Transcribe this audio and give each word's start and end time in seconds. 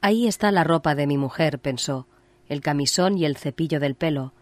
Ahí 0.00 0.26
está 0.26 0.50
la 0.50 0.64
ropa 0.64 0.96
de 0.96 1.06
mi 1.06 1.16
mujer, 1.16 1.60
pensó, 1.60 2.08
el 2.48 2.60
camisón 2.60 3.16
y 3.16 3.24
el 3.24 3.36
cepillo 3.36 3.78
del 3.78 3.94
pelo. 3.94 4.32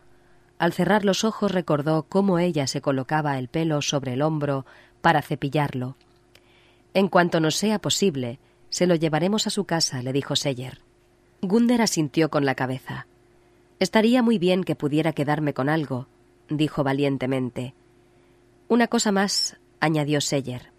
Al 0.58 0.72
cerrar 0.72 1.04
los 1.04 1.22
ojos 1.22 1.52
recordó 1.52 2.04
cómo 2.04 2.38
ella 2.38 2.66
se 2.66 2.80
colocaba 2.80 3.38
el 3.38 3.48
pelo 3.48 3.82
sobre 3.82 4.14
el 4.14 4.22
hombro 4.22 4.64
para 5.02 5.20
cepillarlo. 5.20 5.96
En 6.94 7.08
cuanto 7.08 7.40
nos 7.40 7.56
sea 7.56 7.78
posible, 7.78 8.38
se 8.70 8.86
lo 8.86 8.94
llevaremos 8.94 9.46
a 9.46 9.50
su 9.50 9.64
casa, 9.64 10.02
le 10.02 10.14
dijo 10.14 10.34
Seller. 10.34 10.80
Gunder 11.42 11.82
asintió 11.82 12.30
con 12.30 12.46
la 12.46 12.54
cabeza. 12.54 13.06
Estaría 13.80 14.22
muy 14.22 14.38
bien 14.38 14.64
que 14.64 14.76
pudiera 14.76 15.12
quedarme 15.12 15.52
con 15.52 15.68
algo, 15.68 16.06
dijo 16.48 16.84
valientemente. 16.84 17.74
Una 18.68 18.86
cosa 18.86 19.12
más, 19.12 19.58
añadió 19.78 20.22
Seller. 20.22 20.72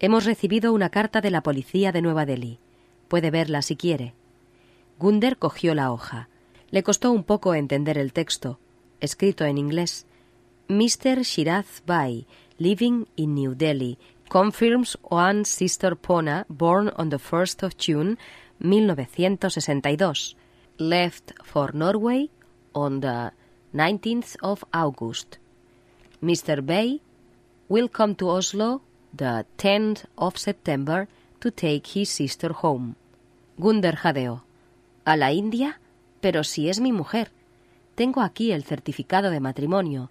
Hemos 0.00 0.24
recibido 0.24 0.72
una 0.72 0.88
carta 0.88 1.20
de 1.20 1.30
la 1.30 1.42
policía 1.42 1.92
de 1.92 2.00
Nueva 2.00 2.24
Delhi. 2.24 2.58
Puede 3.12 3.30
verla 3.30 3.60
si 3.60 3.76
quiere. 3.76 4.14
Gunder 4.98 5.36
cogió 5.36 5.74
la 5.74 5.92
hoja. 5.92 6.30
Le 6.70 6.82
costó 6.82 7.12
un 7.12 7.24
poco 7.24 7.54
entender 7.54 7.98
el 7.98 8.14
texto, 8.14 8.58
escrito 9.00 9.44
en 9.44 9.58
inglés. 9.58 10.06
Mr. 10.68 11.20
Shiraz 11.20 11.82
Bai, 11.84 12.26
living 12.56 13.04
in 13.16 13.34
New 13.34 13.54
Delhi, 13.54 13.98
confirms 14.30 14.96
one 15.02 15.44
sister 15.44 15.94
Pona 15.94 16.46
born 16.48 16.90
on 16.96 17.10
the 17.10 17.18
1st 17.18 17.64
of 17.64 17.76
June 17.76 18.16
1962, 18.60 20.34
left 20.78 21.34
for 21.44 21.74
Norway 21.74 22.30
on 22.72 23.00
the 23.00 23.34
19th 23.74 24.36
of 24.40 24.64
August. 24.72 25.36
Mr. 26.22 26.64
Bay 26.64 27.02
will 27.68 27.90
come 27.90 28.14
to 28.14 28.30
Oslo 28.30 28.80
the 29.14 29.44
10th 29.58 30.06
of 30.16 30.38
September 30.38 31.08
to 31.40 31.50
take 31.50 31.88
his 31.88 32.08
sister 32.08 32.54
home. 32.54 32.96
Gunder 33.62 33.94
jadeó. 33.94 34.42
¿A 35.04 35.16
la 35.16 35.30
India? 35.32 35.78
Pero 36.20 36.42
si 36.42 36.68
es 36.68 36.80
mi 36.80 36.90
mujer. 36.90 37.30
Tengo 37.94 38.20
aquí 38.20 38.50
el 38.50 38.64
certificado 38.64 39.30
de 39.30 39.38
matrimonio. 39.38 40.10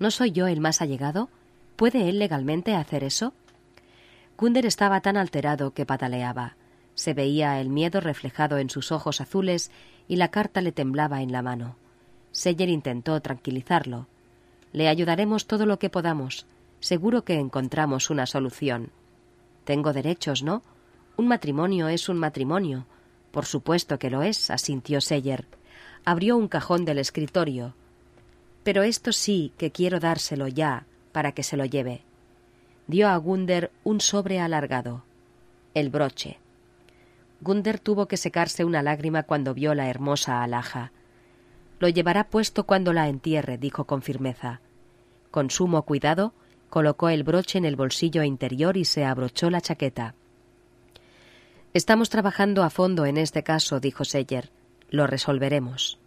¿No 0.00 0.10
soy 0.10 0.32
yo 0.32 0.48
el 0.48 0.60
más 0.60 0.82
allegado? 0.82 1.28
¿Puede 1.76 2.08
él 2.08 2.18
legalmente 2.18 2.74
hacer 2.74 3.04
eso? 3.04 3.34
Gunder 4.36 4.66
estaba 4.66 5.00
tan 5.00 5.16
alterado 5.16 5.70
que 5.74 5.86
pataleaba. 5.86 6.56
Se 6.96 7.14
veía 7.14 7.60
el 7.60 7.68
miedo 7.68 8.00
reflejado 8.00 8.58
en 8.58 8.68
sus 8.68 8.90
ojos 8.90 9.20
azules 9.20 9.70
y 10.08 10.16
la 10.16 10.32
carta 10.32 10.60
le 10.60 10.72
temblaba 10.72 11.22
en 11.22 11.30
la 11.30 11.40
mano. 11.40 11.76
Seyer 12.32 12.68
intentó 12.68 13.20
tranquilizarlo. 13.20 14.08
Le 14.72 14.88
ayudaremos 14.88 15.46
todo 15.46 15.66
lo 15.66 15.78
que 15.78 15.88
podamos. 15.88 16.46
Seguro 16.80 17.22
que 17.22 17.34
encontramos 17.34 18.10
una 18.10 18.26
solución. 18.26 18.90
Tengo 19.62 19.92
derechos, 19.92 20.42
¿no? 20.42 20.64
Un 21.18 21.26
matrimonio 21.26 21.88
es 21.88 22.08
un 22.08 22.16
matrimonio. 22.16 22.86
Por 23.32 23.44
supuesto 23.44 23.98
que 23.98 24.08
lo 24.08 24.22
es, 24.22 24.52
asintió 24.52 25.00
Seyer. 25.00 25.46
Abrió 26.04 26.36
un 26.36 26.46
cajón 26.46 26.84
del 26.84 26.98
escritorio. 26.98 27.74
Pero 28.62 28.84
esto 28.84 29.10
sí 29.10 29.52
que 29.58 29.72
quiero 29.72 29.98
dárselo 29.98 30.46
ya, 30.46 30.86
para 31.10 31.32
que 31.32 31.42
se 31.42 31.56
lo 31.56 31.64
lleve. 31.64 32.02
Dio 32.86 33.08
a 33.08 33.16
Gunder 33.16 33.72
un 33.82 34.00
sobre 34.00 34.38
alargado. 34.38 35.02
El 35.74 35.90
broche. 35.90 36.38
Gunder 37.40 37.80
tuvo 37.80 38.06
que 38.06 38.16
secarse 38.16 38.64
una 38.64 38.84
lágrima 38.84 39.24
cuando 39.24 39.54
vio 39.54 39.74
la 39.74 39.88
hermosa 39.88 40.44
alhaja. 40.44 40.92
Lo 41.80 41.88
llevará 41.88 42.30
puesto 42.30 42.64
cuando 42.64 42.92
la 42.92 43.08
entierre, 43.08 43.58
dijo 43.58 43.86
con 43.86 44.02
firmeza. 44.02 44.60
Con 45.32 45.50
sumo 45.50 45.82
cuidado, 45.82 46.32
colocó 46.70 47.08
el 47.08 47.24
broche 47.24 47.58
en 47.58 47.64
el 47.64 47.74
bolsillo 47.74 48.22
interior 48.22 48.76
y 48.76 48.84
se 48.84 49.04
abrochó 49.04 49.50
la 49.50 49.60
chaqueta. 49.60 50.14
Estamos 51.74 52.08
trabajando 52.08 52.64
a 52.64 52.70
fondo 52.70 53.04
en 53.04 53.18
este 53.18 53.42
caso, 53.42 53.78
dijo 53.78 54.04
Seyer. 54.04 54.50
Lo 54.88 55.06
resolveremos. 55.06 55.98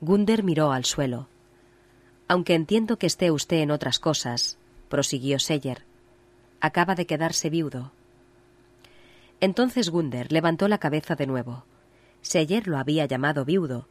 Gunder 0.00 0.42
miró 0.42 0.72
al 0.72 0.86
suelo. 0.86 1.28
Aunque 2.28 2.54
entiendo 2.54 2.98
que 2.98 3.06
esté 3.06 3.30
usted 3.30 3.58
en 3.58 3.70
otras 3.70 3.98
cosas, 3.98 4.56
prosiguió 4.88 5.38
Seyer, 5.38 5.84
acaba 6.60 6.94
de 6.94 7.06
quedarse 7.06 7.50
viudo. 7.50 7.92
Entonces 9.40 9.90
Gunder 9.90 10.32
levantó 10.32 10.66
la 10.66 10.78
cabeza 10.78 11.14
de 11.14 11.26
nuevo. 11.26 11.64
Seyer 12.22 12.66
lo 12.66 12.78
había 12.78 13.04
llamado 13.04 13.44
viudo. 13.44 13.86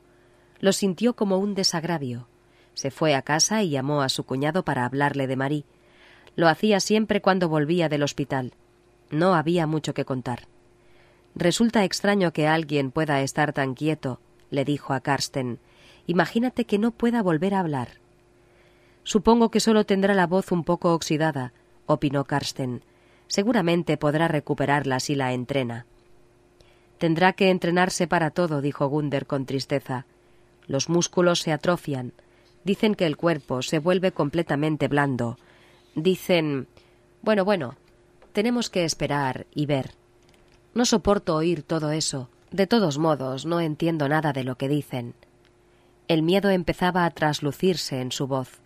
Lo 0.60 0.74
sintió 0.74 1.16
como 1.16 1.38
un 1.38 1.54
desagravio. 1.54 2.28
Se 2.74 2.90
fue 2.90 3.14
a 3.14 3.22
casa 3.22 3.62
y 3.62 3.70
llamó 3.70 4.02
a 4.02 4.10
su 4.10 4.26
cuñado 4.26 4.66
para 4.66 4.86
hablarle 4.86 5.28
de 5.28 5.36
Marí. 5.36 5.66
Lo 6.36 6.50
hacía 6.50 6.80
siempre 6.80 7.22
cuando 7.22 7.48
volvía 7.48 7.90
del 7.90 8.04
hospital. 8.04 8.54
No 9.12 9.36
había 9.36 9.68
mucho 9.68 9.94
que 9.94 10.04
contar. 10.04 10.48
Resulta 11.36 11.84
extraño 11.84 12.32
que 12.32 12.48
alguien 12.48 12.92
pueda 12.92 13.22
estar 13.22 13.52
tan 13.52 13.76
quieto, 13.76 14.20
le 14.52 14.64
dijo 14.64 14.94
a 14.94 15.02
Karsten. 15.02 15.60
Imagínate 16.08 16.66
que 16.66 16.78
no 16.78 16.92
pueda 16.92 17.22
volver 17.22 17.54
a 17.54 17.60
hablar. 17.60 17.90
Supongo 19.04 19.52
que 19.52 19.60
solo 19.60 19.86
tendrá 19.86 20.14
la 20.14 20.28
voz 20.28 20.52
un 20.52 20.64
poco 20.64 20.94
oxidada, 20.94 21.52
opinó 21.86 22.24
Karsten. 22.24 22.84
Seguramente 23.28 23.98
podrá 23.98 24.28
recuperarla 24.28 25.00
si 25.00 25.16
la 25.16 25.34
entrena. 25.34 25.86
Tendrá 26.98 27.34
que 27.34 27.50
entrenarse 27.50 28.08
para 28.08 28.32
todo, 28.32 28.62
dijo 28.62 28.88
Gunder 28.88 29.26
con 29.26 29.46
tristeza. 29.46 30.06
Los 30.68 30.90
músculos 30.90 31.42
se 31.42 31.52
atrofian. 31.52 32.14
Dicen 32.64 32.96
que 32.96 33.06
el 33.06 33.18
cuerpo 33.18 33.62
se 33.62 33.80
vuelve 33.80 34.12
completamente 34.12 34.88
blando. 34.88 35.38
Dicen. 35.96 36.68
Bueno, 37.22 37.44
bueno. 37.44 37.76
Tenemos 38.32 38.70
que 38.70 38.86
esperar 38.86 39.46
y 39.54 39.66
ver. 39.66 39.92
No 40.76 40.84
soporto 40.84 41.36
oír 41.36 41.64
todo 41.64 41.92
eso. 41.92 42.30
De 42.52 42.68
todos 42.68 42.98
modos, 42.98 43.46
no 43.46 43.62
entiendo 43.62 44.10
nada 44.10 44.34
de 44.34 44.44
lo 44.44 44.58
que 44.58 44.68
dicen. 44.68 45.16
El 46.10 46.22
miedo 46.22 46.50
empezaba 46.50 47.06
a 47.06 47.10
traslucirse 47.12 48.02
en 48.02 48.12
su 48.12 48.28
voz. 48.28 48.60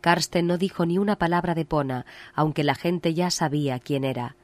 Karsten 0.00 0.46
no 0.46 0.58
dijo 0.58 0.86
ni 0.86 0.96
una 0.98 1.16
palabra 1.16 1.56
de 1.56 1.64
Pona, 1.64 2.06
aunque 2.34 2.62
la 2.62 2.76
gente 2.76 3.14
ya 3.14 3.32
sabía 3.32 3.80
quién 3.80 4.04
era. 4.04 4.36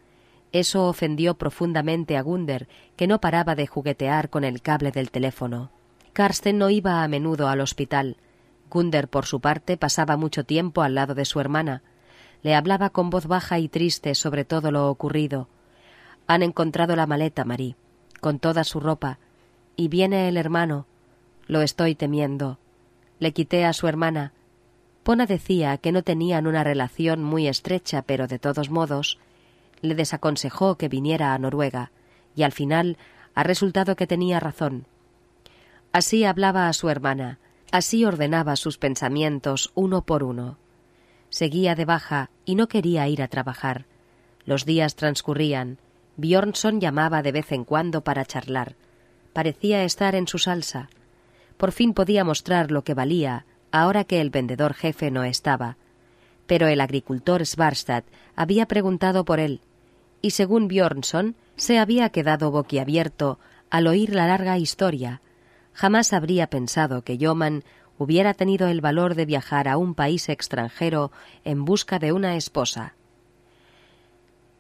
Eso 0.51 0.89
ofendió 0.89 1.35
profundamente 1.35 2.17
a 2.17 2.23
Gunder, 2.23 2.67
que 2.97 3.07
no 3.07 3.21
paraba 3.21 3.55
de 3.55 3.69
juguetear 3.69 4.29
con 4.29 4.43
el 4.43 4.61
cable 4.61 4.91
del 4.91 5.13
teléfono. 5.13 5.71
Karsten 6.15 6.59
no 6.59 6.71
iba 6.71 7.05
a 7.05 7.09
menudo 7.09 7.47
al 7.47 7.61
hospital. 7.61 8.17
Gunder, 8.69 9.07
por 9.07 9.27
su 9.27 9.41
parte, 9.41 9.77
pasaba 9.77 10.17
mucho 10.17 10.43
tiempo 10.43 10.83
al 10.83 10.97
lado 10.97 11.15
de 11.15 11.25
su 11.25 11.39
hermana. 11.39 11.85
Le 12.43 12.57
hablaba 12.57 12.91
con 12.91 13.11
voz 13.11 13.29
baja 13.29 13.61
y 13.61 13.69
triste 13.69 14.17
sobre 14.17 14.45
todo 14.45 14.73
lo 14.73 14.91
ocurrido. 14.91 15.47
Han 16.27 16.43
encontrado 16.43 16.97
la 16.97 17.07
maleta, 17.07 17.45
Marí, 17.45 17.77
con 18.21 18.39
toda 18.39 18.65
su 18.65 18.81
ropa, 18.81 19.19
y 19.77 19.89
viene 19.89 20.29
el 20.29 20.37
hermano. 20.37 20.87
Lo 21.47 21.61
estoy 21.63 21.95
temiendo. 21.95 22.59
Le 23.19 23.33
quité 23.33 23.65
a 23.65 23.73
su 23.73 23.89
hermana. 23.89 24.33
Pona 25.03 25.27
decía 25.27 25.79
que 25.79 25.93
no 25.93 26.03
tenían 26.03 26.47
una 26.47 26.65
relación 26.65 27.23
muy 27.23 27.49
estrecha, 27.49 28.03
pero 28.03 28.27
de 28.27 28.39
todos 28.39 28.71
modos 28.71 29.19
le 29.81 29.95
desaconsejó 29.95 30.77
que 30.77 30.89
viniera 30.89 31.35
a 31.35 31.39
Noruega, 31.39 31.91
y 32.37 32.45
al 32.45 32.53
final 32.53 32.97
ha 33.35 33.43
resultado 33.43 33.97
que 33.97 34.07
tenía 34.07 34.41
razón. 34.41 34.87
Así 35.93 36.25
hablaba 36.25 36.69
a 36.69 36.73
su 36.73 36.89
hermana, 36.89 37.39
así 37.71 38.05
ordenaba 38.05 38.57
sus 38.57 38.79
pensamientos 38.79 39.73
uno 39.75 40.03
por 40.03 40.23
uno. 40.23 40.57
Seguía 41.29 41.75
de 41.75 41.85
baja 41.85 42.31
y 42.45 42.55
no 42.55 42.69
quería 42.69 43.09
ir 43.09 43.23
a 43.23 43.29
trabajar. 43.29 43.87
Los 44.45 44.65
días 44.65 44.97
transcurrían, 44.97 45.79
Bjornson 46.17 46.81
llamaba 46.81 47.23
de 47.23 47.33
vez 47.33 47.53
en 47.53 47.65
cuando 47.65 48.03
para 48.05 48.25
charlar. 48.25 48.77
Parecía 49.33 49.85
estar 49.85 50.15
en 50.15 50.29
su 50.29 50.39
salsa. 50.39 50.91
Por 51.57 51.73
fin 51.73 51.95
podía 51.95 52.25
mostrar 52.25 52.71
lo 52.71 52.85
que 52.85 52.95
valía, 52.95 53.47
ahora 53.71 54.05
que 54.05 54.21
el 54.21 54.31
vendedor 54.31 54.75
jefe 54.75 55.11
no 55.11 55.25
estaba. 55.25 55.77
Pero 56.47 56.67
el 56.69 56.81
agricultor 56.81 57.47
Svarstad 57.47 58.05
había 58.37 58.67
preguntado 58.67 59.25
por 59.25 59.41
él, 59.41 59.61
y 60.21 60.31
según 60.31 60.69
Bjornson, 60.69 61.37
se 61.57 61.79
había 61.79 62.11
quedado 62.11 62.51
boquiabierto 62.51 63.39
al 63.71 63.87
oír 63.87 64.15
la 64.15 64.27
larga 64.27 64.59
historia. 64.59 65.23
Jamás 65.73 66.13
habría 66.13 66.49
pensado 66.49 67.03
que 67.03 67.17
Yoman 67.17 67.65
hubiera 67.97 68.35
tenido 68.35 68.69
el 68.69 68.81
valor 68.81 69.15
de 69.15 69.27
viajar 69.27 69.69
a 69.69 69.77
un 69.77 69.95
país 69.95 70.29
extranjero 70.29 71.11
en 71.45 71.65
busca 71.65 71.99
de 71.99 72.13
una 72.13 72.37
esposa. 72.37 72.95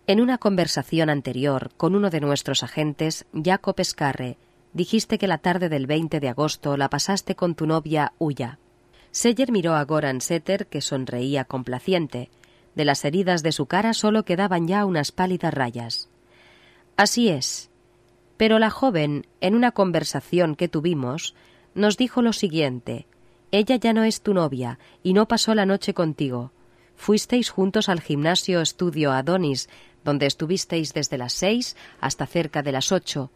En 0.08 0.20
una 0.20 0.38
conversación 0.38 1.10
anterior 1.10 1.70
con 1.76 1.94
uno 1.94 2.10
de 2.10 2.20
nuestros 2.20 2.64
agentes, 2.64 3.24
Jacob 3.32 3.76
Escarre, 3.78 4.36
dijiste 4.72 5.16
que 5.16 5.28
la 5.28 5.38
tarde 5.38 5.68
del 5.68 5.86
20 5.86 6.18
de 6.18 6.28
agosto 6.28 6.76
la 6.76 6.90
pasaste 6.90 7.36
con 7.36 7.54
tu 7.54 7.66
novia 7.66 8.12
Uya. 8.18 8.58
Seyer 9.12 9.52
miró 9.52 9.74
a 9.74 9.84
Goran 9.84 10.20
Setter, 10.20 10.66
que 10.66 10.80
sonreía 10.80 11.44
complaciente. 11.44 12.30
De 12.74 12.84
las 12.84 13.04
heridas 13.04 13.44
de 13.44 13.52
su 13.52 13.66
cara 13.66 13.94
solo 13.94 14.24
quedaban 14.24 14.66
ya 14.66 14.84
unas 14.86 15.12
pálidas 15.12 15.54
rayas. 15.54 16.08
Así 16.96 17.28
es. 17.28 17.70
Pero 18.36 18.58
la 18.58 18.70
joven, 18.70 19.26
en 19.40 19.54
una 19.54 19.70
conversación 19.70 20.56
que 20.56 20.66
tuvimos, 20.66 21.36
nos 21.76 21.96
dijo 21.96 22.22
lo 22.22 22.32
siguiente. 22.32 23.06
Ella 23.52 23.76
ya 23.76 23.92
no 23.92 24.02
es 24.02 24.20
tu 24.22 24.34
novia 24.34 24.80
y 25.04 25.12
no 25.12 25.28
pasó 25.28 25.54
la 25.54 25.66
noche 25.66 25.94
contigo. 25.94 26.50
Fuisteis 26.96 27.50
juntos 27.50 27.88
al 27.88 28.00
gimnasio 28.00 28.60
estudio 28.60 29.12
Adonis 29.12 29.68
donde 30.04 30.26
estuvisteis 30.26 30.92
desde 30.92 31.18
las 31.18 31.32
seis 31.32 31.76
hasta 32.00 32.26
cerca 32.26 32.62
de 32.62 32.72
las 32.72 32.92
ocho. 32.92 33.30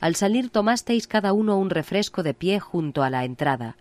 Al 0.00 0.16
salir 0.16 0.50
tomasteis 0.50 1.06
cada 1.06 1.32
uno 1.32 1.58
un 1.58 1.70
refresco 1.70 2.22
de 2.22 2.34
pie 2.34 2.60
junto 2.60 3.02
a 3.02 3.10
la 3.10 3.24
entrada. 3.24 3.76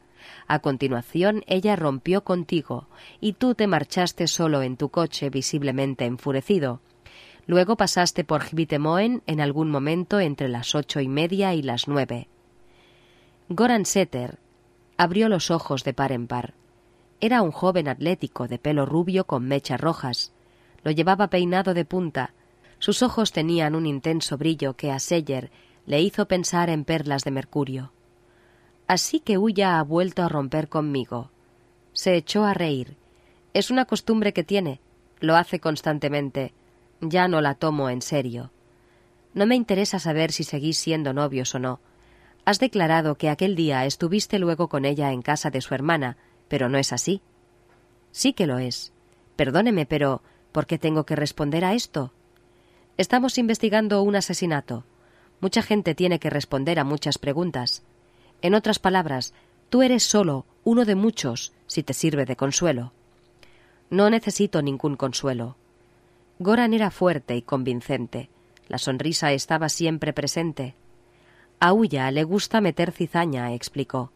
A 0.48 0.59
continuación 0.59 1.44
ella 1.48 1.75
rompió 1.75 2.24
contigo, 2.24 2.88
y 3.19 3.33
tú 3.33 3.56
te 3.56 3.65
marchaste 3.65 4.27
solo 4.27 4.62
en 4.62 4.77
tu 4.77 4.89
coche 4.89 5.30
visiblemente 5.30 6.06
enfurecido. 6.06 6.80
Luego 7.47 7.75
pasaste 7.75 8.24
por 8.24 8.44
Gvitemoen 8.47 9.24
en 9.25 9.42
algún 9.42 9.71
momento 9.71 10.19
entre 10.19 10.47
las 10.47 10.75
ocho 10.75 11.00
y 11.00 11.07
media 11.07 11.56
y 11.56 11.63
las 11.63 11.88
nueve. 11.88 12.27
Goran 13.50 13.86
Setter 13.86 14.38
abrió 14.95 15.27
los 15.27 15.50
ojos 15.50 15.83
de 15.83 15.94
par 15.94 16.12
en 16.12 16.27
par. 16.27 16.54
Era 17.21 17.44
un 17.44 17.51
joven 17.51 17.88
atlético 17.88 18.47
de 18.47 18.57
pelo 18.57 18.88
rubio 18.88 19.27
con 19.27 19.47
mechas 19.47 19.79
rojas. 19.79 20.33
Lo 20.83 20.89
llevaba 20.89 21.29
peinado 21.29 21.75
de 21.75 21.85
punta. 21.85 22.33
Sus 22.79 23.03
ojos 23.03 23.31
tenían 23.31 23.75
un 23.75 23.85
intenso 23.85 24.39
brillo 24.39 24.73
que 24.73 24.91
a 24.91 24.97
Seyer 24.97 25.51
le 25.85 26.01
hizo 26.01 26.27
pensar 26.27 26.71
en 26.71 26.83
perlas 26.83 27.23
de 27.23 27.29
mercurio. 27.29 27.94
Así 28.88 29.19
que 29.19 29.38
Huya 29.38 29.77
ha 29.77 29.83
vuelto 29.83 30.23
a 30.23 30.29
romper 30.29 30.68
conmigo. 30.68 31.29
Se 31.94 32.15
echó 32.15 32.44
a 32.44 32.56
reír. 32.56 32.97
Es 33.53 33.69
una 33.69 33.85
costumbre 33.85 34.33
que 34.33 34.44
tiene. 34.44 34.81
Lo 35.19 35.35
hace 35.35 35.59
constantemente. 35.59 36.53
Ya 37.01 37.27
no 37.27 37.39
la 37.39 37.53
tomo 37.53 37.91
en 37.91 38.01
serio. 38.01 38.51
No 39.35 39.45
me 39.45 39.56
interesa 39.56 40.00
saber 40.00 40.31
si 40.31 40.44
seguís 40.44 40.79
siendo 40.79 41.13
novios 41.13 41.53
o 41.53 41.59
no. 41.59 41.79
Has 42.45 42.59
declarado 42.59 43.15
que 43.15 43.29
aquel 43.29 43.56
día 43.56 43.85
estuviste 43.85 44.39
luego 44.39 44.68
con 44.68 44.85
ella 44.85 45.12
en 45.12 45.21
casa 45.21 45.51
de 45.51 45.62
su 45.62 45.75
hermana, 45.75 46.18
pero 46.51 46.68
no 46.68 46.77
es 46.77 46.92
así. 46.92 47.21
Sí 48.12 48.33
que 48.33 48.45
lo 48.45 48.59
es. 48.59 48.92
Perdóneme, 49.38 49.86
pero 49.86 50.21
¿por 50.51 50.68
qué 50.68 50.77
tengo 50.77 51.06
que 51.06 51.15
responder 51.15 51.63
a 51.63 51.74
esto? 51.75 52.12
Estamos 52.98 53.38
investigando 53.38 54.03
un 54.03 54.18
asesinato. 54.18 54.83
Mucha 55.39 55.62
gente 55.62 55.95
tiene 55.95 56.19
que 56.19 56.30
responder 56.30 56.77
a 56.77 56.83
muchas 56.83 57.18
preguntas. 57.18 57.83
En 58.42 58.53
otras 58.53 58.80
palabras, 58.80 59.33
tú 59.69 59.81
eres 59.81 60.03
solo 60.03 60.45
uno 60.65 60.83
de 60.83 60.95
muchos, 60.95 61.53
si 61.68 61.83
te 61.83 61.94
sirve 61.94 62.25
de 62.25 62.36
consuelo. 62.36 62.92
No 63.89 64.09
necesito 64.09 64.62
ningún 64.62 64.97
consuelo. 64.97 65.56
Goran 66.39 66.74
era 66.74 66.92
fuerte 66.92 67.38
y 67.38 67.44
convincente. 67.44 68.30
La 68.68 68.77
sonrisa 68.77 69.31
estaba 69.31 69.69
siempre 69.69 70.12
presente. 70.12 70.75
A 71.62 71.71
Ulla 71.71 72.12
le 72.12 72.25
gusta 72.25 72.59
meter 72.59 72.92
cizaña, 72.92 73.54
explicó. 73.54 74.12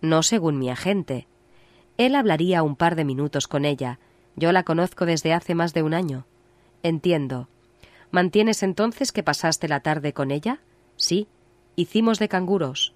No 0.00 0.24
según 0.24 0.58
mi 0.58 0.68
agente. 0.68 1.28
Él 1.96 2.14
hablaría 2.14 2.62
un 2.62 2.76
par 2.76 2.96
de 2.96 3.04
minutos 3.04 3.48
con 3.48 3.64
ella. 3.64 3.98
Yo 4.36 4.52
la 4.52 4.64
conozco 4.64 5.06
desde 5.06 5.32
hace 5.32 5.54
más 5.54 5.74
de 5.74 5.82
un 5.82 5.94
año. 5.94 6.26
Entiendo. 6.82 7.48
¿Mantienes 8.10 8.62
entonces 8.62 9.12
que 9.12 9.22
pasaste 9.22 9.68
la 9.68 9.80
tarde 9.80 10.12
con 10.12 10.30
ella? 10.30 10.60
Sí. 10.96 11.28
Hicimos 11.76 12.18
de 12.18 12.28
canguros. 12.28 12.94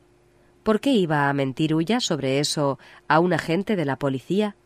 ¿Por 0.63 0.81
qué 0.81 0.91
iba 0.91 1.29
a 1.29 1.33
mentir 1.33 1.75
Ulla 1.75 2.01
sobre 2.01 2.41
eso 2.41 2.79
a 3.09 3.21
un 3.21 3.33
agente 3.33 3.77
de 3.77 3.85
la 3.85 3.97
policía? 3.97 4.57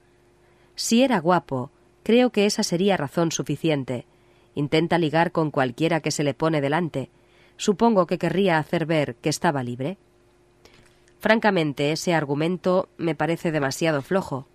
Si 0.75 1.03
era 1.03 1.21
guapo, 1.21 1.71
Creo 2.03 2.31
que 2.31 2.47
esa 2.47 2.63
sería 2.63 2.97
razón 2.97 3.31
suficiente. 3.31 4.07
Intenta 4.55 4.99
ligar 4.99 5.33
con 5.33 5.51
cualquiera 5.51 6.01
que 6.01 6.11
se 6.11 6.25
le 6.25 6.35
pone 6.35 6.61
delante. 6.61 7.11
Supongo 7.57 8.07
que 8.07 8.19
querría 8.19 8.59
hacer 8.59 8.87
ver 8.87 9.15
que 9.17 9.29
estaba 9.29 9.63
libre. 9.63 9.99
Francamente, 11.23 11.93
ese 11.93 12.15
argumento 12.15 12.89
me 12.99 13.15
parece 13.15 13.53
demasiado 13.53 14.03
flojo. 14.03 14.49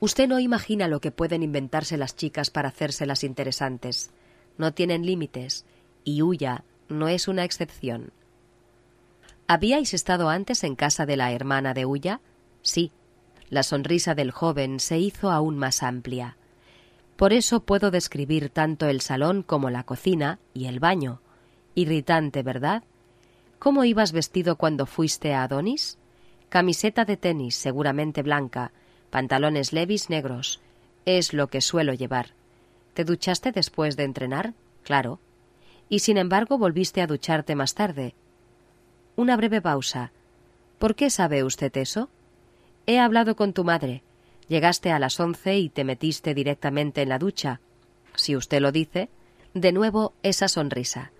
Usted 0.00 0.26
no 0.26 0.40
imagina 0.40 0.88
lo 0.88 1.02
que 1.02 1.10
pueden 1.10 1.42
inventarse 1.42 1.98
las 1.98 2.16
chicas 2.16 2.48
para 2.48 2.70
hacérselas 2.70 3.24
interesantes. 3.24 4.10
No 4.56 4.72
tienen 4.72 5.04
límites, 5.04 5.66
y 6.02 6.22
Huya 6.22 6.64
no 6.88 7.08
es 7.08 7.28
una 7.28 7.44
excepción. 7.44 8.10
¿Habíais 9.46 9.92
estado 9.92 10.30
antes 10.30 10.64
en 10.64 10.76
casa 10.76 11.04
de 11.04 11.18
la 11.18 11.30
hermana 11.30 11.74
de 11.74 11.84
Huya? 11.84 12.22
Sí, 12.62 12.90
la 13.50 13.64
sonrisa 13.64 14.14
del 14.14 14.30
joven 14.30 14.80
se 14.80 14.98
hizo 14.98 15.30
aún 15.30 15.58
más 15.58 15.82
amplia. 15.82 16.38
Por 17.16 17.34
eso 17.34 17.60
puedo 17.60 17.90
describir 17.90 18.48
tanto 18.48 18.88
el 18.88 19.02
salón 19.02 19.42
como 19.42 19.68
la 19.68 19.82
cocina 19.82 20.38
y 20.54 20.68
el 20.68 20.80
baño. 20.80 21.20
Irritante, 21.74 22.42
¿verdad? 22.42 22.82
¿Cómo 23.64 23.86
ibas 23.86 24.12
vestido 24.12 24.56
cuando 24.56 24.84
fuiste 24.84 25.32
a 25.32 25.42
Adonis? 25.42 25.96
Camiseta 26.50 27.06
de 27.06 27.16
tenis, 27.16 27.54
seguramente 27.54 28.20
blanca, 28.20 28.72
pantalones 29.08 29.72
levis 29.72 30.10
negros. 30.10 30.60
Es 31.06 31.32
lo 31.32 31.46
que 31.46 31.62
suelo 31.62 31.94
llevar. 31.94 32.34
¿Te 32.92 33.06
duchaste 33.06 33.52
después 33.52 33.96
de 33.96 34.04
entrenar? 34.04 34.52
Claro. 34.82 35.18
Y 35.88 36.00
sin 36.00 36.18
embargo 36.18 36.58
volviste 36.58 37.00
a 37.00 37.06
ducharte 37.06 37.54
más 37.54 37.72
tarde. 37.72 38.14
Una 39.16 39.34
breve 39.34 39.62
pausa. 39.62 40.12
¿Por 40.78 40.94
qué 40.94 41.08
sabe 41.08 41.42
usted 41.42 41.74
eso? 41.78 42.10
He 42.84 42.98
hablado 42.98 43.34
con 43.34 43.54
tu 43.54 43.64
madre. 43.64 44.02
Llegaste 44.46 44.92
a 44.92 44.98
las 44.98 45.18
once 45.18 45.56
y 45.56 45.70
te 45.70 45.84
metiste 45.84 46.34
directamente 46.34 47.00
en 47.00 47.08
la 47.08 47.18
ducha. 47.18 47.62
Si 48.14 48.36
usted 48.36 48.60
lo 48.60 48.72
dice, 48.72 49.08
de 49.54 49.72
nuevo 49.72 50.12
esa 50.22 50.48
sonrisa. 50.48 51.12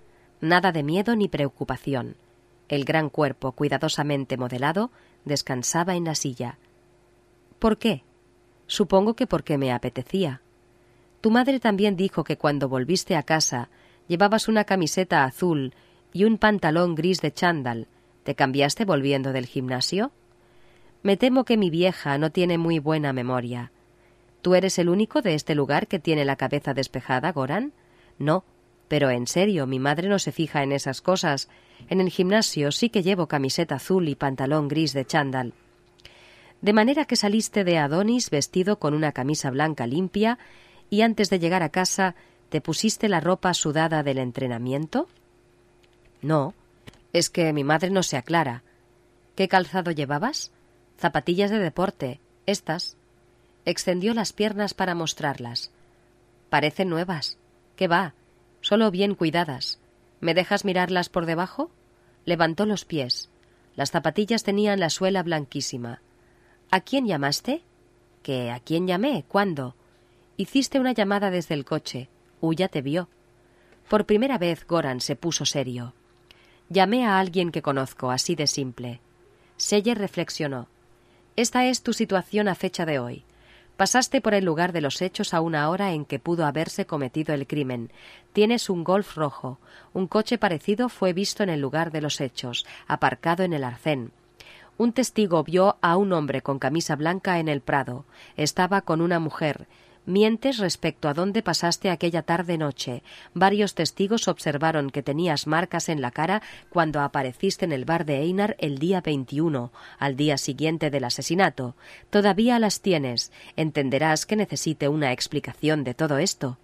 Nada 0.42 0.72
de 0.72 0.82
miedo 0.82 1.16
ni 1.16 1.28
preocupación. 1.28 2.16
El 2.68 2.84
gran 2.84 3.10
cuerpo, 3.10 3.52
cuidadosamente 3.52 4.36
modelado, 4.36 4.90
descansaba 5.24 5.94
en 5.94 6.04
la 6.04 6.14
silla. 6.14 6.58
¿Por 7.58 7.78
qué? 7.78 8.02
Supongo 8.66 9.14
que 9.14 9.26
porque 9.26 9.58
me 9.58 9.72
apetecía. 9.72 10.40
Tu 11.20 11.30
madre 11.30 11.60
también 11.60 11.96
dijo 11.96 12.24
que 12.24 12.36
cuando 12.36 12.68
volviste 12.68 13.16
a 13.16 13.22
casa 13.22 13.70
llevabas 14.08 14.48
una 14.48 14.64
camiseta 14.64 15.24
azul 15.24 15.74
y 16.12 16.24
un 16.24 16.38
pantalón 16.38 16.94
gris 16.94 17.20
de 17.20 17.32
chándal. 17.32 17.88
¿Te 18.22 18.34
cambiaste 18.34 18.84
volviendo 18.84 19.32
del 19.32 19.46
gimnasio? 19.46 20.12
Me 21.02 21.16
temo 21.16 21.44
que 21.44 21.58
mi 21.58 21.68
vieja 21.68 22.16
no 22.16 22.30
tiene 22.30 22.56
muy 22.56 22.78
buena 22.78 23.12
memoria. 23.12 23.72
¿Tú 24.40 24.54
eres 24.54 24.78
el 24.78 24.88
único 24.88 25.22
de 25.22 25.34
este 25.34 25.54
lugar 25.54 25.86
que 25.86 25.98
tiene 25.98 26.24
la 26.24 26.36
cabeza 26.36 26.74
despejada, 26.74 27.32
Goran? 27.32 27.72
No, 28.18 28.44
pero 28.88 29.10
en 29.10 29.26
serio, 29.26 29.66
mi 29.66 29.78
madre 29.78 30.08
no 30.08 30.18
se 30.18 30.32
fija 30.32 30.62
en 30.62 30.72
esas 30.72 31.00
cosas. 31.00 31.48
En 31.88 32.00
el 32.00 32.10
gimnasio 32.10 32.72
sí 32.72 32.90
que 32.90 33.02
llevo 33.02 33.26
camiseta 33.26 33.76
azul 33.76 34.08
y 34.08 34.14
pantalón 34.14 34.68
gris 34.68 34.92
de 34.92 35.04
chándal. 35.04 35.54
De 36.60 36.72
manera 36.72 37.04
que 37.04 37.16
saliste 37.16 37.64
de 37.64 37.78
Adonis 37.78 38.30
vestido 38.30 38.78
con 38.78 38.94
una 38.94 39.12
camisa 39.12 39.50
blanca 39.50 39.86
limpia 39.86 40.38
y 40.90 41.02
antes 41.02 41.30
de 41.30 41.38
llegar 41.38 41.62
a 41.62 41.68
casa 41.68 42.14
te 42.48 42.60
pusiste 42.60 43.08
la 43.08 43.20
ropa 43.20 43.52
sudada 43.52 44.02
del 44.02 44.18
entrenamiento? 44.18 45.08
No, 46.22 46.54
es 47.12 47.28
que 47.28 47.52
mi 47.52 47.64
madre 47.64 47.90
no 47.90 48.02
se 48.02 48.16
aclara. 48.16 48.62
¿Qué 49.34 49.48
calzado 49.48 49.90
llevabas? 49.90 50.52
Zapatillas 50.98 51.50
de 51.50 51.58
deporte, 51.58 52.20
estas. 52.46 52.96
Extendió 53.64 54.14
las 54.14 54.32
piernas 54.32 54.74
para 54.74 54.94
mostrarlas. 54.94 55.70
Parecen 56.48 56.88
nuevas. 56.88 57.38
¿Qué 57.76 57.88
va? 57.88 58.14
Solo 58.64 58.90
bien 58.90 59.14
cuidadas. 59.14 59.78
¿Me 60.20 60.32
dejas 60.32 60.64
mirarlas 60.64 61.10
por 61.10 61.26
debajo? 61.26 61.70
Levantó 62.24 62.64
los 62.64 62.86
pies. 62.86 63.28
Las 63.76 63.90
zapatillas 63.90 64.42
tenían 64.42 64.80
la 64.80 64.88
suela 64.88 65.22
blanquísima. 65.22 66.00
¿A 66.70 66.80
quién 66.80 67.06
llamaste? 67.06 67.62
¿Que 68.22 68.50
a 68.50 68.60
quién 68.60 68.86
llamé? 68.86 69.26
¿Cuándo? 69.28 69.74
Hiciste 70.38 70.80
una 70.80 70.92
llamada 70.92 71.30
desde 71.30 71.54
el 71.54 71.66
coche. 71.66 72.08
Uya 72.40 72.68
te 72.68 72.80
vio. 72.80 73.10
Por 73.90 74.06
primera 74.06 74.38
vez 74.38 74.66
Goran 74.66 75.02
se 75.02 75.14
puso 75.14 75.44
serio. 75.44 75.92
Llamé 76.70 77.04
a 77.04 77.18
alguien 77.18 77.50
que 77.50 77.60
conozco, 77.60 78.10
así 78.10 78.34
de 78.34 78.46
simple. 78.46 79.02
Selle 79.58 79.94
reflexionó. 79.94 80.68
Esta 81.36 81.66
es 81.66 81.82
tu 81.82 81.92
situación 81.92 82.48
a 82.48 82.54
fecha 82.54 82.86
de 82.86 82.98
hoy. 82.98 83.24
Pasaste 83.76 84.20
por 84.20 84.34
el 84.34 84.44
lugar 84.44 84.72
de 84.72 84.80
los 84.80 85.02
hechos 85.02 85.34
a 85.34 85.40
una 85.40 85.68
hora 85.68 85.92
en 85.92 86.04
que 86.04 86.20
pudo 86.20 86.46
haberse 86.46 86.86
cometido 86.86 87.34
el 87.34 87.48
crimen. 87.48 87.90
Tienes 88.32 88.70
un 88.70 88.84
golf 88.84 89.16
rojo. 89.16 89.58
Un 89.92 90.06
coche 90.06 90.38
parecido 90.38 90.88
fue 90.88 91.12
visto 91.12 91.42
en 91.42 91.48
el 91.48 91.60
lugar 91.60 91.90
de 91.90 92.00
los 92.00 92.20
hechos, 92.20 92.66
aparcado 92.86 93.42
en 93.42 93.52
el 93.52 93.64
arcén. 93.64 94.12
Un 94.78 94.92
testigo 94.92 95.42
vio 95.42 95.76
a 95.82 95.96
un 95.96 96.12
hombre 96.12 96.40
con 96.40 96.60
camisa 96.60 96.94
blanca 96.94 97.40
en 97.40 97.48
el 97.48 97.60
prado. 97.60 98.04
Estaba 98.36 98.82
con 98.82 99.00
una 99.00 99.18
mujer. 99.18 99.66
Mientes 100.06 100.58
respecto 100.58 101.08
a 101.08 101.14
dónde 101.14 101.42
pasaste 101.42 101.88
aquella 101.88 102.20
tarde-noche. 102.20 103.02
Varios 103.32 103.74
testigos 103.74 104.28
observaron 104.28 104.90
que 104.90 105.02
tenías 105.02 105.46
marcas 105.46 105.88
en 105.88 106.02
la 106.02 106.10
cara 106.10 106.42
cuando 106.68 107.00
apareciste 107.00 107.64
en 107.64 107.72
el 107.72 107.86
bar 107.86 108.04
de 108.04 108.18
Einar 108.18 108.54
el 108.58 108.78
día 108.78 109.00
21, 109.00 109.72
al 109.98 110.16
día 110.16 110.36
siguiente 110.36 110.90
del 110.90 111.04
asesinato. 111.04 111.74
Todavía 112.10 112.58
las 112.58 112.82
tienes. 112.82 113.32
Entenderás 113.56 114.26
que 114.26 114.36
necesite 114.36 114.88
una 114.88 115.10
explicación 115.10 115.84
de 115.84 115.94
todo 115.94 116.18
esto. 116.18 116.58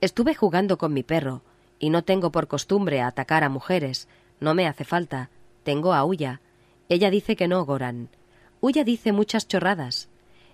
Estuve 0.00 0.36
jugando 0.36 0.78
con 0.78 0.92
mi 0.92 1.02
perro, 1.02 1.42
y 1.80 1.90
no 1.90 2.04
tengo 2.04 2.30
por 2.30 2.46
costumbre 2.46 3.00
atacar 3.00 3.42
a 3.42 3.48
mujeres. 3.48 4.06
No 4.38 4.54
me 4.54 4.68
hace 4.68 4.84
falta. 4.84 5.28
Tengo 5.64 5.92
a 5.92 6.04
Uya. 6.04 6.40
Ella 6.88 7.10
dice 7.10 7.34
que 7.34 7.48
no, 7.48 7.64
Goran. 7.64 8.10
Uya 8.60 8.84
dice 8.84 9.10
muchas 9.10 9.48
chorradas. 9.48 10.08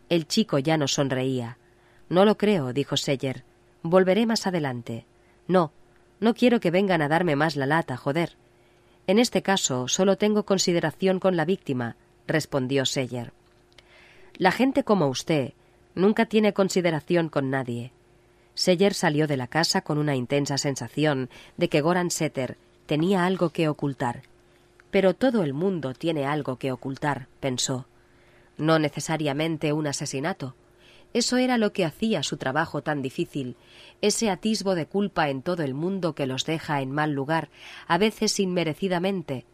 El 0.08 0.26
chico 0.26 0.58
ya 0.58 0.78
no 0.78 0.88
sonreía. 0.88 1.58
No 2.08 2.25
lo 2.25 2.37
creo, 2.37 2.73
dijo 2.73 2.96
Seller. 2.96 3.44
Volveré 3.82 4.26
más 4.26 4.46
adelante. 4.46 5.06
No, 5.46 5.73
No 6.20 6.34
quiero 6.34 6.61
que 6.61 6.70
vengan 6.70 7.02
a 7.02 7.08
darme 7.08 7.37
más 7.37 7.56
la 7.56 7.66
lata, 7.66 7.96
joder. 7.96 8.37
En 9.06 9.18
este 9.18 9.42
caso 9.42 9.88
solo 9.88 10.16
tengo 10.16 10.44
consideración 10.44 11.20
con 11.20 11.37
la 11.37 11.44
víctima, 11.44 11.96
respondió 12.26 12.87
Seyer. 12.87 13.32
La 14.37 14.50
gente 14.50 14.84
como 14.84 15.08
usted 15.08 15.52
nunca 15.94 16.26
tiene 16.26 16.52
consideración 16.54 17.28
con 17.28 17.50
nadie. 17.50 17.92
Seyer 18.54 18.94
salió 18.94 19.26
de 19.26 19.37
la 19.37 19.49
casa 19.49 19.82
con 19.82 19.99
una 19.99 20.16
intensa 20.16 20.58
sensación 20.58 21.28
de 21.56 21.68
que 21.68 21.80
Goran 21.80 22.11
Setter 22.11 22.56
tenía 22.87 23.26
algo 23.26 23.50
que 23.50 23.68
ocultar. 23.68 24.23
Pero 24.90 25.14
todo 25.14 25.42
el 25.42 25.52
mundo 25.52 25.92
tiene 25.92 26.25
algo 26.25 26.56
que 26.56 26.73
ocultar, 26.73 27.26
pensó. 27.40 27.87
No 28.56 28.78
necesariamente 28.78 29.73
un 29.73 29.88
asesinato. 29.88 30.54
Eso 31.14 31.37
era 31.37 31.59
lo 31.59 31.73
que 31.73 31.85
hacía 31.85 32.23
su 32.25 32.37
trabajo 32.37 32.83
tan 32.83 33.00
difícil, 33.00 33.56
ese 34.02 34.28
atisbo 34.30 34.75
de 34.75 34.87
culpa 34.87 35.30
en 35.30 35.42
todo 35.42 35.62
el 35.62 35.73
mundo 35.73 36.14
que 36.14 36.26
los 36.26 36.44
deja 36.44 36.83
en 36.83 36.90
mal 36.90 37.12
lugar, 37.12 37.49
a 37.87 37.99
veces 37.99 38.38
inmerecidamente. 38.40 39.47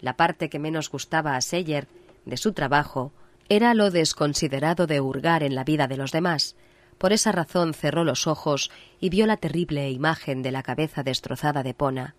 La 0.00 0.16
parte 0.16 0.48
que 0.48 0.60
menos 0.60 0.88
gustaba 0.88 1.36
a 1.36 1.40
Seyer 1.40 1.88
de 2.24 2.36
su 2.36 2.52
trabajo 2.52 3.12
era 3.48 3.74
lo 3.74 3.90
desconsiderado 3.90 4.86
de 4.86 5.00
hurgar 5.00 5.42
en 5.42 5.56
la 5.56 5.64
vida 5.64 5.88
de 5.88 5.96
los 5.96 6.12
demás. 6.12 6.54
Por 6.96 7.12
esa 7.12 7.32
razón 7.32 7.74
cerró 7.74 8.04
los 8.04 8.28
ojos 8.28 8.70
y 9.00 9.08
vio 9.08 9.26
la 9.26 9.36
terrible 9.36 9.90
imagen 9.90 10.42
de 10.42 10.52
la 10.52 10.62
cabeza 10.62 11.02
destrozada 11.02 11.64
de 11.64 11.74
Pona. 11.74 12.14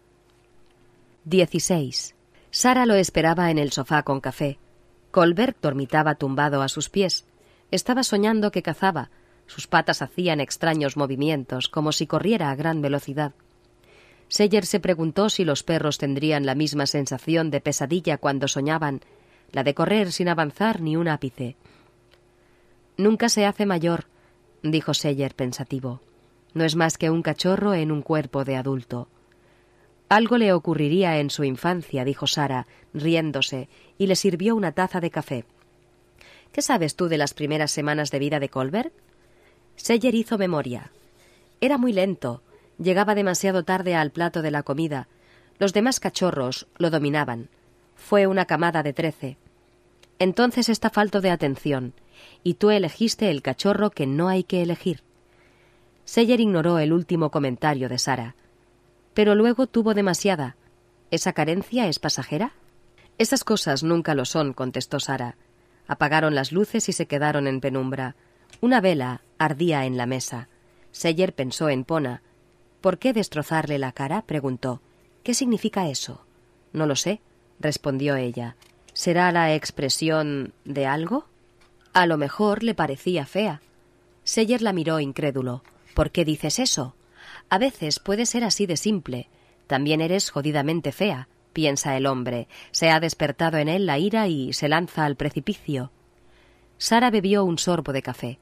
16. 1.24 2.16
Sara 2.50 2.86
lo 2.86 2.96
esperaba 2.96 3.52
en 3.52 3.60
el 3.60 3.72
sofá 3.72 4.04
con 4.04 4.20
café. 4.20 4.60
Colbert 5.12 5.58
dormitaba 5.62 6.16
tumbado 6.16 6.62
a 6.62 6.68
sus 6.68 6.90
pies. 6.90 7.26
Estaba 7.72 8.04
soñando 8.04 8.52
que 8.52 8.62
cazaba. 8.62 9.10
Sus 9.48 9.68
patas 9.68 10.02
hacían 10.02 10.40
extraños 10.40 10.98
movimientos, 10.98 11.70
como 11.70 11.92
si 11.92 12.06
corriera 12.06 12.52
a 12.52 12.56
gran 12.56 12.82
velocidad. 12.82 13.34
Seyer 14.28 14.66
se 14.66 14.80
preguntó 14.80 15.30
si 15.30 15.44
los 15.44 15.64
perros 15.64 15.98
tendrían 15.98 16.46
la 16.46 16.56
misma 16.56 16.86
sensación 16.86 17.50
de 17.50 17.60
pesadilla 17.60 18.18
cuando 18.18 18.48
soñaban, 18.48 19.02
la 19.52 19.64
de 19.64 19.74
correr 19.74 20.12
sin 20.12 20.30
avanzar 20.30 20.82
ni 20.82 20.96
un 20.96 21.08
ápice. 21.08 21.58
Nunca 22.98 23.30
se 23.30 23.46
hace 23.46 23.66
mayor, 23.66 24.06
dijo 24.64 24.94
Seyer 24.94 25.36
pensativo. 25.36 26.02
No 26.54 26.64
es 26.64 26.76
más 26.76 26.98
que 26.98 27.10
un 27.10 27.22
cachorro 27.22 27.74
en 27.74 27.92
un 27.92 28.02
cuerpo 28.02 28.46
de 28.46 28.56
adulto. 28.56 29.08
Algo 30.10 30.38
le 30.38 30.52
ocurriría 30.54 31.20
en 31.20 31.30
su 31.30 31.46
infancia, 31.46 32.04
dijo 32.04 32.28
Sara, 32.28 32.68
riéndose, 32.94 33.70
y 33.98 34.08
le 34.08 34.16
sirvió 34.16 34.56
una 34.56 34.74
taza 34.74 35.00
de 35.00 35.10
café. 35.10 35.46
¿Qué 36.52 36.62
sabes 36.62 36.96
tú 36.96 37.08
de 37.08 37.18
las 37.18 37.34
primeras 37.34 37.72
semanas 37.72 38.12
de 38.12 38.20
vida 38.20 38.40
de 38.40 38.50
Colbert? 38.50 38.94
Seyer 39.76 40.16
hizo 40.16 40.38
memoria. 40.38 40.92
Era 41.62 41.78
muy 41.78 41.94
lento, 41.94 42.44
llegaba 42.78 43.16
demasiado 43.16 43.64
tarde 43.64 43.96
al 43.96 44.12
plato 44.12 44.42
de 44.42 44.52
la 44.52 44.64
comida. 44.64 45.08
Los 45.60 45.74
demás 45.74 46.00
cachorros 46.00 46.68
lo 46.78 46.90
dominaban. 46.90 47.50
Fue 47.96 48.28
una 48.28 48.46
camada 48.46 48.84
de 48.84 48.94
trece. 48.94 49.38
Entonces 50.20 50.70
está 50.70 50.90
falto 50.90 51.22
de 51.22 51.32
atención, 51.32 51.94
y 52.44 52.56
tú 52.56 52.70
elegiste 52.70 53.32
el 53.32 53.42
cachorro 53.42 53.90
que 53.90 54.06
no 54.06 54.28
hay 54.28 54.44
que 54.44 54.62
elegir. 54.62 55.04
Seyer 56.04 56.42
ignoró 56.42 56.80
el 56.80 56.92
último 56.92 57.32
comentario 57.32 57.88
de 57.88 57.98
Sara. 57.98 58.36
Pero 59.14 59.36
luego 59.36 59.68
tuvo 59.68 59.94
demasiada. 59.94 60.58
¿Esa 61.12 61.34
carencia 61.34 61.88
es 61.88 62.00
pasajera? 62.00 62.54
Esas 63.18 63.44
cosas 63.44 63.84
nunca 63.84 64.16
lo 64.16 64.26
son, 64.26 64.54
contestó 64.54 65.00
Sara. 65.00 65.38
Apagaron 65.88 66.36
las 66.36 66.52
luces 66.52 66.88
y 66.90 66.94
se 66.94 67.06
quedaron 67.06 67.48
en 67.48 67.62
penumbra. 67.62 68.16
Una 68.62 68.82
vela 68.82 69.22
ardía 69.38 69.86
en 69.86 69.98
la 69.98 70.06
mesa. 70.06 70.48
Seyer 70.92 71.34
pensó 71.34 71.70
en 71.70 71.84
Pona. 71.84 72.22
¿Por 72.82 72.98
qué 72.98 73.14
destrozarle 73.14 73.78
la 73.78 73.92
cara? 73.92 74.24
preguntó. 74.24 74.82
¿Qué 75.24 75.34
significa 75.34 75.88
eso? 75.88 76.26
No 76.74 76.86
lo 76.86 76.96
sé, 76.96 77.22
respondió 77.60 78.16
ella. 78.16 78.56
¿Será 78.94 79.32
la 79.32 79.54
expresión 79.54 80.54
de 80.66 80.86
algo? 80.86 81.26
A 81.94 82.06
lo 82.06 82.18
mejor 82.18 82.64
le 82.64 82.74
parecía 82.74 83.26
fea. 83.26 83.62
Seyer 84.24 84.62
la 84.62 84.74
miró 84.74 85.00
incrédulo. 85.00 85.64
¿Por 85.94 86.12
qué 86.12 86.26
dices 86.26 86.60
eso? 86.60 86.96
A 87.50 87.58
veces 87.58 88.00
puede 88.00 88.26
ser 88.26 88.44
así 88.44 88.66
de 88.66 88.78
simple. 88.78 89.28
También 89.68 90.02
eres 90.02 90.30
jodidamente 90.30 90.92
fea, 90.92 91.28
piensa 91.54 91.98
el 91.98 92.06
hombre. 92.06 92.48
Se 92.72 92.90
ha 92.90 93.00
despertado 93.00 93.58
en 93.58 93.68
él 93.68 93.86
la 93.86 93.98
ira 93.98 94.28
y 94.28 94.54
se 94.54 94.70
lanza 94.70 95.06
al 95.06 95.16
precipicio. 95.16 95.92
Sara 96.78 97.12
bebió 97.12 97.46
un 97.46 97.58
sorbo 97.58 97.94
de 97.94 98.02
café. 98.02 98.40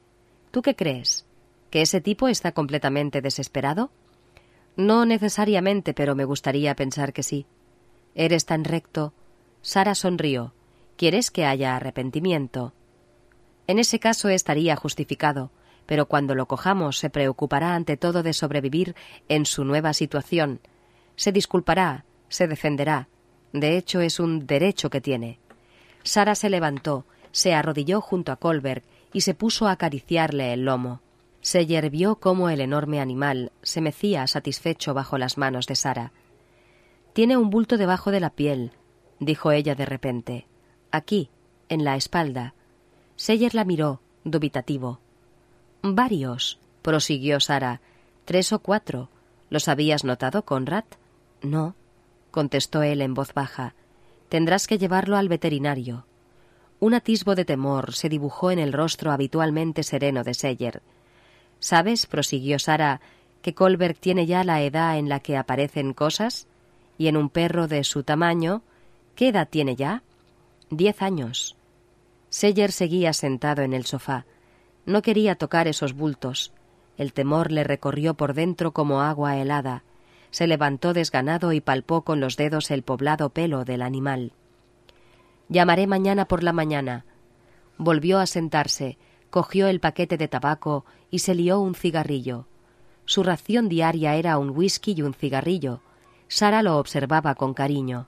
¿Tú 0.50 0.62
qué 0.62 0.74
crees? 0.74 1.26
¿Que 1.70 1.82
ese 1.82 2.00
tipo 2.00 2.28
está 2.28 2.52
completamente 2.52 3.20
desesperado? 3.20 3.90
No 4.76 5.04
necesariamente, 5.04 5.94
pero 5.94 6.14
me 6.14 6.24
gustaría 6.24 6.74
pensar 6.74 7.12
que 7.12 7.22
sí. 7.22 7.46
Eres 8.14 8.46
tan 8.46 8.64
recto. 8.64 9.12
Sara 9.62 9.94
sonrió. 9.94 10.54
¿Quieres 10.96 11.30
que 11.30 11.44
haya 11.44 11.76
arrepentimiento? 11.76 12.72
En 13.66 13.78
ese 13.78 13.98
caso 13.98 14.28
estaría 14.28 14.74
justificado 14.76 15.50
pero 15.90 16.06
cuando 16.06 16.36
lo 16.36 16.46
cojamos 16.46 16.98
se 16.98 17.10
preocupará 17.10 17.74
ante 17.74 17.96
todo 17.96 18.22
de 18.22 18.32
sobrevivir 18.32 18.94
en 19.28 19.44
su 19.44 19.64
nueva 19.64 19.92
situación. 19.92 20.60
Se 21.16 21.32
disculpará, 21.32 22.04
se 22.30 22.48
defenderá. 22.48 23.08
De 23.52 23.76
hecho, 23.76 24.00
es 24.00 24.18
un 24.18 24.46
derecho 24.46 24.88
que 24.88 25.02
tiene. 25.02 25.38
Sara 26.02 26.34
se 26.34 26.48
levantó, 26.48 27.04
se 27.32 27.52
arrodilló 27.52 28.00
junto 28.00 28.32
a 28.32 28.36
Colberg 28.36 28.82
y 29.12 29.20
se 29.20 29.34
puso 29.34 29.66
a 29.66 29.72
acariciarle 29.72 30.54
el 30.54 30.64
lomo. 30.64 31.02
Seyer 31.42 31.90
vio 31.90 32.16
cómo 32.16 32.48
el 32.48 32.60
enorme 32.60 33.00
animal 33.00 33.52
se 33.62 33.80
mecía 33.80 34.26
satisfecho 34.26 34.94
bajo 34.94 35.18
las 35.18 35.36
manos 35.36 35.66
de 35.66 35.74
Sara. 35.74 36.12
Tiene 37.12 37.36
un 37.36 37.50
bulto 37.50 37.76
debajo 37.76 38.10
de 38.10 38.20
la 38.20 38.30
piel, 38.30 38.72
dijo 39.18 39.50
ella 39.52 39.74
de 39.74 39.86
repente. 39.86 40.46
Aquí, 40.90 41.30
en 41.68 41.84
la 41.84 41.96
espalda. 41.96 42.54
Seyer 43.16 43.54
la 43.54 43.64
miró, 43.64 44.00
dubitativo. 44.24 45.00
Varios, 45.82 46.58
prosiguió 46.82 47.40
Sara. 47.40 47.80
Tres 48.24 48.52
o 48.52 48.60
cuatro. 48.60 49.08
¿Los 49.48 49.66
habías 49.66 50.04
notado, 50.04 50.44
Conrad? 50.44 50.84
No, 51.42 51.74
contestó 52.30 52.82
él 52.82 53.02
en 53.02 53.14
voz 53.14 53.34
baja. 53.34 53.74
Tendrás 54.28 54.66
que 54.66 54.78
llevarlo 54.78 55.16
al 55.16 55.28
veterinario. 55.28 56.06
Un 56.78 56.94
atisbo 56.94 57.34
de 57.34 57.44
temor 57.44 57.92
se 57.94 58.08
dibujó 58.08 58.50
en 58.50 58.58
el 58.58 58.72
rostro 58.72 59.12
habitualmente 59.12 59.82
sereno 59.82 60.24
de 60.24 60.34
Seyer. 60.34 60.82
¿Sabes, 61.58 62.06
prosiguió 62.06 62.58
Sara, 62.58 63.00
que 63.42 63.54
Colbert 63.54 63.98
tiene 63.98 64.26
ya 64.26 64.44
la 64.44 64.62
edad 64.62 64.98
en 64.98 65.08
la 65.08 65.20
que 65.20 65.36
aparecen 65.36 65.92
cosas? 65.92 66.46
Y 66.96 67.08
en 67.08 67.16
un 67.16 67.28
perro 67.28 67.68
de 67.68 67.84
su 67.84 68.02
tamaño, 68.02 68.62
¿qué 69.14 69.28
edad 69.28 69.48
tiene 69.48 69.76
ya? 69.76 70.02
Diez 70.70 71.02
años. 71.02 71.56
Seyer 72.30 72.72
seguía 72.72 73.12
sentado 73.12 73.62
en 73.62 73.74
el 73.74 73.84
sofá. 73.84 74.24
No 74.86 75.02
quería 75.02 75.34
tocar 75.34 75.68
esos 75.68 75.92
bultos. 75.92 76.52
El 76.96 77.12
temor 77.12 77.50
le 77.50 77.64
recorrió 77.64 78.14
por 78.14 78.34
dentro 78.34 78.72
como 78.72 79.02
agua 79.02 79.36
helada. 79.36 79.84
Se 80.30 80.46
levantó 80.46 80.92
desganado 80.92 81.52
y 81.52 81.60
palpó 81.60 82.02
con 82.02 82.20
los 82.20 82.36
dedos 82.36 82.70
el 82.70 82.82
poblado 82.82 83.30
pelo 83.30 83.64
del 83.64 83.82
animal. 83.82 84.32
Llamaré 85.48 85.86
mañana 85.86 86.26
por 86.26 86.42
la 86.42 86.52
mañana. 86.52 87.04
Volvió 87.76 88.18
a 88.18 88.26
sentarse, 88.26 88.98
cogió 89.30 89.66
el 89.66 89.80
paquete 89.80 90.16
de 90.16 90.28
tabaco 90.28 90.84
y 91.10 91.20
se 91.20 91.34
lió 91.34 91.60
un 91.60 91.74
cigarrillo. 91.74 92.46
Su 93.04 93.24
ración 93.24 93.68
diaria 93.68 94.14
era 94.14 94.38
un 94.38 94.50
whisky 94.50 94.94
y 94.96 95.02
un 95.02 95.14
cigarrillo. 95.14 95.80
Sara 96.28 96.62
lo 96.62 96.78
observaba 96.78 97.34
con 97.34 97.54
cariño. 97.54 98.06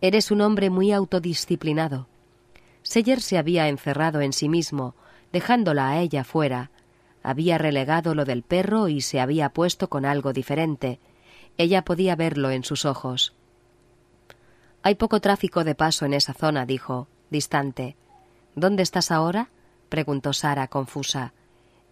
Eres 0.00 0.30
un 0.30 0.40
hombre 0.40 0.70
muy 0.70 0.92
autodisciplinado. 0.92 2.06
Seyer 2.82 3.20
se 3.20 3.36
había 3.36 3.68
encerrado 3.68 4.22
en 4.22 4.32
sí 4.32 4.48
mismo, 4.48 4.94
dejándola 5.32 5.90
a 5.90 6.00
ella 6.00 6.24
fuera. 6.24 6.70
Había 7.22 7.58
relegado 7.58 8.14
lo 8.14 8.24
del 8.24 8.42
perro 8.42 8.88
y 8.88 9.02
se 9.02 9.20
había 9.20 9.50
puesto 9.50 9.88
con 9.88 10.04
algo 10.04 10.32
diferente. 10.32 11.00
Ella 11.56 11.84
podía 11.84 12.16
verlo 12.16 12.50
en 12.50 12.64
sus 12.64 12.84
ojos. 12.84 13.32
Hay 14.82 14.96
poco 14.96 15.20
tráfico 15.20 15.64
de 15.64 15.74
paso 15.74 16.04
en 16.04 16.14
esa 16.14 16.34
zona, 16.34 16.66
dijo, 16.66 17.08
distante. 17.30 17.96
¿Dónde 18.54 18.82
estás 18.82 19.10
ahora? 19.10 19.48
preguntó 19.88 20.32
Sara, 20.32 20.68
confusa. 20.68 21.32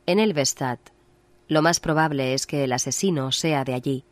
En 0.07 0.19
el 0.19 0.33
Vestad. 0.33 0.79
Lo 1.49 1.63
más 1.63 1.81
probable 1.81 2.35
es 2.35 2.47
que 2.47 2.65
el 2.65 2.73
asesino 2.73 3.33
sea 3.33 3.65
de 3.65 3.75
allí. 3.75 4.05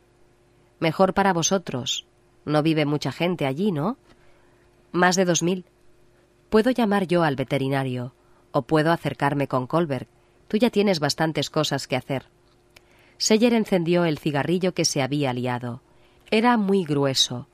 Mejor 0.79 1.15
para 1.15 1.33
vosotros. 1.33 2.07
No 2.45 2.63
vive 2.63 2.87
mucha 2.87 3.13
gente 3.13 3.47
allí, 3.47 3.73
¿no? 3.73 3.99
Más 4.93 5.17
de 5.17 5.25
dos 5.25 5.43
mil. 5.43 5.65
Puedo 6.49 6.71
llamar 6.71 7.07
yo 7.07 7.23
al 7.23 7.37
veterinario. 7.37 8.15
O 8.53 8.63
puedo 8.63 8.93
acercarme 8.93 9.47
con 9.47 9.67
Colbert. 9.67 10.09
Tú 10.49 10.57
ya 10.57 10.71
tienes 10.71 11.01
bastantes 11.01 11.51
cosas 11.51 11.87
que 11.87 11.97
hacer. 11.97 12.27
Seyer 13.21 13.53
encendió 13.53 14.07
el 14.07 14.19
cigarrillo 14.19 14.73
que 14.73 14.87
se 14.87 15.03
había 15.03 15.35
liado. 15.35 15.83
Era 16.31 16.57
muy 16.57 16.85
grueso. 16.85 17.49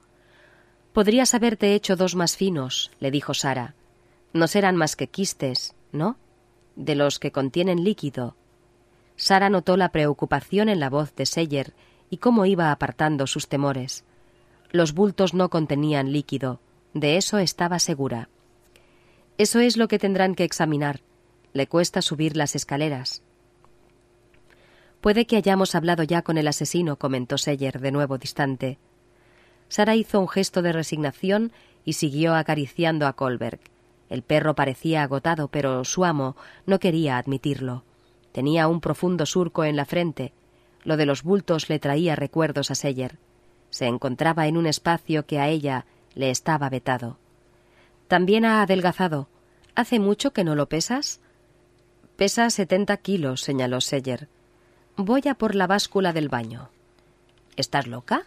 Podrías 0.92 1.34
haberte 1.34 1.74
hecho 1.74 1.96
dos 1.96 2.14
más 2.14 2.36
finos, 2.36 2.92
le 3.00 3.10
dijo 3.10 3.34
Sara. 3.34 3.74
No 4.32 4.46
serán 4.46 4.76
más 4.76 4.94
que 4.94 5.08
quistes, 5.08 5.74
¿no? 5.90 6.18
De 6.76 6.94
los 6.94 7.18
que 7.18 7.32
contienen 7.32 7.82
líquido. 7.82 8.36
Sara 9.16 9.50
notó 9.50 9.76
la 9.76 9.90
preocupación 9.90 10.68
en 10.68 10.78
la 10.78 10.88
voz 10.88 11.16
de 11.16 11.26
Seyer 11.26 11.74
y 12.10 12.18
cómo 12.18 12.46
iba 12.46 12.70
apartando 12.70 13.26
sus 13.26 13.48
temores. 13.48 14.04
Los 14.70 14.94
bultos 14.94 15.34
no 15.34 15.50
contenían 15.50 16.12
líquido, 16.12 16.60
de 16.94 17.16
eso 17.16 17.38
estaba 17.38 17.80
segura. 17.80 18.28
Eso 19.36 19.58
es 19.58 19.76
lo 19.76 19.88
que 19.88 19.98
tendrán 19.98 20.36
que 20.36 20.44
examinar. 20.44 21.00
Le 21.52 21.66
cuesta 21.66 22.02
subir 22.02 22.36
las 22.36 22.54
escaleras. 22.54 23.24
Puede 25.00 25.26
que 25.26 25.36
hayamos 25.36 25.74
hablado 25.74 26.02
ya 26.02 26.22
con 26.22 26.38
el 26.38 26.48
asesino, 26.48 26.96
comentó 26.96 27.38
Seller, 27.38 27.80
de 27.80 27.92
nuevo 27.92 28.18
distante. 28.18 28.78
Sara 29.68 29.94
hizo 29.94 30.20
un 30.20 30.28
gesto 30.28 30.62
de 30.62 30.72
resignación 30.72 31.52
y 31.84 31.94
siguió 31.94 32.34
acariciando 32.34 33.06
a 33.06 33.12
Colberg. 33.14 33.60
El 34.08 34.22
perro 34.22 34.54
parecía 34.54 35.02
agotado, 35.02 35.48
pero 35.48 35.84
su 35.84 36.04
amo 36.04 36.36
no 36.64 36.78
quería 36.78 37.18
admitirlo. 37.18 37.84
Tenía 38.32 38.68
un 38.68 38.80
profundo 38.80 39.26
surco 39.26 39.64
en 39.64 39.76
la 39.76 39.84
frente. 39.84 40.32
Lo 40.84 40.96
de 40.96 41.06
los 41.06 41.22
bultos 41.22 41.68
le 41.68 41.78
traía 41.78 42.14
recuerdos 42.14 42.70
a 42.70 42.74
Seller. 42.74 43.18
Se 43.70 43.86
encontraba 43.86 44.46
en 44.46 44.56
un 44.56 44.66
espacio 44.66 45.26
que 45.26 45.40
a 45.40 45.48
ella 45.48 45.86
le 46.14 46.30
estaba 46.30 46.68
vetado. 46.68 47.18
También 48.08 48.44
ha 48.44 48.62
adelgazado. 48.62 49.28
¿Hace 49.74 49.98
mucho 49.98 50.32
que 50.32 50.44
no 50.44 50.54
lo 50.54 50.68
pesas? 50.68 51.20
Pesa 52.16 52.48
setenta 52.50 52.96
kilos, 52.96 53.42
señaló 53.42 53.80
Seller. 53.80 54.28
Voy 54.98 55.22
a 55.28 55.34
por 55.34 55.54
la 55.54 55.66
báscula 55.66 56.14
del 56.14 56.30
baño. 56.30 56.70
¿Estás 57.56 57.86
loca? 57.86 58.24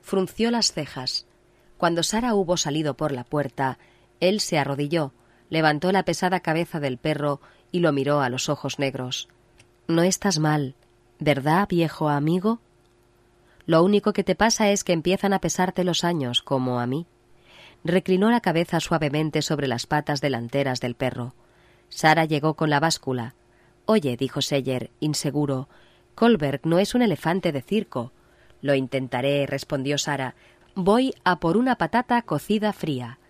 Frunció 0.00 0.50
las 0.50 0.72
cejas. 0.72 1.26
Cuando 1.76 2.02
Sara 2.02 2.34
hubo 2.34 2.56
salido 2.56 2.94
por 2.94 3.12
la 3.12 3.24
puerta, 3.24 3.78
él 4.18 4.40
se 4.40 4.58
arrodilló, 4.58 5.12
levantó 5.50 5.92
la 5.92 6.04
pesada 6.04 6.40
cabeza 6.40 6.80
del 6.80 6.96
perro 6.96 7.42
y 7.72 7.80
lo 7.80 7.92
miró 7.92 8.22
a 8.22 8.30
los 8.30 8.48
ojos 8.48 8.78
negros. 8.78 9.28
No 9.86 10.02
estás 10.02 10.38
mal, 10.38 10.76
¿verdad, 11.18 11.68
viejo 11.68 12.08
amigo? 12.08 12.58
Lo 13.66 13.82
único 13.82 14.14
que 14.14 14.24
te 14.24 14.34
pasa 14.34 14.70
es 14.70 14.84
que 14.84 14.94
empiezan 14.94 15.34
a 15.34 15.40
pesarte 15.40 15.84
los 15.84 16.04
años, 16.04 16.40
como 16.40 16.80
a 16.80 16.86
mí. 16.86 17.06
Reclinó 17.84 18.30
la 18.30 18.40
cabeza 18.40 18.80
suavemente 18.80 19.42
sobre 19.42 19.68
las 19.68 19.86
patas 19.86 20.22
delanteras 20.22 20.80
del 20.80 20.94
perro. 20.94 21.34
Sara 21.90 22.24
llegó 22.24 22.54
con 22.54 22.70
la 22.70 22.80
báscula. 22.80 23.34
Oye, 23.84 24.16
dijo 24.16 24.40
Seller, 24.40 24.90
inseguro, 25.00 25.68
Colberg 26.18 26.62
no 26.64 26.80
es 26.80 26.96
un 26.96 27.02
elefante 27.02 27.52
de 27.52 27.62
circo. 27.62 28.10
Lo 28.60 28.74
intentaré, 28.74 29.46
respondió 29.46 29.98
Sara. 29.98 30.34
Voy 30.74 31.14
a 31.22 31.38
por 31.38 31.56
una 31.56 31.76
patata 31.76 32.20
cocida 32.22 32.72
fría. 32.72 33.20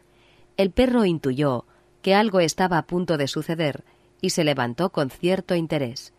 El 0.57 0.71
perro 0.71 1.04
intuyó 1.04 1.66
que 2.00 2.14
algo 2.14 2.40
estaba 2.40 2.78
a 2.78 2.87
punto 2.87 3.18
de 3.18 3.28
suceder 3.28 3.85
y 4.23 4.30
se 4.30 4.42
levantó 4.42 4.88
con 4.88 5.11
cierto 5.11 5.54
interés. 5.54 6.14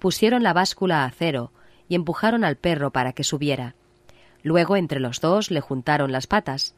Pusieron 0.00 0.42
la 0.42 0.52
báscula 0.52 1.04
a 1.04 1.10
cero 1.12 1.52
y 1.88 1.94
empujaron 1.94 2.42
al 2.42 2.56
perro 2.56 2.90
para 2.90 3.12
que 3.12 3.22
subiera. 3.22 3.76
Luego 4.42 4.74
entre 4.74 4.98
los 4.98 5.20
dos 5.20 5.52
le 5.52 5.60
juntaron 5.60 6.10
las 6.10 6.26
patas. 6.26 6.74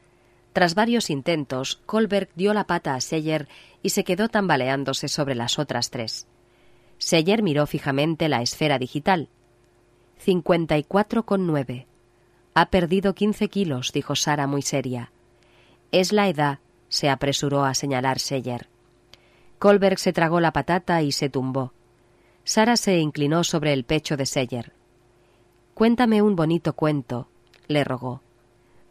Tras 0.52 0.74
varios 0.74 1.08
intentos, 1.08 1.80
Colberg 1.86 2.28
dio 2.34 2.52
la 2.52 2.64
pata 2.64 2.94
a 2.94 3.00
Seyer 3.00 3.48
y 3.82 3.88
se 3.88 4.04
quedó 4.04 4.28
tambaleándose 4.28 5.08
sobre 5.08 5.34
las 5.34 5.58
otras 5.58 5.88
tres. 5.88 6.26
Seyer 7.00 7.42
miró 7.42 7.66
fijamente 7.66 8.28
la 8.28 8.42
esfera 8.42 8.78
digital. 8.78 9.30
Cincuenta 10.18 10.76
y 10.76 10.84
cuatro 10.84 11.24
con 11.24 11.46
nueve. 11.46 11.86
Ha 12.52 12.66
perdido 12.66 13.14
quince 13.14 13.48
kilos, 13.48 13.92
dijo 13.92 14.14
Sara 14.14 14.46
muy 14.46 14.60
seria. 14.60 15.10
Es 15.92 16.12
la 16.12 16.28
edad, 16.28 16.58
se 16.90 17.08
apresuró 17.08 17.64
a 17.64 17.72
señalar 17.72 18.18
Seyer. 18.18 18.68
Colberg 19.58 19.98
se 19.98 20.12
tragó 20.12 20.40
la 20.40 20.52
patata 20.52 21.00
y 21.00 21.12
se 21.12 21.30
tumbó. 21.30 21.72
Sara 22.44 22.76
se 22.76 22.98
inclinó 22.98 23.44
sobre 23.44 23.72
el 23.72 23.84
pecho 23.84 24.18
de 24.18 24.26
Seyer. 24.26 24.74
Cuéntame 25.72 26.20
un 26.20 26.36
bonito 26.36 26.74
cuento, 26.74 27.28
le 27.66 27.82
rogó. 27.82 28.20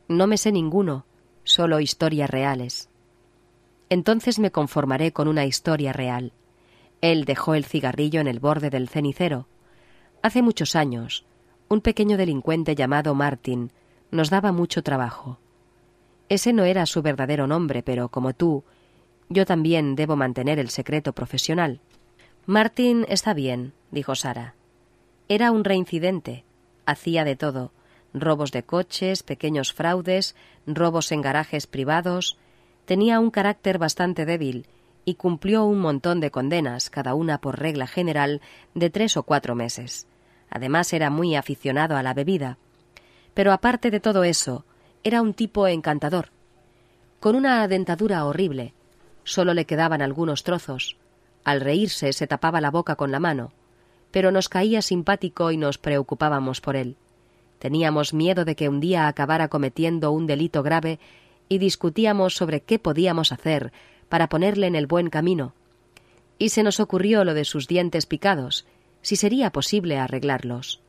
No 0.08 0.25
me 0.25 0.38
sé 0.38 0.51
ninguno, 0.51 1.06
solo 1.44 1.80
historias 1.80 2.32
reales. 2.32 2.89
Entonces 3.88 4.39
me 4.39 4.50
conformaré 4.50 5.13
con 5.13 5.28
una 5.28 5.45
historia 5.45 5.93
real. 5.93 6.34
Él 7.01 7.25
dejó 7.25 7.55
el 7.55 7.65
cigarrillo 7.65 8.19
en 8.21 8.27
el 8.27 8.39
borde 8.39 8.69
del 8.69 8.89
cenicero. 8.89 9.47
Hace 10.21 10.41
muchos 10.41 10.75
años, 10.75 11.25
un 11.69 11.81
pequeño 11.81 12.17
delincuente 12.17 12.75
llamado 12.75 13.15
Martin 13.15 13.71
nos 14.12 14.29
daba 14.29 14.51
mucho 14.51 14.83
trabajo. 14.83 15.39
Ese 16.27 16.53
no 16.53 16.65
era 16.65 16.85
su 16.85 17.01
verdadero 17.01 17.47
nombre, 17.47 17.83
pero 17.83 18.09
como 18.09 18.33
tú, 18.33 18.63
yo 19.29 19.45
también 19.45 19.95
debo 19.95 20.15
mantener 20.15 20.59
el 20.59 20.69
secreto 20.69 21.13
profesional. 21.13 21.79
Martin 22.45 23.05
está 23.07 23.33
bien, 23.33 23.73
dijo 23.91 24.15
Sara. 24.15 24.55
Era 25.27 25.51
un 25.51 25.63
reincidente. 25.63 26.43
Hacía 26.85 27.23
de 27.23 27.35
todo 27.35 27.71
robos 28.13 28.51
de 28.51 28.63
coches, 28.63 29.23
pequeños 29.23 29.73
fraudes, 29.73 30.35
robos 30.65 31.12
en 31.12 31.21
garajes 31.21 31.67
privados. 31.67 32.38
Tenía 32.85 33.19
un 33.19 33.31
carácter 33.31 33.77
bastante 33.77 34.25
débil 34.25 34.65
y 35.10 35.15
cumplió 35.15 35.65
un 35.65 35.80
montón 35.80 36.19
de 36.19 36.30
condenas, 36.30 36.91
cada 36.91 37.15
una 37.15 37.41
por 37.41 37.58
regla 37.58 37.88
general 37.88 38.41
de 38.76 38.91
tres 38.91 39.17
o 39.17 39.24
cuatro 39.24 39.56
meses. 39.56 40.06
Además 40.52 40.93
era 40.93 41.10
muy 41.10 41.36
aficionado 41.36 41.98
a 41.98 42.04
la 42.04 42.13
bebida. 42.13 42.60
Pero 43.34 43.52
aparte 43.52 43.89
de 43.89 44.00
todo 44.00 44.24
eso, 44.24 44.65
era 45.04 45.24
un 45.24 45.34
tipo 45.34 45.67
encantador. 45.67 46.30
Con 47.19 47.36
una 47.36 47.67
dentadura 47.67 48.24
horrible. 48.24 48.76
Solo 49.24 49.56
le 49.56 49.65
quedaban 49.65 50.04
algunos 50.04 50.43
trozos. 50.43 50.95
Al 51.43 51.60
reírse 51.60 52.13
se 52.13 52.28
tapaba 52.28 52.62
la 52.62 52.69
boca 52.69 52.95
con 52.95 53.12
la 53.12 53.19
mano. 53.19 53.52
Pero 54.12 54.32
nos 54.32 54.48
caía 54.48 54.84
simpático 54.84 55.50
y 55.50 55.58
nos 55.58 55.80
preocupábamos 55.80 56.62
por 56.62 56.76
él. 56.76 56.98
Teníamos 57.58 58.13
miedo 58.13 58.45
de 58.45 58.56
que 58.56 58.69
un 58.69 58.80
día 58.80 59.08
acabara 59.08 59.48
cometiendo 59.48 60.12
un 60.12 60.28
delito 60.28 60.62
grave 60.62 61.00
y 61.48 61.58
discutíamos 61.58 62.36
sobre 62.36 62.62
qué 62.62 62.78
podíamos 62.78 63.32
hacer 63.32 63.74
para 64.10 64.28
ponerle 64.28 64.67
en 64.67 64.76
el 64.76 64.88
buen 64.88 65.10
camino. 65.10 65.54
Y 66.38 66.50
se 66.50 66.63
nos 66.63 66.80
ocurrió 66.80 67.24
lo 67.24 67.34
de 67.34 67.45
sus 67.45 67.67
dientes 67.67 68.06
picados, 68.06 68.65
si 69.02 69.15
sería 69.15 69.52
posible 69.52 69.98
arreglarlos. 69.98 70.82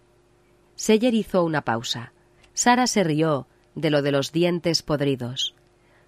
Seller 0.74 1.14
hizo 1.14 1.44
una 1.44 1.62
pausa. 1.62 2.12
Sara 2.54 2.87
se 2.87 3.04
rió 3.04 3.46
de 3.74 3.90
lo 3.90 4.02
de 4.02 4.12
los 4.12 4.33
dientes 4.33 4.83
podridos. 4.83 5.54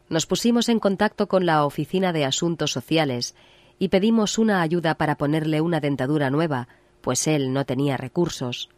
Nos 0.09 0.27
pusimos 0.27 0.68
en 0.68 0.81
contacto 0.81 1.29
con 1.29 1.46
la 1.46 1.64
Oficina 1.64 2.12
de 2.12 2.25
Asuntos 2.25 2.72
Sociales 2.72 3.35
y 3.79 3.88
pedimos 3.88 4.38
una 4.38 4.61
ayuda 4.61 4.96
para 4.96 5.16
ponerle 5.16 5.61
una 5.61 5.81
dentadura 5.81 6.31
nueva, 6.31 6.68
pues 7.01 7.27
él 7.27 7.53
no 7.53 7.64
tenía 7.64 7.96
recursos. 7.96 8.68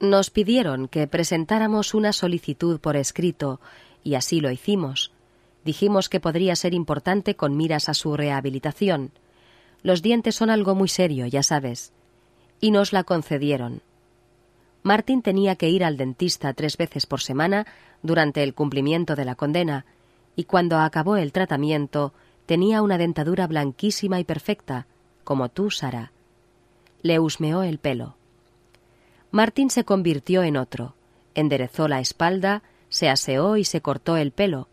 Nos 0.00 0.30
pidieron 0.30 0.88
que 0.88 1.06
presentáramos 1.06 1.94
una 1.94 2.12
solicitud 2.12 2.80
por 2.80 2.96
escrito, 2.96 3.60
y 4.02 4.14
así 4.14 4.40
lo 4.40 4.50
hicimos. 4.50 5.13
Dijimos 5.64 6.08
que 6.08 6.20
podría 6.20 6.56
ser 6.56 6.74
importante 6.74 7.36
con 7.36 7.56
miras 7.56 7.88
a 7.88 7.94
su 7.94 8.16
rehabilitación. 8.16 9.12
Los 9.82 10.02
dientes 10.02 10.34
son 10.34 10.50
algo 10.50 10.74
muy 10.74 10.88
serio, 10.88 11.26
ya 11.26 11.42
sabes. 11.42 11.92
Y 12.60 12.70
nos 12.70 12.92
la 12.92 13.04
concedieron. 13.04 13.82
Martín 14.82 15.22
tenía 15.22 15.56
que 15.56 15.70
ir 15.70 15.82
al 15.82 15.96
dentista 15.96 16.52
tres 16.52 16.76
veces 16.76 17.06
por 17.06 17.22
semana 17.22 17.66
durante 18.02 18.42
el 18.42 18.52
cumplimiento 18.52 19.16
de 19.16 19.24
la 19.24 19.34
condena, 19.34 19.86
y 20.36 20.44
cuando 20.44 20.78
acabó 20.78 21.16
el 21.16 21.32
tratamiento 21.32 22.12
tenía 22.44 22.82
una 22.82 22.98
dentadura 22.98 23.46
blanquísima 23.46 24.20
y 24.20 24.24
perfecta, 24.24 24.86
como 25.24 25.48
tú, 25.48 25.70
Sara. 25.70 26.12
Le 27.00 27.18
husmeó 27.18 27.62
el 27.62 27.78
pelo. 27.78 28.16
Martín 29.30 29.70
se 29.70 29.84
convirtió 29.84 30.42
en 30.42 30.56
otro. 30.56 30.94
Enderezó 31.34 31.88
la 31.88 32.00
espalda, 32.00 32.62
se 32.88 33.08
aseó 33.08 33.56
y 33.56 33.64
se 33.64 33.80
cortó 33.80 34.16
el 34.16 34.30
pelo. 34.30 34.68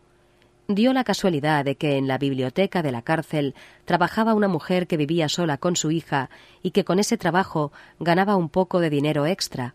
Dio 0.68 0.92
la 0.92 1.04
casualidad 1.04 1.64
de 1.64 1.74
que 1.76 1.96
en 1.96 2.06
la 2.06 2.18
biblioteca 2.18 2.82
de 2.82 2.92
la 2.92 3.02
cárcel 3.02 3.54
trabajaba 3.84 4.34
una 4.34 4.48
mujer 4.48 4.86
que 4.86 4.96
vivía 4.96 5.28
sola 5.28 5.58
con 5.58 5.76
su 5.76 5.90
hija 5.90 6.30
y 6.62 6.70
que 6.70 6.84
con 6.84 6.98
ese 6.98 7.16
trabajo 7.16 7.72
ganaba 7.98 8.36
un 8.36 8.48
poco 8.48 8.80
de 8.80 8.88
dinero 8.88 9.26
extra. 9.26 9.74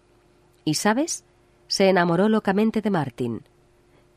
¿Y 0.63 0.76
sabes? 0.76 1.23
Se 1.67 1.89
enamoró 1.89 2.30
locamente 2.30 2.82
de 2.82 2.89
Martín. 2.89 3.41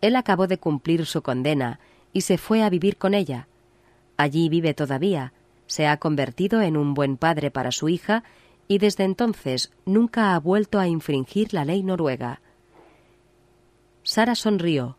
Él 0.00 0.16
acabó 0.16 0.46
de 0.46 0.58
cumplir 0.58 1.06
su 1.06 1.22
condena 1.22 1.80
y 2.12 2.22
se 2.22 2.38
fue 2.38 2.62
a 2.62 2.70
vivir 2.70 2.96
con 2.96 3.14
ella. 3.14 3.48
Allí 4.16 4.48
vive 4.48 4.72
todavía, 4.72 5.32
se 5.66 5.86
ha 5.86 5.96
convertido 5.98 6.60
en 6.60 6.76
un 6.76 6.94
buen 6.94 7.16
padre 7.16 7.50
para 7.50 7.72
su 7.72 7.88
hija 7.88 8.22
y 8.68 8.78
desde 8.78 9.04
entonces 9.04 9.72
nunca 9.84 10.34
ha 10.34 10.38
vuelto 10.38 10.78
a 10.78 10.86
infringir 10.86 11.52
la 11.52 11.64
ley 11.64 11.82
noruega. 11.82 12.40
Sara 14.02 14.34
sonrió. 14.34 14.96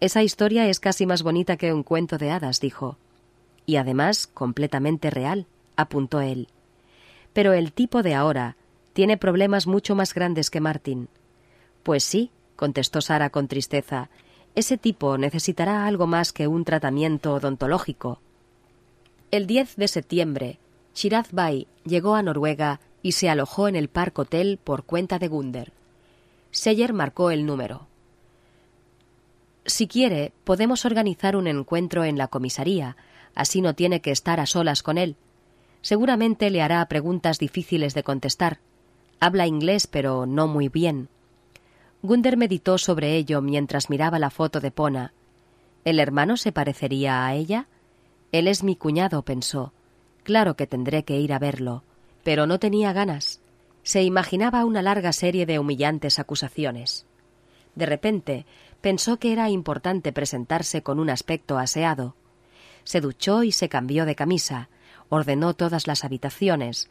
Esa 0.00 0.22
historia 0.22 0.68
es 0.68 0.78
casi 0.78 1.06
más 1.06 1.22
bonita 1.22 1.56
que 1.56 1.72
un 1.72 1.82
cuento 1.82 2.18
de 2.18 2.30
hadas, 2.30 2.60
dijo. 2.60 2.98
Y 3.66 3.76
además 3.76 4.28
completamente 4.28 5.10
real, 5.10 5.46
apuntó 5.76 6.20
él. 6.20 6.48
Pero 7.32 7.52
el 7.52 7.72
tipo 7.72 8.02
de 8.02 8.14
ahora 8.14 8.56
tiene 8.92 9.16
problemas 9.16 9.66
mucho 9.66 9.94
más 9.94 10.14
grandes 10.14 10.50
que 10.50 10.60
Martín. 10.60 11.08
Pues 11.82 12.04
sí, 12.04 12.30
contestó 12.56 13.00
Sara 13.00 13.30
con 13.30 13.48
tristeza. 13.48 14.08
Ese 14.54 14.78
tipo 14.78 15.18
necesitará 15.18 15.86
algo 15.86 16.06
más 16.06 16.32
que 16.32 16.46
un 16.46 16.64
tratamiento 16.64 17.34
odontológico. 17.34 18.20
El 19.30 19.46
10 19.46 19.76
de 19.76 19.88
septiembre, 19.88 20.58
Shiraz 20.94 21.32
Bai 21.32 21.66
llegó 21.84 22.14
a 22.14 22.22
Noruega 22.22 22.80
y 23.02 23.12
se 23.12 23.28
alojó 23.28 23.68
en 23.68 23.76
el 23.76 23.88
Park 23.88 24.18
Hotel 24.18 24.58
por 24.62 24.84
cuenta 24.84 25.18
de 25.18 25.28
Gunder. 25.28 25.72
Seller 26.50 26.92
marcó 26.92 27.30
el 27.30 27.46
número. 27.46 27.86
Si 29.68 29.86
quiere, 29.86 30.32
podemos 30.44 30.86
organizar 30.86 31.36
un 31.36 31.46
encuentro 31.46 32.02
en 32.02 32.16
la 32.16 32.28
comisaría, 32.28 32.96
así 33.34 33.60
no 33.60 33.74
tiene 33.74 34.00
que 34.00 34.10
estar 34.10 34.40
a 34.40 34.46
solas 34.46 34.82
con 34.82 34.96
él. 34.96 35.16
Seguramente 35.82 36.48
le 36.48 36.62
hará 36.62 36.84
preguntas 36.88 37.38
difíciles 37.38 37.92
de 37.92 38.02
contestar. 38.02 38.60
Habla 39.20 39.46
inglés, 39.46 39.86
pero 39.86 40.24
no 40.24 40.48
muy 40.48 40.70
bien. 40.70 41.10
Gunder 42.00 42.38
meditó 42.38 42.78
sobre 42.78 43.16
ello 43.16 43.42
mientras 43.42 43.90
miraba 43.90 44.18
la 44.18 44.30
foto 44.30 44.60
de 44.60 44.70
Pona. 44.70 45.12
¿El 45.84 46.00
hermano 46.00 46.38
se 46.38 46.50
parecería 46.50 47.26
a 47.26 47.34
ella? 47.34 47.68
Él 48.32 48.48
es 48.48 48.62
mi 48.62 48.74
cuñado, 48.74 49.22
pensó. 49.22 49.74
Claro 50.22 50.56
que 50.56 50.66
tendré 50.66 51.04
que 51.04 51.20
ir 51.20 51.34
a 51.34 51.38
verlo. 51.38 51.82
Pero 52.24 52.46
no 52.46 52.58
tenía 52.58 52.94
ganas. 52.94 53.42
Se 53.82 54.02
imaginaba 54.02 54.64
una 54.64 54.80
larga 54.80 55.12
serie 55.12 55.44
de 55.44 55.58
humillantes 55.58 56.18
acusaciones. 56.18 57.04
De 57.78 57.86
repente 57.86 58.44
pensó 58.80 59.18
que 59.18 59.32
era 59.32 59.50
importante 59.50 60.12
presentarse 60.12 60.82
con 60.82 61.00
un 61.00 61.10
aspecto 61.10 61.58
aseado. 61.58 62.14
Se 62.84 63.00
duchó 63.00 63.42
y 63.42 63.52
se 63.52 63.68
cambió 63.68 64.04
de 64.06 64.14
camisa, 64.14 64.68
ordenó 65.08 65.54
todas 65.54 65.86
las 65.86 66.04
habitaciones. 66.04 66.88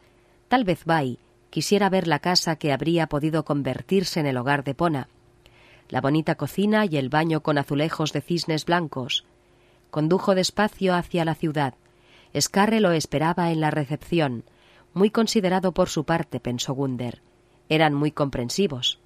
Tal 0.48 0.64
vez 0.64 0.84
Bai 0.84 1.18
quisiera 1.50 1.88
ver 1.88 2.06
la 2.06 2.18
casa 2.18 2.56
que 2.56 2.72
habría 2.72 3.06
podido 3.06 3.44
convertirse 3.44 4.20
en 4.20 4.26
el 4.26 4.36
hogar 4.36 4.64
de 4.64 4.74
Pona. 4.74 5.08
La 5.88 6.00
bonita 6.00 6.34
cocina 6.34 6.84
y 6.84 6.98
el 6.98 7.08
baño 7.08 7.42
con 7.42 7.56
azulejos 7.56 8.12
de 8.12 8.20
cisnes 8.20 8.66
blancos. 8.66 9.24
Condujo 9.90 10.34
despacio 10.34 10.94
hacia 10.94 11.24
la 11.24 11.34
ciudad. 11.34 11.74
Scarre 12.38 12.80
lo 12.80 12.92
esperaba 12.92 13.50
en 13.50 13.60
la 13.60 13.70
recepción. 13.70 14.44
Muy 14.92 15.10
considerado 15.10 15.72
por 15.72 15.88
su 15.88 16.04
parte, 16.04 16.40
pensó 16.40 16.74
Gunder. 16.74 17.22
Eran 17.70 17.94
muy 17.94 18.12
comprensivos. 18.12 18.98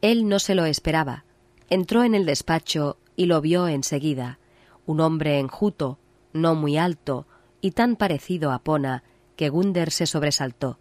Él 0.00 0.28
no 0.28 0.40
se 0.40 0.56
lo 0.56 0.64
esperaba. 0.64 1.24
Entró 1.72 2.04
en 2.04 2.14
el 2.14 2.26
despacho 2.26 2.98
y 3.16 3.24
lo 3.24 3.40
vio 3.40 3.66
enseguida. 3.66 4.38
Un 4.84 5.00
hombre 5.00 5.38
enjuto, 5.38 5.96
no 6.34 6.54
muy 6.54 6.76
alto, 6.76 7.26
y 7.62 7.70
tan 7.70 7.96
parecido 7.96 8.52
a 8.52 8.58
Pona 8.58 9.04
que 9.36 9.48
Gunder 9.48 9.90
se 9.90 10.04
sobresaltó. 10.04 10.78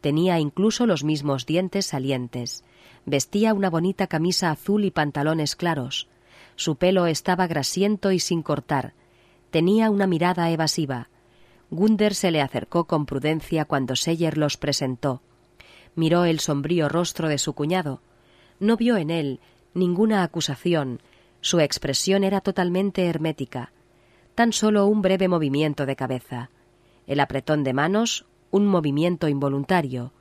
Tenía 0.00 0.38
incluso 0.38 0.86
los 0.86 1.04
mismos 1.04 1.44
dientes 1.44 1.84
salientes. 1.84 2.64
Vestía 3.04 3.52
una 3.52 3.68
bonita 3.68 4.06
camisa 4.06 4.50
azul 4.50 4.86
y 4.86 4.90
pantalones 4.90 5.54
claros. 5.54 6.08
Su 6.56 6.76
pelo 6.76 7.04
estaba 7.04 7.46
grasiento 7.46 8.10
y 8.10 8.18
sin 8.18 8.40
cortar. 8.40 8.94
Tenía 9.50 9.90
una 9.90 10.06
mirada 10.06 10.50
evasiva. 10.50 11.10
Gunder 11.70 12.14
se 12.14 12.30
le 12.30 12.40
acercó 12.40 12.84
con 12.86 13.04
prudencia 13.04 13.66
cuando 13.66 13.96
Seller 13.96 14.38
los 14.38 14.56
presentó. 14.56 15.20
Miró 15.94 16.24
el 16.24 16.40
sombrío 16.40 16.88
rostro 16.88 17.28
de 17.28 17.36
su 17.36 17.52
cuñado. 17.52 18.00
No 18.60 18.78
vio 18.78 18.96
en 18.96 19.10
él 19.10 19.40
ninguna 19.74 20.22
acusación. 20.22 21.00
Su 21.40 21.60
expresión 21.60 22.24
era 22.24 22.40
totalmente 22.40 23.06
hermética. 23.06 23.72
Tan 24.34 24.52
solo 24.52 24.86
un 24.86 25.02
breve 25.02 25.28
movimiento 25.28 25.86
de 25.86 25.96
cabeza. 25.96 26.50
El 27.06 27.20
apretón 27.20 27.64
de 27.64 27.72
manos, 27.72 28.26
un 28.50 28.66
movimiento 28.66 29.28
involuntario. 29.28 30.12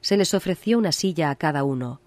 Se 0.00 0.16
les 0.16 0.32
ofreció 0.34 0.78
una 0.78 0.92
silla 0.92 1.30
a 1.30 1.36
cada 1.36 1.64
uno. 1.64 2.00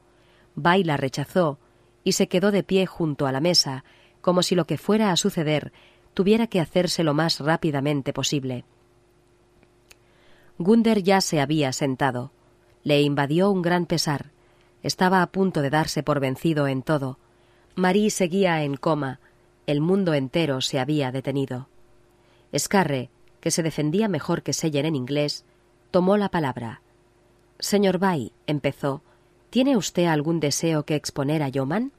Baila 0.56 0.98
rechazó 0.98 1.60
y 2.04 2.14
se 2.14 2.28
quedó 2.28 2.52
de 2.52 2.64
pie 2.64 2.86
junto 2.86 3.28
a 3.28 3.32
la 3.32 3.40
mesa, 3.40 3.84
como 4.22 4.44
si 4.44 4.56
lo 4.56 4.66
que 4.66 4.78
fuera 4.78 5.12
a 5.12 5.18
suceder 5.18 5.72
tuviera 6.14 6.48
que 6.48 6.60
hacerse 6.60 7.04
lo 7.04 7.14
más 7.14 7.40
rápidamente 7.40 8.14
posible. 8.14 8.66
Gunder 10.58 11.02
ya 11.02 11.22
se 11.22 11.42
había 11.42 11.74
sentado. 11.74 12.32
Le 12.84 13.02
invadió 13.02 13.50
un 13.50 13.62
gran 13.62 13.86
pesar. 13.86 14.33
Estaba 14.84 15.22
a 15.22 15.28
punto 15.28 15.62
de 15.62 15.70
darse 15.70 16.04
por 16.04 16.20
vencido 16.20 16.68
en 16.68 16.84
todo. 16.84 17.18
Marie 17.76 18.12
seguía 18.12 18.64
en 18.64 18.76
coma. 18.76 19.20
El 19.66 19.82
mundo 19.82 20.14
entero 20.14 20.62
se 20.62 20.80
había 20.80 21.12
detenido. 21.12 21.68
Scarre, 22.56 23.10
que 23.40 23.50
se 23.50 23.64
defendía 23.64 24.08
mejor 24.08 24.44
que 24.44 24.54
Seller 24.54 24.86
en 24.86 24.96
inglés, 24.96 25.46
tomó 25.90 26.18
la 26.18 26.30
palabra. 26.30 26.82
Señor 27.60 27.98
Bay, 27.98 28.34
empezó, 28.46 29.02
¿tiene 29.50 29.78
usted 29.78 30.06
algún 30.06 30.40
deseo 30.40 30.84
que 30.84 30.96
exponer 30.96 31.42
a 31.44 31.50
Yoman? 31.50 31.94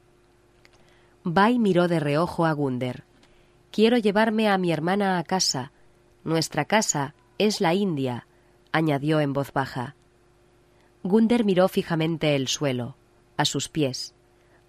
Bay 1.23 1.57
miró 1.57 1.87
de 1.87 1.99
reojo 1.99 2.45
a 2.45 2.51
Gunder. 2.53 3.03
Quiero 3.71 3.97
llevarme 3.97 4.47
a 4.47 4.57
mi 4.57 4.71
hermana 4.71 5.17
a 5.17 5.23
casa. 5.23 5.71
Nuestra 6.23 6.65
casa 6.65 7.15
es 7.37 7.61
la 7.61 7.73
India, 7.73 8.27
añadió 8.71 9.19
en 9.19 9.33
voz 9.33 9.51
baja. 9.51 9.94
Gunder 11.05 11.45
miró 11.45 11.67
fijamente 11.67 12.35
el 12.35 12.47
suelo, 12.47 12.95
a 13.37 13.45
sus 13.45 13.69
pies. 13.69 14.15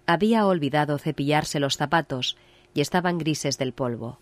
Había 0.05 0.45
olvidado 0.45 0.99
cepillarse 0.99 1.59
los 1.59 1.77
zapatos 1.77 2.37
y 2.75 2.81
estaban 2.81 3.17
grises 3.17 3.57
del 3.57 3.73
polvo. 3.73 4.19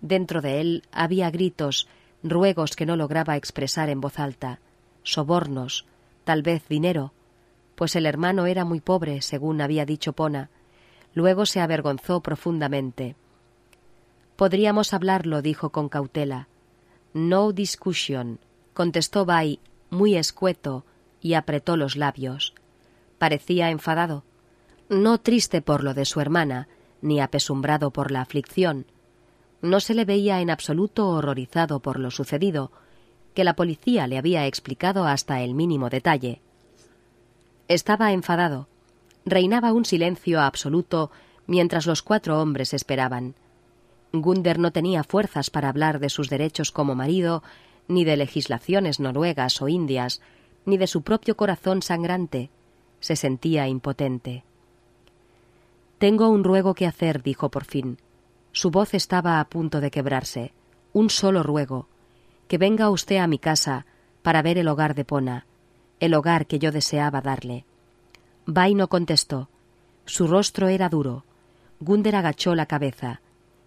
Dentro 0.00 0.40
de 0.40 0.62
él 0.62 0.82
había 0.92 1.30
gritos 1.30 1.88
ruegos 2.22 2.74
que 2.74 2.86
no 2.86 2.96
lograba 2.96 3.36
expresar 3.36 3.90
en 3.90 4.00
voz 4.00 4.18
alta, 4.18 4.60
sobornos, 5.02 5.84
tal 6.24 6.42
vez 6.42 6.66
dinero, 6.70 7.12
pues 7.74 7.96
el 7.96 8.06
hermano 8.06 8.46
era 8.46 8.64
muy 8.64 8.80
pobre, 8.80 9.20
según 9.20 9.60
había 9.60 9.84
dicho 9.84 10.14
Pona. 10.14 10.48
Luego 11.12 11.44
se 11.44 11.60
avergonzó 11.60 12.22
profundamente. 12.22 13.14
Podríamos 14.36 14.94
hablarlo, 14.94 15.42
dijo 15.42 15.68
con 15.68 15.90
cautela. 15.90 16.48
No 17.12 17.52
discussion, 17.52 18.38
contestó 18.72 19.26
Bai, 19.26 19.60
muy 19.90 20.16
escueto, 20.16 20.86
y 21.22 21.34
apretó 21.34 21.76
los 21.76 21.96
labios. 21.96 22.52
Parecía 23.18 23.70
enfadado, 23.70 24.24
no 24.88 25.18
triste 25.18 25.62
por 25.62 25.84
lo 25.84 25.94
de 25.94 26.04
su 26.04 26.20
hermana, 26.20 26.68
ni 27.00 27.20
apesumbrado 27.20 27.90
por 27.90 28.10
la 28.10 28.20
aflicción, 28.20 28.86
no 29.62 29.78
se 29.78 29.94
le 29.94 30.04
veía 30.04 30.40
en 30.40 30.50
absoluto 30.50 31.08
horrorizado 31.08 31.80
por 31.80 31.98
lo 31.98 32.10
sucedido, 32.10 32.72
que 33.32 33.44
la 33.44 33.54
policía 33.54 34.08
le 34.08 34.18
había 34.18 34.46
explicado 34.46 35.06
hasta 35.06 35.40
el 35.40 35.54
mínimo 35.54 35.88
detalle. 35.88 36.42
Estaba 37.68 38.12
enfadado. 38.12 38.68
Reinaba 39.24 39.72
un 39.72 39.84
silencio 39.84 40.40
absoluto 40.40 41.12
mientras 41.46 41.86
los 41.86 42.02
cuatro 42.02 42.42
hombres 42.42 42.74
esperaban. 42.74 43.34
Gunder 44.12 44.58
no 44.58 44.72
tenía 44.72 45.04
fuerzas 45.04 45.48
para 45.48 45.68
hablar 45.68 46.00
de 46.00 46.10
sus 46.10 46.28
derechos 46.28 46.72
como 46.72 46.96
marido, 46.96 47.44
ni 47.86 48.04
de 48.04 48.16
legislaciones 48.16 48.98
noruegas 48.98 49.62
o 49.62 49.68
indias, 49.68 50.20
ni 50.64 50.76
de 50.76 50.86
su 50.86 51.02
propio 51.02 51.36
corazón 51.36 51.82
sangrante. 51.82 52.50
Se 53.00 53.16
sentía 53.16 53.66
impotente. 53.68 54.44
Tengo 55.98 56.28
un 56.28 56.44
ruego 56.44 56.74
que 56.74 56.86
hacer, 56.86 57.22
dijo 57.22 57.50
por 57.50 57.64
fin. 57.64 57.98
Su 58.52 58.70
voz 58.70 58.94
estaba 58.94 59.40
a 59.40 59.44
punto 59.44 59.80
de 59.80 59.90
quebrarse. 59.90 60.52
Un 60.92 61.10
solo 61.10 61.42
ruego. 61.42 61.88
Que 62.48 62.58
venga 62.58 62.90
usted 62.90 63.16
a 63.16 63.26
mi 63.26 63.38
casa 63.38 63.86
para 64.22 64.42
ver 64.42 64.58
el 64.58 64.68
hogar 64.68 64.94
de 64.94 65.04
Pona, 65.04 65.46
el 66.00 66.14
hogar 66.14 66.46
que 66.46 66.58
yo 66.58 66.72
deseaba 66.72 67.20
darle. 67.20 67.64
Bai 68.46 68.74
no 68.74 68.88
contestó. 68.88 69.48
Su 70.04 70.26
rostro 70.26 70.68
era 70.68 70.88
duro. 70.88 71.24
Gunder 71.80 72.16
agachó 72.16 72.54
la 72.54 72.66
cabeza. 72.66 73.20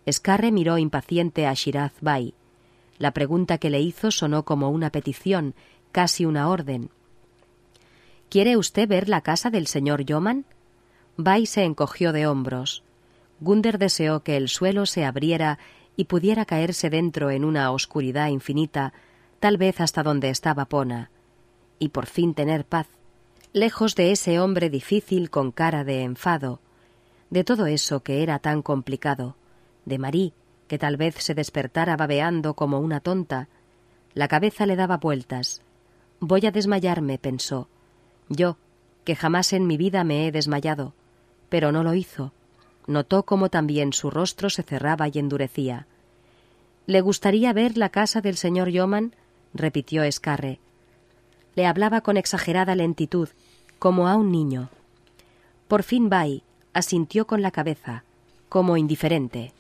Scarre 0.10 0.52
miró 0.52 0.78
impaciente 0.78 1.48
a 1.48 1.54
Shiraz 1.54 1.94
Bai. 2.02 2.34
La 2.98 3.12
pregunta 3.12 3.58
que 3.58 3.70
le 3.70 3.82
hizo 3.82 4.12
sonó 4.12 4.44
como 4.44 4.70
una 4.70 4.90
petición, 4.90 5.56
casi 5.96 6.26
una 6.26 6.50
orden. 6.50 6.90
¿Quiere 8.30 8.58
usted 8.58 8.86
ver 8.86 9.08
la 9.08 9.22
casa 9.22 9.50
del 9.50 9.66
señor 9.66 10.04
Yoman? 10.04 10.44
Bai 11.16 11.46
se 11.46 11.64
encogió 11.64 12.12
de 12.12 12.28
hombros. 12.28 12.84
Gunder 13.40 13.78
deseó 13.78 14.22
que 14.22 14.36
el 14.36 14.50
suelo 14.50 14.88
se 14.88 15.06
abriera 15.06 15.58
y 15.96 16.04
pudiera 16.04 16.44
caerse 16.44 16.90
dentro 16.90 17.32
en 17.32 17.46
una 17.46 17.72
oscuridad 17.72 18.28
infinita, 18.28 18.92
tal 19.40 19.56
vez 19.56 19.80
hasta 19.80 20.04
donde 20.04 20.32
estaba 20.32 20.66
Pona, 20.66 21.12
y 21.80 21.88
por 21.88 22.08
fin 22.08 22.34
tener 22.34 22.66
paz, 22.66 22.88
lejos 23.54 23.96
de 23.96 24.12
ese 24.12 24.42
hombre 24.42 24.70
difícil 24.70 25.30
con 25.30 25.54
cara 25.54 25.86
de 25.86 26.04
enfado, 26.04 26.60
de 27.30 27.46
todo 27.46 27.68
eso 27.68 28.04
que 28.04 28.22
era 28.22 28.40
tan 28.40 28.64
complicado, 28.64 29.38
de 29.86 29.98
Marí, 29.98 30.34
que 30.68 30.78
tal 30.78 30.98
vez 30.98 31.16
se 31.20 31.36
despertara 31.36 31.96
babeando 31.96 32.54
como 32.54 32.82
una 32.82 33.00
tonta. 33.00 33.48
La 34.14 34.28
cabeza 34.28 34.66
le 34.66 34.76
daba 34.76 34.98
vueltas. 34.98 35.62
Voy 36.20 36.46
a 36.46 36.52
desmayarme, 36.52 37.18
pensó. 37.18 37.68
Yo, 38.30 38.58
que 39.04 39.16
jamás 39.16 39.54
en 39.54 39.68
mi 39.68 39.78
vida 39.78 40.04
me 40.04 40.28
he 40.28 40.32
desmayado. 40.32 40.94
Pero 41.50 41.72
no 41.72 41.84
lo 41.84 41.94
hizo 41.94 42.32
notó 42.88 43.24
cómo 43.24 43.50
también 43.50 43.94
su 43.94 44.10
rostro 44.10 44.50
se 44.50 44.64
cerraba 44.64 45.08
y 45.08 45.14
endurecía. 45.16 45.88
¿Le 46.86 47.02
gustaría 47.02 47.52
ver 47.54 47.78
la 47.78 47.90
casa 47.90 48.22
del 48.22 48.38
señor 48.38 48.70
Yoman? 48.70 49.16
repitió 49.54 50.04
Escarre. 50.04 50.60
Le 51.56 51.66
hablaba 51.66 52.02
con 52.02 52.18
exagerada 52.18 52.76
lentitud, 52.76 53.30
como 53.80 54.08
a 54.08 54.16
un 54.16 54.32
niño. 54.32 54.70
Por 55.68 55.84
fin 55.84 56.10
Bai 56.10 56.44
asintió 56.74 57.26
con 57.26 57.42
la 57.42 57.52
cabeza, 57.52 58.04
como 58.50 58.78
indiferente. 58.78 59.54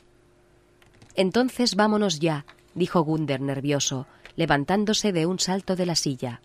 Entonces 1.15 1.76
vámonos 1.76 2.20
ya, 2.20 2.46
dijo 2.74 3.02
Gunder 3.02 3.39
nervioso, 3.39 4.06
levantándose 4.36 5.12
de 5.12 5.26
un 5.26 5.39
salto 5.39 5.76
de 5.76 5.86
la 5.86 5.95
silla. 5.95 6.41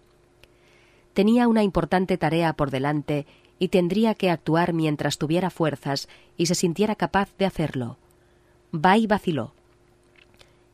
Tenía 1.12 1.48
una 1.48 1.62
importante 1.62 2.16
tarea 2.18 2.52
por 2.52 2.70
delante 2.70 3.26
y 3.58 3.68
tendría 3.68 4.14
que 4.14 4.30
actuar 4.30 4.72
mientras 4.72 5.18
tuviera 5.18 5.50
fuerzas 5.50 6.08
y 6.36 6.46
se 6.46 6.54
sintiera 6.54 6.94
capaz 6.94 7.30
de 7.38 7.46
hacerlo. 7.46 7.98
y 8.72 9.06
vaciló. 9.06 9.52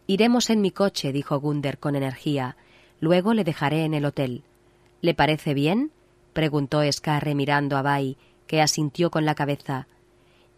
Iremos 0.06 0.50
en 0.50 0.60
mi 0.60 0.70
coche, 0.70 1.12
dijo 1.12 1.40
Gunder 1.40 1.78
con 1.78 1.96
energía. 1.96 2.56
Luego 3.00 3.34
le 3.34 3.42
dejaré 3.42 3.84
en 3.84 3.94
el 3.94 4.04
hotel. 4.04 4.44
¿Le 5.00 5.14
parece 5.14 5.52
bien? 5.52 5.90
preguntó 6.32 6.80
Scarre 6.92 7.34
mirando 7.34 7.76
a 7.76 7.82
Bai, 7.82 8.16
que 8.46 8.62
asintió 8.62 9.10
con 9.10 9.24
la 9.24 9.34
cabeza. 9.34 9.88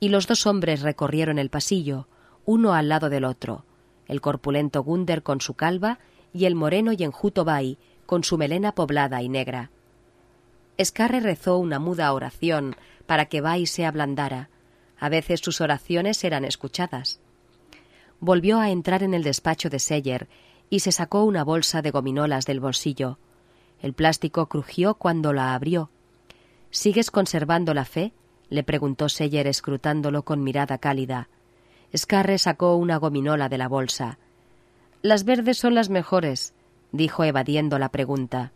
Y 0.01 0.11
los 0.11 0.27
dos 0.27 0.47
hombres 0.47 0.83
recorrieron 0.83 1.39
el 1.39 1.49
pasillo, 1.49 2.09
uno 2.45 2.75
al 2.75 2.89
lado 2.89 3.09
del 3.09 3.25
otro, 3.25 3.65
el 4.07 4.21
corpulento 4.21 4.83
Gunder 4.83 5.23
con 5.23 5.41
su 5.41 5.55
calva 5.55 5.99
y 6.39 6.47
el 6.47 6.55
moreno 6.55 6.93
y 6.93 7.03
enjuto 7.03 7.45
Bai 7.45 7.79
con 8.07 8.23
su 8.23 8.39
melena 8.39 8.73
poblada 8.73 9.21
y 9.23 9.29
negra. 9.29 9.71
Scarre 10.83 11.19
rezó 11.19 11.59
una 11.59 11.81
muda 11.81 12.13
oración 12.13 12.77
para 13.07 13.27
que 13.27 13.41
Bai 13.41 13.67
se 13.67 13.85
ablandara. 13.85 14.49
A 15.01 15.09
veces 15.09 15.41
sus 15.41 15.61
oraciones 15.61 16.23
eran 16.23 16.45
escuchadas. 16.45 17.19
Volvió 18.21 18.61
a 18.61 18.71
entrar 18.71 19.03
en 19.03 19.15
el 19.15 19.25
despacho 19.25 19.69
de 19.69 19.81
Seller 19.81 20.29
y 20.71 20.81
se 20.81 20.93
sacó 20.93 21.25
una 21.25 21.43
bolsa 21.43 21.83
de 21.83 21.91
gominolas 21.91 22.47
del 22.47 22.61
bolsillo. 22.61 23.19
El 23.81 23.93
plástico 23.93 24.47
crujió 24.47 24.95
cuando 24.95 25.33
la 25.33 25.55
abrió. 25.55 25.91
¿Sigues 26.71 27.11
conservando 27.11 27.75
la 27.75 27.85
fe? 27.85 28.13
le 28.49 28.63
preguntó 28.63 29.09
Seller 29.09 29.47
escrutándolo 29.49 30.23
con 30.25 30.43
mirada 30.45 30.79
cálida. 30.79 31.29
Scarre 31.97 32.39
sacó 32.39 32.77
una 32.77 32.97
gominola 32.97 33.49
de 33.49 33.59
la 33.59 33.69
bolsa. 33.69 34.19
Las 35.03 35.25
verdes 35.25 35.59
son 35.59 35.75
las 35.75 35.91
mejores, 35.91 36.55
dijo 36.91 37.23
evadiendo 37.23 37.79
la 37.79 37.91
pregunta. 37.91 38.53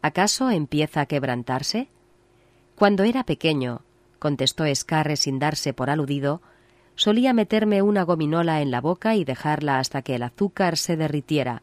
¿Acaso 0.00 0.50
empieza 0.50 1.00
a 1.00 1.06
quebrantarse? 1.06 1.88
Cuando 2.76 3.02
era 3.02 3.24
pequeño, 3.24 3.82
contestó 4.20 4.64
Scarre 4.72 5.16
sin 5.16 5.40
darse 5.40 5.72
por 5.72 5.90
aludido, 5.90 6.40
solía 6.94 7.32
meterme 7.32 7.82
una 7.82 8.04
gominola 8.04 8.60
en 8.60 8.70
la 8.70 8.80
boca 8.80 9.16
y 9.16 9.24
dejarla 9.24 9.80
hasta 9.80 10.02
que 10.02 10.14
el 10.14 10.22
azúcar 10.22 10.76
se 10.76 10.96
derritiera. 10.96 11.62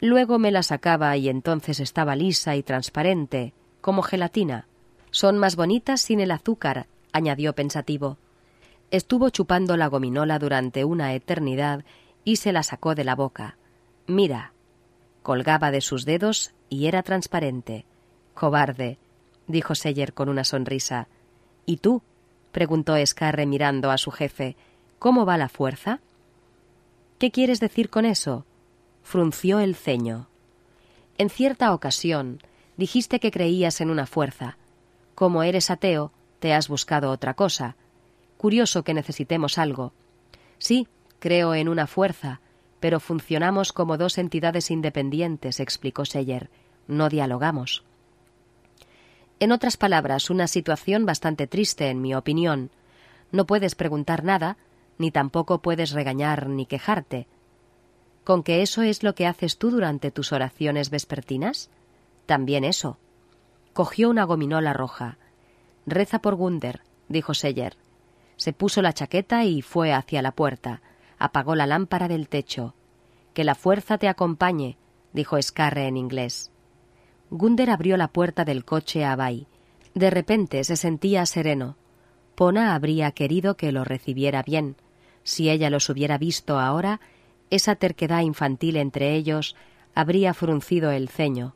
Luego 0.00 0.40
me 0.40 0.50
la 0.50 0.64
sacaba 0.64 1.16
y 1.16 1.28
entonces 1.28 1.78
estaba 1.78 2.16
lisa 2.16 2.56
y 2.56 2.64
transparente, 2.64 3.52
como 3.80 4.02
gelatina. 4.02 4.66
Son 5.12 5.38
más 5.38 5.54
bonitas 5.54 6.00
sin 6.00 6.18
el 6.18 6.32
azúcar, 6.32 6.88
añadió 7.12 7.54
pensativo. 7.54 8.18
Estuvo 8.90 9.30
chupando 9.30 9.76
la 9.76 9.86
gominola 9.86 10.40
durante 10.40 10.84
una 10.84 11.14
eternidad 11.14 11.84
y 12.28 12.36
se 12.36 12.52
la 12.52 12.62
sacó 12.62 12.94
de 12.94 13.04
la 13.04 13.14
boca. 13.14 13.56
Mira. 14.06 14.52
Colgaba 15.22 15.70
de 15.70 15.80
sus 15.80 16.04
dedos 16.04 16.52
y 16.68 16.84
era 16.84 17.02
transparente. 17.02 17.86
Cobarde, 18.34 18.98
dijo 19.46 19.74
Seller 19.74 20.12
con 20.12 20.28
una 20.28 20.44
sonrisa. 20.44 21.08
¿Y 21.64 21.78
tú? 21.78 22.02
preguntó 22.52 22.96
Escarre 22.96 23.46
mirando 23.46 23.90
a 23.90 23.96
su 23.96 24.10
jefe. 24.10 24.56
¿Cómo 24.98 25.24
va 25.24 25.38
la 25.38 25.48
fuerza? 25.48 26.00
¿Qué 27.18 27.30
quieres 27.30 27.60
decir 27.60 27.88
con 27.88 28.04
eso? 28.04 28.44
frunció 29.02 29.58
el 29.60 29.74
ceño. 29.74 30.28
En 31.16 31.30
cierta 31.30 31.72
ocasión 31.72 32.42
dijiste 32.76 33.20
que 33.20 33.30
creías 33.30 33.80
en 33.80 33.88
una 33.88 34.04
fuerza. 34.04 34.58
Como 35.14 35.42
eres 35.44 35.70
ateo, 35.70 36.12
te 36.40 36.52
has 36.52 36.68
buscado 36.68 37.10
otra 37.10 37.32
cosa. 37.32 37.76
Curioso 38.36 38.82
que 38.82 38.92
necesitemos 38.92 39.56
algo. 39.56 39.94
Sí, 40.58 40.88
creo 41.18 41.54
en 41.54 41.68
una 41.68 41.86
fuerza, 41.86 42.40
pero 42.80 43.00
funcionamos 43.00 43.72
como 43.72 43.96
dos 43.96 44.18
entidades 44.18 44.70
independientes, 44.70 45.60
explicó 45.60 46.04
Seyer. 46.04 46.50
No 46.86 47.08
dialogamos. 47.08 47.84
En 49.40 49.52
otras 49.52 49.76
palabras, 49.76 50.30
una 50.30 50.48
situación 50.48 51.06
bastante 51.06 51.46
triste, 51.46 51.88
en 51.88 52.00
mi 52.00 52.14
opinión. 52.14 52.70
No 53.30 53.46
puedes 53.46 53.74
preguntar 53.74 54.24
nada, 54.24 54.56
ni 54.98 55.10
tampoco 55.10 55.60
puedes 55.60 55.92
regañar 55.92 56.48
ni 56.48 56.66
quejarte. 56.66 57.26
¿Con 58.24 58.42
que 58.42 58.62
eso 58.62 58.82
es 58.82 59.02
lo 59.02 59.14
que 59.14 59.26
haces 59.26 59.58
tú 59.58 59.70
durante 59.70 60.10
tus 60.10 60.32
oraciones 60.32 60.90
vespertinas? 60.90 61.70
También 62.26 62.64
eso. 62.64 62.98
Cogió 63.72 64.10
una 64.10 64.24
gominola 64.24 64.72
roja. 64.72 65.18
Reza 65.86 66.18
por 66.18 66.34
Gunder, 66.34 66.82
dijo 67.08 67.32
Seller. 67.32 67.76
Se 68.36 68.52
puso 68.52 68.82
la 68.82 68.92
chaqueta 68.92 69.44
y 69.44 69.62
fue 69.62 69.92
hacia 69.92 70.20
la 70.20 70.32
puerta. 70.32 70.82
Apagó 71.18 71.54
la 71.54 71.66
lámpara 71.66 72.08
del 72.08 72.28
techo. 72.28 72.74
Que 73.34 73.44
la 73.44 73.54
fuerza 73.54 73.98
te 73.98 74.08
acompañe, 74.08 74.76
dijo 75.12 75.40
Scarre 75.40 75.86
en 75.86 75.96
inglés. 75.96 76.50
Gunder 77.30 77.70
abrió 77.70 77.96
la 77.96 78.08
puerta 78.08 78.44
del 78.44 78.64
coche 78.64 79.04
a 79.04 79.16
Bai. 79.16 79.46
De 79.94 80.10
repente 80.10 80.64
se 80.64 80.76
sentía 80.76 81.26
sereno. 81.26 81.76
Pona 82.34 82.74
habría 82.74 83.10
querido 83.12 83.56
que 83.56 83.72
lo 83.72 83.84
recibiera 83.84 84.42
bien. 84.42 84.76
Si 85.24 85.50
ella 85.50 85.70
los 85.70 85.88
hubiera 85.90 86.18
visto 86.18 86.58
ahora, 86.58 87.00
esa 87.50 87.74
terquedad 87.74 88.20
infantil 88.20 88.76
entre 88.76 89.14
ellos 89.14 89.56
habría 89.94 90.34
fruncido 90.34 90.90
el 90.90 91.08
ceño. 91.08 91.54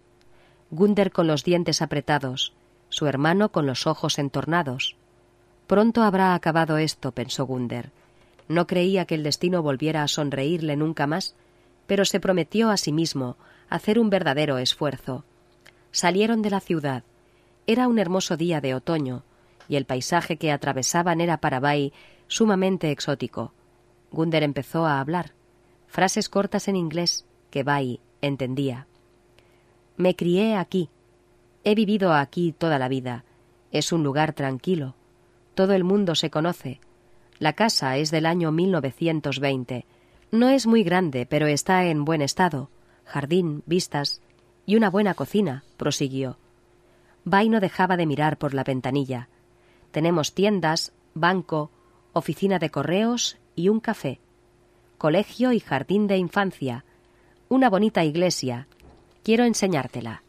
Gunder 0.70 1.12
con 1.12 1.26
los 1.26 1.44
dientes 1.44 1.82
apretados, 1.82 2.54
su 2.88 3.06
hermano 3.06 3.50
con 3.50 3.66
los 3.66 3.86
ojos 3.86 4.18
entornados. 4.18 4.96
Pronto 5.66 6.02
habrá 6.02 6.34
acabado 6.34 6.78
esto, 6.78 7.12
pensó 7.12 7.46
Gunder. 7.46 7.92
No 8.52 8.66
creía 8.66 9.06
que 9.06 9.14
el 9.14 9.22
destino 9.22 9.62
volviera 9.62 10.02
a 10.02 10.08
sonreírle 10.08 10.76
nunca 10.76 11.06
más, 11.06 11.34
pero 11.86 12.04
se 12.04 12.20
prometió 12.20 12.68
a 12.68 12.76
sí 12.76 12.92
mismo 12.92 13.38
hacer 13.70 13.98
un 13.98 14.10
verdadero 14.10 14.58
esfuerzo. 14.58 15.24
Salieron 15.90 16.42
de 16.42 16.50
la 16.50 16.60
ciudad. 16.60 17.02
Era 17.66 17.88
un 17.88 17.98
hermoso 17.98 18.36
día 18.36 18.60
de 18.60 18.74
otoño, 18.74 19.22
y 19.68 19.76
el 19.76 19.86
paisaje 19.86 20.36
que 20.36 20.52
atravesaban 20.52 21.22
era 21.22 21.38
para 21.38 21.60
Bai 21.60 21.94
sumamente 22.26 22.90
exótico. 22.90 23.54
Gunder 24.10 24.42
empezó 24.42 24.84
a 24.84 25.00
hablar, 25.00 25.32
frases 25.86 26.28
cortas 26.28 26.68
en 26.68 26.76
inglés 26.76 27.24
que 27.48 27.62
Bai 27.62 28.00
entendía. 28.20 28.86
Me 29.96 30.14
crié 30.14 30.56
aquí. 30.56 30.90
He 31.64 31.74
vivido 31.74 32.12
aquí 32.12 32.52
toda 32.52 32.78
la 32.78 32.88
vida. 32.88 33.24
Es 33.70 33.92
un 33.92 34.02
lugar 34.02 34.34
tranquilo. 34.34 34.94
Todo 35.54 35.72
el 35.72 35.84
mundo 35.84 36.14
se 36.14 36.28
conoce. 36.28 36.80
La 37.42 37.54
casa 37.54 37.96
es 37.96 38.12
del 38.12 38.26
año 38.26 38.52
1920. 38.52 39.84
No 40.30 40.48
es 40.48 40.68
muy 40.68 40.84
grande, 40.84 41.26
pero 41.26 41.48
está 41.48 41.86
en 41.86 42.04
buen 42.04 42.22
estado. 42.22 42.70
Jardín, 43.04 43.64
vistas 43.66 44.22
y 44.64 44.76
una 44.76 44.90
buena 44.90 45.14
cocina, 45.14 45.64
prosiguió. 45.76 46.38
Bai 47.24 47.48
no 47.48 47.58
dejaba 47.58 47.96
de 47.96 48.06
mirar 48.06 48.38
por 48.38 48.54
la 48.54 48.62
ventanilla. 48.62 49.28
Tenemos 49.90 50.34
tiendas, 50.34 50.92
banco, 51.14 51.72
oficina 52.12 52.60
de 52.60 52.70
correos 52.70 53.38
y 53.56 53.70
un 53.70 53.80
café. 53.80 54.20
Colegio 54.96 55.50
y 55.50 55.58
jardín 55.58 56.06
de 56.06 56.18
infancia. 56.18 56.84
Una 57.48 57.68
bonita 57.68 58.04
iglesia 58.04 58.68
Quiero 59.24 59.42
enseñártela. 59.42 60.22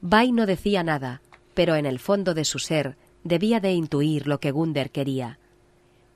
Bai 0.00 0.32
no 0.32 0.46
decía 0.46 0.82
nada, 0.82 1.20
pero 1.52 1.76
en 1.76 1.84
el 1.84 1.98
fondo 1.98 2.32
de 2.32 2.46
su 2.46 2.58
ser 2.58 2.96
debía 3.22 3.60
de 3.60 3.72
intuir 3.72 4.26
lo 4.26 4.40
que 4.40 4.50
Gunder 4.50 4.90
quería. 4.90 5.38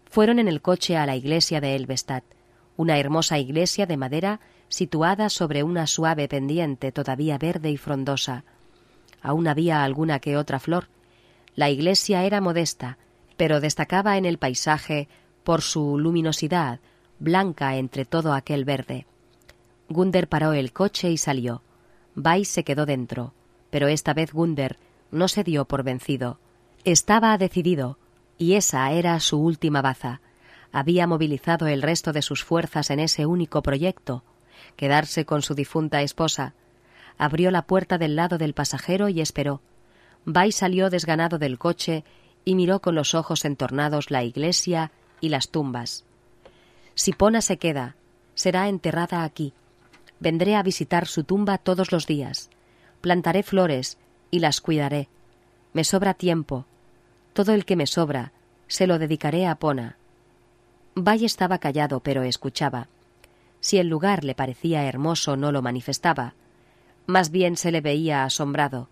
Fueron 0.08 0.38
en 0.38 0.48
el 0.48 0.62
coche 0.62 0.96
a 0.96 1.06
la 1.06 1.16
iglesia 1.16 1.60
de 1.60 1.76
Elvestad, 1.76 2.22
una 2.76 2.98
hermosa 2.98 3.38
iglesia 3.38 3.86
de 3.86 3.96
madera 3.96 4.40
situada 4.68 5.28
sobre 5.28 5.62
una 5.62 5.86
suave 5.86 6.28
pendiente 6.28 6.92
todavía 6.92 7.38
verde 7.38 7.70
y 7.70 7.76
frondosa. 7.76 8.44
Aún 9.20 9.48
había 9.48 9.84
alguna 9.84 10.20
que 10.20 10.36
otra 10.36 10.60
flor. 10.60 10.88
La 11.54 11.70
iglesia 11.70 12.24
era 12.24 12.40
modesta, 12.40 12.98
pero 13.36 13.60
destacaba 13.60 14.16
en 14.16 14.24
el 14.24 14.38
paisaje 14.38 15.08
por 15.44 15.62
su 15.62 15.98
luminosidad, 15.98 16.80
blanca 17.18 17.76
entre 17.76 18.04
todo 18.04 18.32
aquel 18.32 18.64
verde. 18.64 19.06
Gunder 19.88 20.28
paró 20.28 20.52
el 20.52 20.72
coche 20.72 21.10
y 21.10 21.18
salió. 21.18 21.62
Vais 22.14 22.48
se 22.48 22.64
quedó 22.64 22.86
dentro, 22.86 23.32
pero 23.70 23.88
esta 23.88 24.14
vez 24.14 24.32
Gunder 24.32 24.78
no 25.10 25.28
se 25.28 25.44
dio 25.44 25.64
por 25.64 25.82
vencido. 25.82 26.38
Estaba 26.84 27.36
decidido, 27.38 27.98
y 28.38 28.54
esa 28.54 28.90
era 28.92 29.18
su 29.20 29.38
última 29.38 29.82
baza. 29.82 30.20
Había 30.72 31.06
movilizado 31.06 31.66
el 31.66 31.82
resto 31.82 32.12
de 32.12 32.22
sus 32.22 32.44
fuerzas 32.44 32.90
en 32.90 33.00
ese 33.00 33.26
único 33.26 33.62
proyecto, 33.62 34.22
quedarse 34.76 35.24
con 35.24 35.42
su 35.42 35.54
difunta 35.54 36.02
esposa. 36.02 36.54
Abrió 37.18 37.50
la 37.50 37.62
puerta 37.62 37.98
del 37.98 38.16
lado 38.16 38.38
del 38.38 38.54
pasajero 38.54 39.08
y 39.08 39.20
esperó. 39.20 39.60
Vais 40.24 40.54
salió 40.54 40.90
desganado 40.90 41.38
del 41.38 41.58
coche 41.58 42.04
y 42.44 42.54
miró 42.54 42.80
con 42.80 42.94
los 42.94 43.14
ojos 43.14 43.44
entornados 43.44 44.10
la 44.10 44.24
iglesia 44.24 44.92
y 45.20 45.30
las 45.30 45.48
tumbas. 45.48 46.04
Si 46.94 47.12
Pona 47.12 47.42
se 47.42 47.58
queda, 47.58 47.96
será 48.34 48.68
enterrada 48.68 49.24
aquí, 49.24 49.52
Vendré 50.20 50.56
a 50.56 50.62
visitar 50.62 51.06
su 51.06 51.24
tumba 51.24 51.58
todos 51.58 51.92
los 51.92 52.06
días. 52.06 52.50
Plantaré 53.00 53.42
flores 53.42 53.98
y 54.30 54.40
las 54.40 54.60
cuidaré. 54.60 55.08
Me 55.72 55.84
sobra 55.84 56.14
tiempo. 56.14 56.66
Todo 57.38 57.54
el 57.54 57.64
que 57.64 57.76
me 57.76 57.86
sobra 57.86 58.32
se 58.66 58.88
lo 58.88 58.98
dedicaré 58.98 59.46
a 59.46 59.54
Pona. 59.54 59.96
Valle 60.96 61.24
estaba 61.24 61.58
callado, 61.58 62.00
pero 62.00 62.24
escuchaba. 62.24 62.88
Si 63.60 63.78
el 63.78 63.86
lugar 63.86 64.24
le 64.24 64.34
parecía 64.34 64.86
hermoso, 64.86 65.36
no 65.36 65.52
lo 65.52 65.62
manifestaba. 65.62 66.34
Más 67.06 67.30
bien 67.30 67.56
se 67.56 67.70
le 67.70 67.80
veía 67.80 68.24
asombrado. 68.24 68.88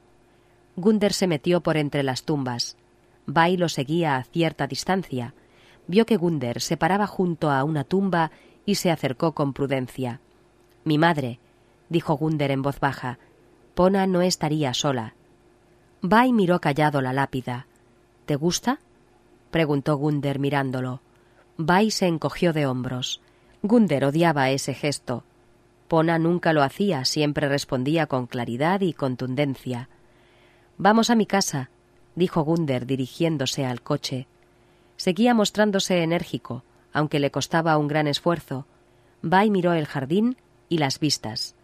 Gunder 0.76 1.12
se 1.12 1.26
metió 1.26 1.60
por 1.60 1.76
entre 1.76 2.04
las 2.04 2.22
tumbas. 2.22 2.76
Bai 3.26 3.56
lo 3.56 3.68
seguía 3.68 4.14
a 4.14 4.22
cierta 4.22 4.68
distancia. 4.68 5.34
Vio 5.88 6.06
que 6.06 6.16
Gunder 6.16 6.60
se 6.60 6.76
paraba 6.76 7.08
junto 7.08 7.50
a 7.50 7.64
una 7.64 7.82
tumba 7.82 8.30
y 8.64 8.76
se 8.76 8.92
acercó 8.92 9.32
con 9.32 9.54
prudencia. 9.54 10.20
Mi 10.84 10.98
madre, 10.98 11.40
dijo 11.88 12.14
Gunder 12.14 12.52
en 12.52 12.62
voz 12.62 12.78
baja, 12.78 13.18
Pona 13.74 14.06
no 14.06 14.22
estaría 14.22 14.72
sola. 14.72 15.14
Bai 16.00 16.32
miró 16.32 16.60
callado 16.60 17.00
la 17.00 17.12
lápida. 17.12 17.66
¿Te 18.26 18.34
gusta? 18.34 18.80
preguntó 19.52 19.96
Gunder 19.96 20.40
mirándolo. 20.40 21.00
Bai 21.56 21.90
se 21.90 22.06
encogió 22.06 22.52
de 22.52 22.66
hombros. 22.66 23.22
Gunder 23.62 24.04
odiaba 24.04 24.50
ese 24.50 24.74
gesto. 24.74 25.24
Pona 25.88 26.18
nunca 26.18 26.52
lo 26.52 26.62
hacía, 26.62 27.04
siempre 27.04 27.48
respondía 27.48 28.06
con 28.06 28.26
claridad 28.26 28.80
y 28.80 28.92
contundencia. 28.92 29.88
Vamos 30.76 31.08
a 31.08 31.14
mi 31.14 31.24
casa, 31.24 31.70
dijo 32.16 32.42
Gunder 32.42 32.84
dirigiéndose 32.84 33.64
al 33.64 33.80
coche. 33.80 34.26
Seguía 34.96 35.32
mostrándose 35.32 36.02
enérgico, 36.02 36.64
aunque 36.92 37.20
le 37.20 37.30
costaba 37.30 37.78
un 37.78 37.86
gran 37.86 38.08
esfuerzo. 38.08 38.66
Bai 39.22 39.50
miró 39.50 39.72
el 39.72 39.86
jardín 39.86 40.36
y 40.68 40.78
las 40.78 40.98
vistas. 40.98 41.54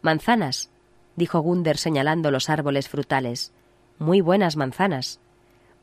Manzanas, 0.00 0.70
dijo 1.16 1.40
Gunder 1.40 1.76
señalando 1.76 2.30
los 2.30 2.48
árboles 2.48 2.88
frutales. 2.88 3.52
Muy 3.98 4.22
buenas 4.22 4.56
manzanas. 4.56 5.20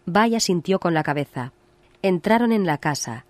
Bai 0.05 0.35
asintió 0.35 0.79
con 0.79 0.93
la 0.93 1.03
cabeza. 1.03 1.51
Entraron 2.01 2.51
en 2.51 2.65
la 2.65 2.77
casa. 2.77 3.25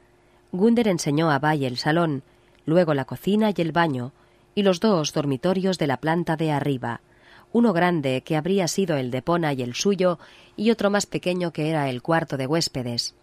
Gunder 0.52 0.88
enseñó 0.88 1.32
a 1.32 1.40
Bai 1.40 1.66
el 1.66 1.78
salón, 1.78 2.24
luego 2.66 2.94
la 2.94 3.06
cocina 3.06 3.52
y 3.56 3.62
el 3.62 3.72
baño, 3.72 4.12
y 4.56 4.64
los 4.64 4.80
dos 4.80 5.14
dormitorios 5.14 5.78
de 5.78 5.88
la 5.88 5.98
planta 5.98 6.36
de 6.36 6.52
arriba, 6.52 7.02
uno 7.54 7.72
grande 7.72 8.22
que 8.22 8.36
habría 8.36 8.68
sido 8.68 8.98
el 8.98 9.12
de 9.12 9.22
Pona 9.22 9.54
y 9.54 9.62
el 9.62 9.76
suyo, 9.76 10.20
y 10.58 10.72
otro 10.72 10.90
más 10.90 11.06
pequeño 11.06 11.52
que 11.52 11.70
era 11.70 11.90
el 11.90 12.02
cuarto 12.02 12.36
de 12.36 12.48
huéspedes. 12.48 13.16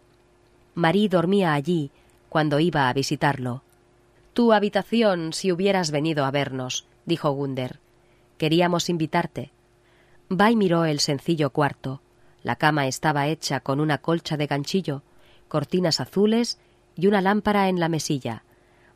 Marí 0.74 1.08
dormía 1.08 1.52
allí 1.52 1.90
cuando 2.30 2.58
iba 2.58 2.88
a 2.88 2.92
visitarlo. 2.94 3.62
Tu 4.32 4.54
habitación 4.54 5.34
si 5.34 5.52
hubieras 5.52 5.90
venido 5.90 6.24
a 6.24 6.30
vernos, 6.30 6.86
dijo 7.04 7.30
Gunder. 7.32 7.78
Queríamos 8.38 8.88
invitarte. 8.88 9.50
Bai 10.30 10.56
miró 10.56 10.86
el 10.86 11.00
sencillo 11.00 11.50
cuarto. 11.50 12.00
La 12.42 12.56
cama 12.56 12.86
estaba 12.86 13.28
hecha 13.28 13.60
con 13.60 13.80
una 13.80 13.98
colcha 13.98 14.36
de 14.36 14.46
ganchillo, 14.46 15.02
cortinas 15.48 16.00
azules 16.00 16.58
y 16.96 17.06
una 17.06 17.20
lámpara 17.20 17.68
en 17.68 17.78
la 17.78 17.88
mesilla. 17.88 18.44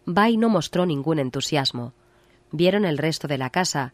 Bai 0.05 0.37
no 0.37 0.49
mostró 0.49 0.87
ningún 0.87 1.19
entusiasmo. 1.19 1.93
Vieron 2.51 2.85
el 2.85 2.99
resto 2.99 3.29
de 3.29 3.39
la 3.39 3.51
casa. 3.51 3.93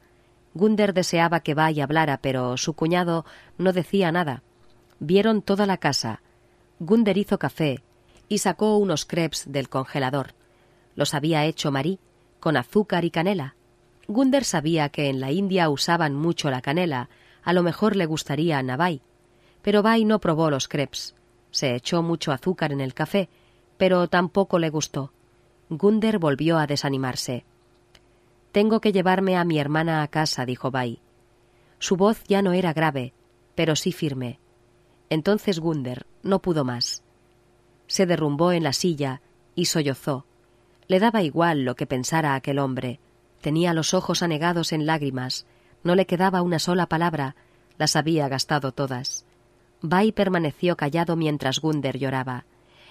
Gunder 0.54 0.92
deseaba 0.92 1.40
que 1.40 1.54
Bai 1.54 1.80
hablara, 1.80 2.18
pero 2.18 2.56
su 2.56 2.74
cuñado 2.74 3.24
no 3.58 3.72
decía 3.72 4.12
nada. 4.12 4.42
Vieron 5.00 5.42
toda 5.42 5.66
la 5.66 5.78
casa. 5.78 6.22
Gunder 6.78 7.16
hizo 7.16 7.38
café 7.38 7.82
y 8.28 8.38
sacó 8.38 8.76
unos 8.76 9.04
crepes 9.04 9.50
del 9.50 9.68
congelador. 9.68 10.34
Los 10.94 11.14
había 11.14 11.44
hecho 11.44 11.70
Marí, 11.70 11.98
con 12.40 12.56
azúcar 12.56 13.04
y 13.04 13.10
canela. 13.10 13.56
Gunder 14.08 14.44
sabía 14.44 14.88
que 14.88 15.08
en 15.08 15.20
la 15.20 15.30
India 15.30 15.68
usaban 15.70 16.14
mucho 16.14 16.50
la 16.50 16.60
canela, 16.60 17.08
a 17.42 17.52
lo 17.52 17.62
mejor 17.62 17.96
le 17.96 18.06
gustaría 18.06 18.58
a 18.58 18.76
Bai. 18.76 19.02
Pero 19.62 19.82
Bai 19.82 20.04
no 20.04 20.20
probó 20.20 20.50
los 20.50 20.68
crepes. 20.68 21.14
Se 21.50 21.74
echó 21.74 22.02
mucho 22.02 22.32
azúcar 22.32 22.72
en 22.72 22.80
el 22.80 22.94
café, 22.94 23.28
pero 23.76 24.08
tampoco 24.08 24.58
le 24.58 24.70
gustó. 24.70 25.12
Gunder 25.68 26.18
volvió 26.18 26.58
a 26.58 26.66
desanimarse. 26.66 27.44
Tengo 28.52 28.80
que 28.80 28.92
llevarme 28.92 29.36
a 29.36 29.44
mi 29.44 29.58
hermana 29.58 30.02
a 30.02 30.08
casa, 30.08 30.44
dijo 30.44 30.70
Bai. 30.70 31.00
Su 31.78 31.96
voz 31.96 32.22
ya 32.28 32.42
no 32.42 32.52
era 32.52 32.72
grave, 32.72 33.14
pero 33.54 33.76
sí 33.76 33.92
firme. 33.92 34.38
Entonces 35.08 35.58
Gunder 35.58 36.06
no 36.22 36.40
pudo 36.40 36.64
más. 36.64 37.02
Se 37.86 38.06
derrumbó 38.06 38.52
en 38.52 38.62
la 38.62 38.72
silla 38.72 39.20
y 39.54 39.66
sollozó. 39.66 40.26
Le 40.88 41.00
daba 41.00 41.22
igual 41.22 41.64
lo 41.64 41.74
que 41.74 41.86
pensara 41.86 42.34
aquel 42.34 42.58
hombre. 42.58 43.00
Tenía 43.40 43.74
los 43.74 43.94
ojos 43.94 44.22
anegados 44.22 44.72
en 44.72 44.86
lágrimas. 44.86 45.46
No 45.82 45.94
le 45.94 46.06
quedaba 46.06 46.42
una 46.42 46.58
sola 46.58 46.86
palabra. 46.86 47.36
Las 47.78 47.96
había 47.96 48.28
gastado 48.28 48.72
todas. 48.72 49.24
Bai 49.82 50.12
permaneció 50.12 50.76
callado 50.76 51.16
mientras 51.16 51.60
Gunder 51.60 51.98
lloraba. 51.98 52.44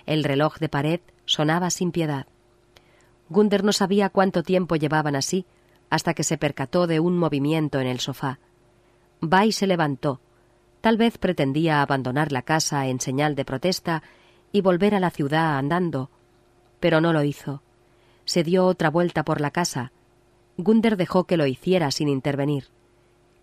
El 0.05 0.25
reloj 0.25 0.57
de 0.59 0.67
pared 0.67 0.99
sonaba 1.25 1.69
sin 1.69 1.91
piedad. 1.91 2.27
Gunder 3.29 3.63
no 3.63 3.71
sabía 3.71 4.09
cuánto 4.09 4.43
tiempo 4.43 4.75
llevaban 4.75 5.15
así, 5.15 5.45
hasta 5.89 6.13
que 6.13 6.23
se 6.23 6.37
percató 6.37 6.87
de 6.87 6.99
un 6.99 7.17
movimiento 7.17 7.79
en 7.79 7.87
el 7.87 7.99
sofá. 7.99 8.39
Bai 9.21 9.53
se 9.53 9.67
levantó. 9.67 10.19
Tal 10.81 10.97
vez 10.97 11.17
pretendía 11.17 11.81
abandonar 11.81 12.31
la 12.31 12.41
casa 12.41 12.87
en 12.87 12.99
señal 12.99 13.35
de 13.35 13.45
protesta 13.45 14.03
y 14.51 14.61
volver 14.61 14.93
a 14.93 14.99
la 14.99 15.11
ciudad 15.11 15.57
andando, 15.57 16.09
pero 16.81 16.99
no 16.99 17.13
lo 17.13 17.23
hizo. 17.23 17.61
Se 18.25 18.43
dio 18.43 18.65
otra 18.65 18.89
vuelta 18.89 19.23
por 19.23 19.39
la 19.39 19.51
casa. 19.51 19.91
Gunder 20.57 20.97
dejó 20.97 21.23
que 21.23 21.37
lo 21.37 21.45
hiciera 21.45 21.91
sin 21.91 22.09
intervenir. 22.09 22.65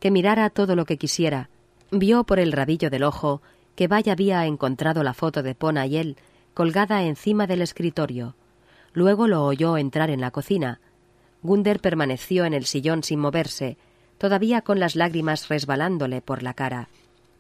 Que 0.01 0.11
mirara 0.11 0.51
todo 0.51 0.77
lo 0.77 0.85
que 0.85 0.99
quisiera. 0.99 1.49
Vio 1.91 2.25
por 2.25 2.39
el 2.39 2.53
rabillo 2.53 2.91
del 2.91 3.03
ojo 3.03 3.41
que 3.75 3.89
Bai 3.89 4.05
había 4.11 4.45
encontrado 4.45 5.03
la 5.03 5.15
foto 5.15 5.43
de 5.43 5.55
Pona 5.55 5.87
y 5.87 5.97
él 5.97 6.17
colgada 6.53 7.05
encima 7.05 7.47
del 7.47 7.63
escritorio. 7.63 8.35
Luego 8.93 9.29
lo 9.29 9.45
oyó 9.45 9.77
entrar 9.77 10.11
en 10.11 10.21
la 10.21 10.31
cocina. 10.31 10.81
Gunder 11.43 11.81
permaneció 11.81 12.45
en 12.45 12.53
el 12.53 12.67
sillón 12.67 13.05
sin 13.05 13.21
moverse, 13.21 13.77
todavía 14.19 14.63
con 14.63 14.81
las 14.81 14.97
lágrimas 14.97 15.49
resbalándole 15.49 16.21
por 16.21 16.43
la 16.43 16.55
cara. 16.55 16.89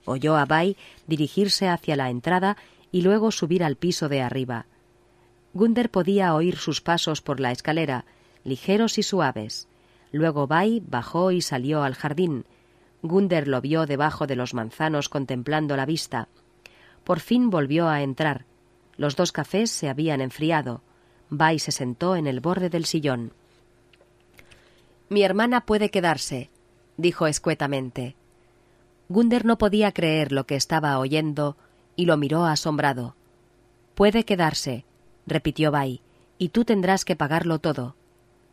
Oyó 0.04 0.36
a 0.36 0.46
Bai 0.46 0.76
dirigirse 1.06 1.68
hacia 1.68 1.96
la 1.96 2.08
entrada 2.08 2.56
y 2.92 3.02
luego 3.02 3.32
subir 3.32 3.64
al 3.64 3.76
piso 3.76 4.08
de 4.08 4.22
arriba. 4.22 4.66
Gunder 5.52 5.90
podía 5.90 6.34
oír 6.34 6.56
sus 6.56 6.80
pasos 6.80 7.20
por 7.20 7.40
la 7.40 7.50
escalera, 7.50 8.04
ligeros 8.44 8.98
y 8.98 9.02
suaves. 9.02 9.66
Luego 10.12 10.46
Bai 10.46 10.82
bajó 10.86 11.32
y 11.32 11.42
salió 11.42 11.82
al 11.82 11.94
jardín. 11.94 12.44
Gunder 13.02 13.46
lo 13.46 13.60
vio 13.60 13.86
debajo 13.86 14.26
de 14.26 14.36
los 14.36 14.54
manzanos 14.54 15.08
contemplando 15.08 15.76
la 15.76 15.86
vista. 15.86 16.28
Por 17.04 17.20
fin 17.20 17.50
volvió 17.50 17.88
a 17.88 18.02
entrar. 18.02 18.44
Los 18.96 19.14
dos 19.14 19.32
cafés 19.32 19.70
se 19.70 19.88
habían 19.88 20.20
enfriado. 20.20 20.82
Bai 21.30 21.58
se 21.58 21.72
sentó 21.72 22.16
en 22.16 22.26
el 22.26 22.40
borde 22.40 22.70
del 22.70 22.84
sillón. 22.84 23.32
Mi 25.08 25.22
hermana 25.22 25.62
puede 25.62 25.90
quedarse, 25.90 26.50
dijo 26.96 27.26
escuetamente. 27.26 28.16
Gunder 29.08 29.44
no 29.44 29.56
podía 29.56 29.92
creer 29.92 30.32
lo 30.32 30.46
que 30.46 30.56
estaba 30.56 30.98
oyendo 30.98 31.56
y 31.96 32.04
lo 32.04 32.16
miró 32.16 32.44
asombrado. 32.44 33.14
Puede 33.94 34.24
quedarse, 34.24 34.84
repitió 35.26 35.70
Bai, 35.70 36.02
y 36.36 36.50
tú 36.50 36.64
tendrás 36.64 37.04
que 37.04 37.16
pagarlo 37.16 37.58
todo. 37.58 37.96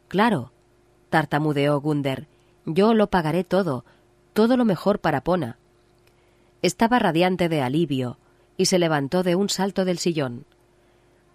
Claro, 0.08 0.52
tartamudeó 1.10 1.80
Gunder, 1.82 2.28
yo 2.66 2.94
lo 2.94 3.08
pagaré 3.08 3.44
todo, 3.44 3.86
todo 4.36 4.58
lo 4.58 4.66
mejor 4.66 5.00
para 5.00 5.24
Pona. 5.24 5.58
Estaba 6.62 7.00
radiante 7.00 7.48
de 7.48 7.62
alivio 7.62 8.20
y 8.58 8.66
se 8.66 8.80
levantó 8.80 9.24
de 9.24 9.34
un 9.36 9.48
salto 9.48 9.86
del 9.86 9.98
sillón. 9.98 10.46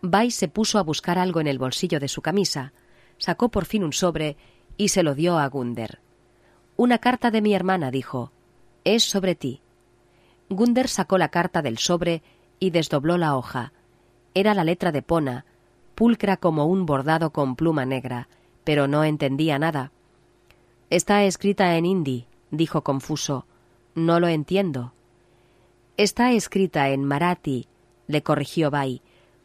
Bai 0.02 0.30
se 0.30 0.48
puso 0.48 0.78
a 0.78 0.82
buscar 0.82 1.18
algo 1.18 1.40
en 1.40 1.46
el 1.46 1.58
bolsillo 1.58 1.98
de 1.98 2.08
su 2.08 2.20
camisa, 2.20 2.74
sacó 3.16 3.48
por 3.48 3.64
fin 3.64 3.84
un 3.84 3.94
sobre 3.94 4.36
y 4.76 4.88
se 4.88 5.02
lo 5.02 5.14
dio 5.14 5.38
a 5.38 5.48
Gunder. 5.48 5.98
Una 6.76 6.98
carta 6.98 7.30
de 7.30 7.40
mi 7.40 7.54
hermana, 7.54 7.90
dijo. 7.90 8.32
Es 8.84 9.02
sobre 9.04 9.34
ti. 9.34 9.62
Gunder 10.50 10.86
sacó 10.86 11.16
la 11.16 11.30
carta 11.30 11.62
del 11.62 11.78
sobre 11.78 12.22
y 12.58 12.68
desdobló 12.68 13.16
la 13.16 13.34
hoja. 13.34 13.72
Era 14.34 14.52
la 14.52 14.64
letra 14.64 14.92
de 14.92 15.00
Pona, 15.00 15.46
pulcra 15.94 16.36
como 16.36 16.66
un 16.66 16.84
bordado 16.84 17.30
con 17.30 17.56
pluma 17.56 17.86
negra, 17.86 18.28
pero 18.62 18.88
no 18.88 19.04
entendía 19.04 19.58
nada. 19.58 19.90
Está 20.90 21.24
escrita 21.24 21.76
en 21.76 21.86
hindi, 21.86 22.26
dijo 22.50 22.82
confuso. 22.82 23.46
No 23.94 24.20
lo 24.20 24.28
entiendo. 24.28 24.92
Está 25.96 26.32
escrita 26.32 26.88
en 26.90 27.04
marathi, 27.04 27.66
le 28.06 28.22
corrigió 28.22 28.70
Bai, 28.70 29.02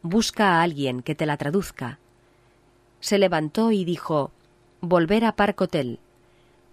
Busca 0.08 0.60
a 0.60 0.62
alguien 0.62 1.02
que 1.02 1.16
te 1.16 1.26
la 1.26 1.36
traduzca. 1.36 1.98
Se 3.00 3.18
levantó 3.18 3.72
y 3.72 3.86
dijo 3.86 4.30
Volver 4.80 5.26
a 5.26 5.36
Park 5.36 5.62
Hotel. 5.62 6.00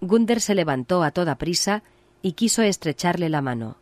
Gunder 0.03 0.43
se 0.43 0.55
levantó 0.55 1.03
a 1.03 1.13
toda 1.13 1.37
prisa 1.37 1.83
y 2.21 2.33
quiso 2.33 2.61
estrecharle 2.61 3.31
la 3.31 3.41
mano. 3.41 3.77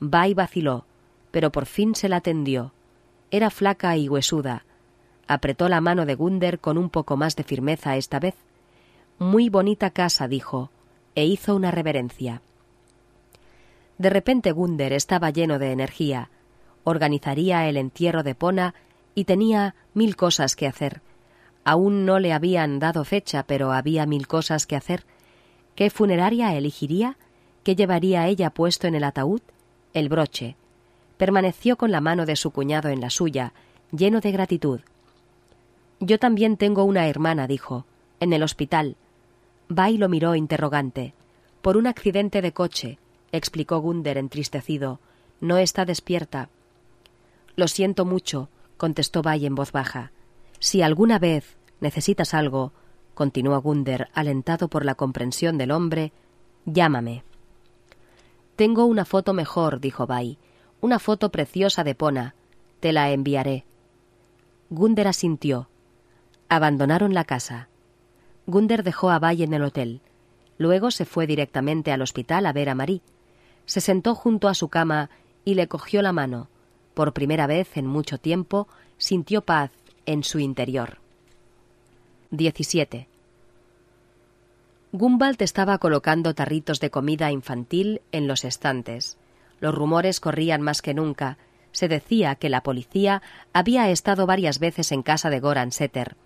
Bai 0.00 0.32
vaciló, 0.32 0.86
pero 1.30 1.52
por 1.52 1.66
fin 1.66 1.94
se 1.94 2.08
la 2.08 2.22
tendió. 2.22 2.72
Era 3.30 3.50
flaca 3.50 3.94
y 3.98 4.08
huesuda. 4.08 4.64
Apretó 5.28 5.68
la 5.68 5.82
mano 5.82 6.06
de 6.06 6.14
Gunder 6.14 6.58
con 6.58 6.78
un 6.78 6.88
poco 6.88 7.18
más 7.18 7.36
de 7.36 7.44
firmeza 7.44 7.96
esta 7.96 8.18
vez. 8.18 8.34
Muy 9.18 9.50
bonita 9.50 9.90
casa, 9.90 10.26
dijo, 10.26 10.70
e 11.16 11.24
hizo 11.24 11.56
una 11.56 11.72
reverencia. 11.72 12.42
De 13.98 14.10
repente 14.10 14.52
Gunder 14.52 14.92
estaba 14.92 15.30
lleno 15.30 15.58
de 15.58 15.72
energía. 15.72 16.30
Organizaría 16.84 17.68
el 17.68 17.76
entierro 17.76 18.22
de 18.22 18.36
Pona 18.36 18.74
y 19.14 19.24
tenía 19.24 19.74
mil 19.94 20.14
cosas 20.14 20.54
que 20.54 20.68
hacer. 20.68 21.00
Aún 21.64 22.04
no 22.04 22.20
le 22.20 22.32
habían 22.32 22.78
dado 22.78 23.04
fecha, 23.04 23.42
pero 23.42 23.72
había 23.72 24.06
mil 24.06 24.28
cosas 24.28 24.66
que 24.66 24.76
hacer. 24.76 25.04
¿Qué 25.74 25.90
funeraria 25.90 26.54
elegiría? 26.54 27.16
¿Qué 27.64 27.74
llevaría 27.74 28.28
ella 28.28 28.50
puesto 28.50 28.86
en 28.86 28.94
el 28.94 29.02
ataúd? 29.02 29.40
El 29.94 30.08
broche. 30.08 30.54
Permaneció 31.16 31.76
con 31.76 31.90
la 31.90 32.00
mano 32.00 32.26
de 32.26 32.36
su 32.36 32.50
cuñado 32.50 32.90
en 32.90 33.00
la 33.00 33.10
suya, 33.10 33.54
lleno 33.90 34.20
de 34.20 34.30
gratitud. 34.32 34.80
Yo 35.98 36.18
también 36.18 36.58
tengo 36.58 36.84
una 36.84 37.08
hermana, 37.08 37.46
dijo, 37.46 37.86
en 38.20 38.34
el 38.34 38.42
hospital. 38.42 38.96
Bay 39.68 39.98
lo 39.98 40.08
miró 40.08 40.34
interrogante. 40.34 41.14
Por 41.62 41.76
un 41.76 41.86
accidente 41.86 42.42
de 42.42 42.52
coche, 42.52 42.98
explicó 43.32 43.80
Gunder 43.80 44.18
entristecido. 44.18 45.00
No 45.40 45.58
está 45.58 45.84
despierta. 45.84 46.48
Lo 47.56 47.68
siento 47.68 48.04
mucho, 48.04 48.48
contestó 48.76 49.22
Bay 49.22 49.46
en 49.46 49.54
voz 49.54 49.72
baja. 49.72 50.12
Si 50.58 50.82
alguna 50.82 51.18
vez 51.18 51.56
necesitas 51.80 52.34
algo, 52.34 52.72
continuó 53.14 53.60
Gunder, 53.60 54.08
alentado 54.14 54.68
por 54.68 54.84
la 54.84 54.94
comprensión 54.94 55.58
del 55.58 55.70
hombre, 55.70 56.12
llámame. 56.64 57.24
Tengo 58.56 58.86
una 58.86 59.04
foto 59.04 59.34
mejor, 59.34 59.80
dijo 59.80 60.06
Bay, 60.06 60.38
una 60.80 60.98
foto 60.98 61.30
preciosa 61.30 61.84
de 61.84 61.94
Pona. 61.94 62.34
Te 62.80 62.92
la 62.92 63.10
enviaré. 63.10 63.64
Gunder 64.70 65.08
asintió. 65.08 65.68
Abandonaron 66.48 67.14
la 67.14 67.24
casa. 67.24 67.68
Gunder 68.46 68.82
dejó 68.82 69.10
a 69.10 69.18
Bay 69.18 69.42
en 69.42 69.54
el 69.54 69.62
hotel. 69.62 70.00
Luego 70.58 70.90
se 70.90 71.04
fue 71.04 71.26
directamente 71.26 71.92
al 71.92 72.02
hospital 72.02 72.46
a 72.46 72.52
ver 72.52 72.68
a 72.68 72.74
Marie. 72.74 73.02
Se 73.66 73.80
sentó 73.80 74.14
junto 74.14 74.48
a 74.48 74.54
su 74.54 74.68
cama 74.68 75.10
y 75.44 75.54
le 75.54 75.68
cogió 75.68 76.00
la 76.02 76.12
mano. 76.12 76.48
Por 76.94 77.12
primera 77.12 77.46
vez 77.46 77.76
en 77.76 77.86
mucho 77.86 78.18
tiempo 78.18 78.68
sintió 78.96 79.42
paz 79.42 79.70
en 80.06 80.22
su 80.22 80.38
interior. 80.38 80.98
17. 82.30 83.08
Gumbalt 84.92 85.42
estaba 85.42 85.78
colocando 85.78 86.34
tarritos 86.34 86.80
de 86.80 86.90
comida 86.90 87.30
infantil 87.30 88.00
en 88.12 88.26
los 88.26 88.44
estantes. 88.44 89.18
Los 89.60 89.74
rumores 89.74 90.20
corrían 90.20 90.62
más 90.62 90.80
que 90.80 90.94
nunca. 90.94 91.38
Se 91.72 91.88
decía 91.88 92.36
que 92.36 92.48
la 92.48 92.62
policía 92.62 93.20
había 93.52 93.90
estado 93.90 94.26
varias 94.26 94.58
veces 94.58 94.92
en 94.92 95.02
casa 95.02 95.28
de 95.28 95.40
Goran 95.40 95.72
Setter. 95.72 96.16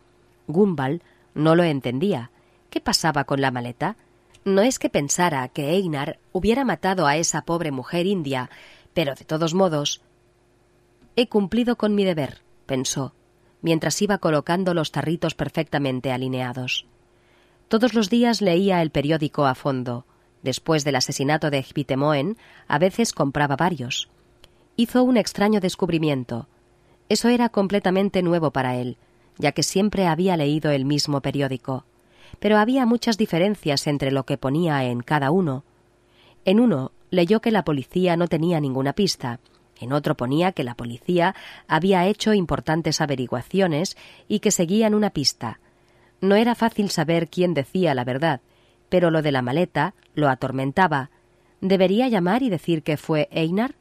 Gumbal 0.46 1.02
no 1.34 1.54
lo 1.54 1.62
entendía. 1.64 2.30
¿Qué 2.70 2.80
pasaba 2.80 3.24
con 3.24 3.40
la 3.40 3.50
maleta? 3.50 3.96
No 4.44 4.62
es 4.62 4.78
que 4.78 4.88
pensara 4.88 5.48
que 5.48 5.70
Einar 5.70 6.18
hubiera 6.32 6.64
matado 6.64 7.06
a 7.06 7.16
esa 7.16 7.42
pobre 7.42 7.72
mujer 7.72 8.06
india, 8.06 8.50
pero 8.94 9.14
de 9.14 9.24
todos 9.24 9.54
modos. 9.54 10.00
He 11.16 11.28
cumplido 11.28 11.76
con 11.76 11.94
mi 11.94 12.04
deber, 12.04 12.42
pensó, 12.66 13.14
mientras 13.60 14.00
iba 14.00 14.18
colocando 14.18 14.72
los 14.72 14.92
tarritos 14.92 15.34
perfectamente 15.34 16.12
alineados. 16.12 16.86
Todos 17.68 17.94
los 17.94 18.08
días 18.08 18.40
leía 18.40 18.82
el 18.82 18.90
periódico 18.90 19.46
a 19.46 19.54
fondo. 19.54 20.06
Después 20.42 20.84
del 20.84 20.96
asesinato 20.96 21.50
de 21.50 21.62
Hvitemoen, 21.62 22.36
a 22.66 22.78
veces 22.78 23.12
compraba 23.12 23.56
varios. 23.56 24.08
Hizo 24.76 25.02
un 25.02 25.18
extraño 25.18 25.60
descubrimiento. 25.60 26.48
Eso 27.10 27.28
era 27.28 27.50
completamente 27.50 28.22
nuevo 28.22 28.50
para 28.50 28.76
él, 28.76 28.96
ya 29.40 29.52
que 29.52 29.62
siempre 29.62 30.06
había 30.06 30.36
leído 30.36 30.70
el 30.70 30.84
mismo 30.84 31.20
periódico. 31.20 31.84
Pero 32.38 32.58
había 32.58 32.86
muchas 32.86 33.18
diferencias 33.18 33.86
entre 33.86 34.12
lo 34.12 34.24
que 34.24 34.38
ponía 34.38 34.84
en 34.84 35.00
cada 35.00 35.30
uno. 35.30 35.64
En 36.44 36.60
uno 36.60 36.92
leyó 37.10 37.40
que 37.40 37.50
la 37.50 37.64
policía 37.64 38.16
no 38.16 38.28
tenía 38.28 38.60
ninguna 38.60 38.92
pista, 38.92 39.40
en 39.80 39.92
otro 39.92 40.14
ponía 40.14 40.52
que 40.52 40.62
la 40.62 40.74
policía 40.74 41.34
había 41.66 42.06
hecho 42.06 42.34
importantes 42.34 43.00
averiguaciones 43.00 43.96
y 44.28 44.40
que 44.40 44.50
seguían 44.50 44.94
una 44.94 45.10
pista. 45.10 45.58
No 46.20 46.36
era 46.36 46.54
fácil 46.54 46.90
saber 46.90 47.28
quién 47.28 47.54
decía 47.54 47.94
la 47.94 48.04
verdad, 48.04 48.42
pero 48.90 49.10
lo 49.10 49.22
de 49.22 49.32
la 49.32 49.40
maleta 49.40 49.94
lo 50.14 50.28
atormentaba. 50.28 51.10
¿Debería 51.62 52.08
llamar 52.08 52.42
y 52.42 52.50
decir 52.50 52.82
que 52.82 52.98
fue 52.98 53.28
Einar? 53.32 53.74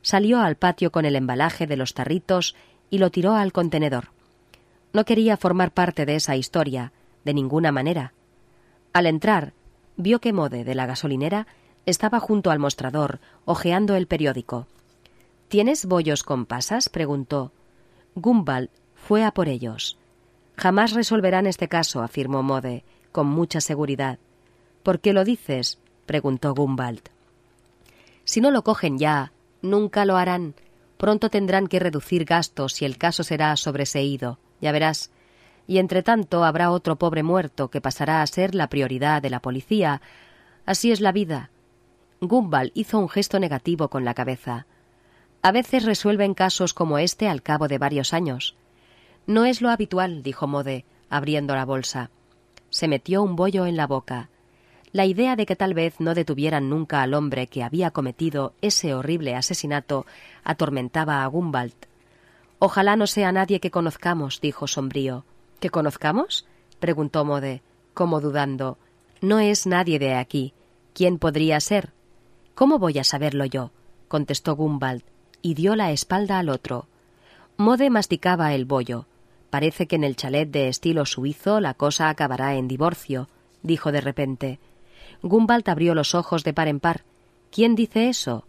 Salió 0.00 0.40
al 0.40 0.56
patio 0.56 0.92
con 0.92 1.04
el 1.04 1.16
embalaje 1.16 1.66
de 1.66 1.76
los 1.76 1.92
tarritos 1.92 2.54
y 2.88 2.98
lo 2.98 3.10
tiró 3.10 3.34
al 3.34 3.52
contenedor. 3.52 4.11
No 4.92 5.04
quería 5.06 5.36
formar 5.36 5.72
parte 5.72 6.04
de 6.04 6.16
esa 6.16 6.36
historia, 6.36 6.92
de 7.24 7.32
ninguna 7.32 7.72
manera. 7.72 8.12
Al 8.92 9.06
entrar, 9.06 9.54
vio 9.96 10.20
que 10.20 10.32
Mode, 10.32 10.64
de 10.64 10.74
la 10.74 10.86
gasolinera, 10.86 11.46
estaba 11.86 12.20
junto 12.20 12.50
al 12.50 12.58
mostrador, 12.58 13.18
hojeando 13.44 13.96
el 13.96 14.06
periódico. 14.06 14.66
¿Tienes 15.48 15.86
bollos 15.86 16.22
con 16.22 16.44
pasas? 16.44 16.88
preguntó. 16.88 17.52
Gumbal 18.14 18.70
fue 18.94 19.24
a 19.24 19.32
por 19.32 19.48
ellos. 19.48 19.96
Jamás 20.56 20.92
resolverán 20.92 21.46
este 21.46 21.68
caso, 21.68 22.02
afirmó 22.02 22.42
Mode, 22.42 22.84
con 23.10 23.26
mucha 23.26 23.60
seguridad. 23.60 24.18
¿Por 24.82 25.00
qué 25.00 25.14
lo 25.14 25.24
dices? 25.24 25.78
preguntó 26.04 26.54
Gumbald. 26.54 27.00
Si 28.24 28.40
no 28.42 28.50
lo 28.50 28.62
cogen 28.62 28.98
ya, 28.98 29.32
nunca 29.62 30.04
lo 30.04 30.16
harán. 30.16 30.54
Pronto 30.98 31.30
tendrán 31.30 31.66
que 31.66 31.78
reducir 31.78 32.26
gastos 32.26 32.82
y 32.82 32.84
el 32.84 32.98
caso 32.98 33.24
será 33.24 33.56
sobreseído 33.56 34.38
ya 34.62 34.72
verás. 34.72 35.10
Y 35.66 35.78
entre 35.78 36.02
tanto 36.02 36.44
habrá 36.44 36.70
otro 36.70 36.96
pobre 36.96 37.22
muerto 37.22 37.68
que 37.68 37.82
pasará 37.82 38.22
a 38.22 38.26
ser 38.26 38.54
la 38.54 38.68
prioridad 38.68 39.20
de 39.20 39.28
la 39.28 39.40
policía. 39.40 40.00
Así 40.64 40.90
es 40.90 41.00
la 41.00 41.12
vida. 41.12 41.50
Gumbal 42.20 42.72
hizo 42.74 42.98
un 42.98 43.08
gesto 43.08 43.38
negativo 43.38 43.88
con 43.88 44.04
la 44.04 44.14
cabeza. 44.14 44.66
A 45.42 45.50
veces 45.50 45.84
resuelven 45.84 46.34
casos 46.34 46.72
como 46.72 46.98
este 46.98 47.28
al 47.28 47.42
cabo 47.42 47.68
de 47.68 47.78
varios 47.78 48.14
años. 48.14 48.54
No 49.26 49.44
es 49.44 49.60
lo 49.60 49.70
habitual, 49.70 50.22
dijo 50.22 50.46
Mode, 50.46 50.84
abriendo 51.10 51.54
la 51.54 51.64
bolsa. 51.64 52.10
Se 52.70 52.88
metió 52.88 53.22
un 53.22 53.36
bollo 53.36 53.66
en 53.66 53.76
la 53.76 53.86
boca. 53.86 54.30
La 54.92 55.06
idea 55.06 55.36
de 55.36 55.46
que 55.46 55.56
tal 55.56 55.74
vez 55.74 56.00
no 56.00 56.14
detuvieran 56.14 56.68
nunca 56.68 57.02
al 57.02 57.14
hombre 57.14 57.46
que 57.46 57.62
había 57.62 57.90
cometido 57.90 58.54
ese 58.60 58.94
horrible 58.94 59.34
asesinato 59.34 60.06
atormentaba 60.44 61.24
a 61.24 61.26
Gumbalt. 61.26 61.86
Ojalá 62.64 62.94
no 62.94 63.08
sea 63.08 63.32
nadie 63.32 63.58
que 63.58 63.72
conozcamos, 63.72 64.40
dijo 64.40 64.68
sombrío. 64.68 65.24
¿Que 65.58 65.68
conozcamos? 65.68 66.46
preguntó 66.78 67.24
Mode, 67.24 67.60
como 67.92 68.20
dudando. 68.20 68.78
No 69.20 69.40
es 69.40 69.66
nadie 69.66 69.98
de 69.98 70.14
aquí. 70.14 70.54
¿Quién 70.94 71.18
podría 71.18 71.58
ser? 71.58 71.92
¿Cómo 72.54 72.78
voy 72.78 73.00
a 73.00 73.02
saberlo 73.02 73.46
yo? 73.46 73.72
contestó 74.06 74.54
Gumbald, 74.54 75.02
y 75.42 75.54
dio 75.54 75.74
la 75.74 75.90
espalda 75.90 76.38
al 76.38 76.50
otro. 76.50 76.86
Mode 77.56 77.90
masticaba 77.90 78.54
el 78.54 78.64
bollo. 78.64 79.06
Parece 79.50 79.88
que 79.88 79.96
en 79.96 80.04
el 80.04 80.14
chalet 80.14 80.48
de 80.48 80.68
estilo 80.68 81.04
suizo 81.04 81.58
la 81.58 81.74
cosa 81.74 82.10
acabará 82.10 82.54
en 82.54 82.68
divorcio, 82.68 83.28
dijo 83.64 83.90
de 83.90 84.00
repente. 84.00 84.60
Gumbald 85.22 85.68
abrió 85.68 85.96
los 85.96 86.14
ojos 86.14 86.44
de 86.44 86.52
par 86.52 86.68
en 86.68 86.78
par. 86.78 87.02
¿Quién 87.50 87.74
dice 87.74 88.08
eso? 88.08 88.44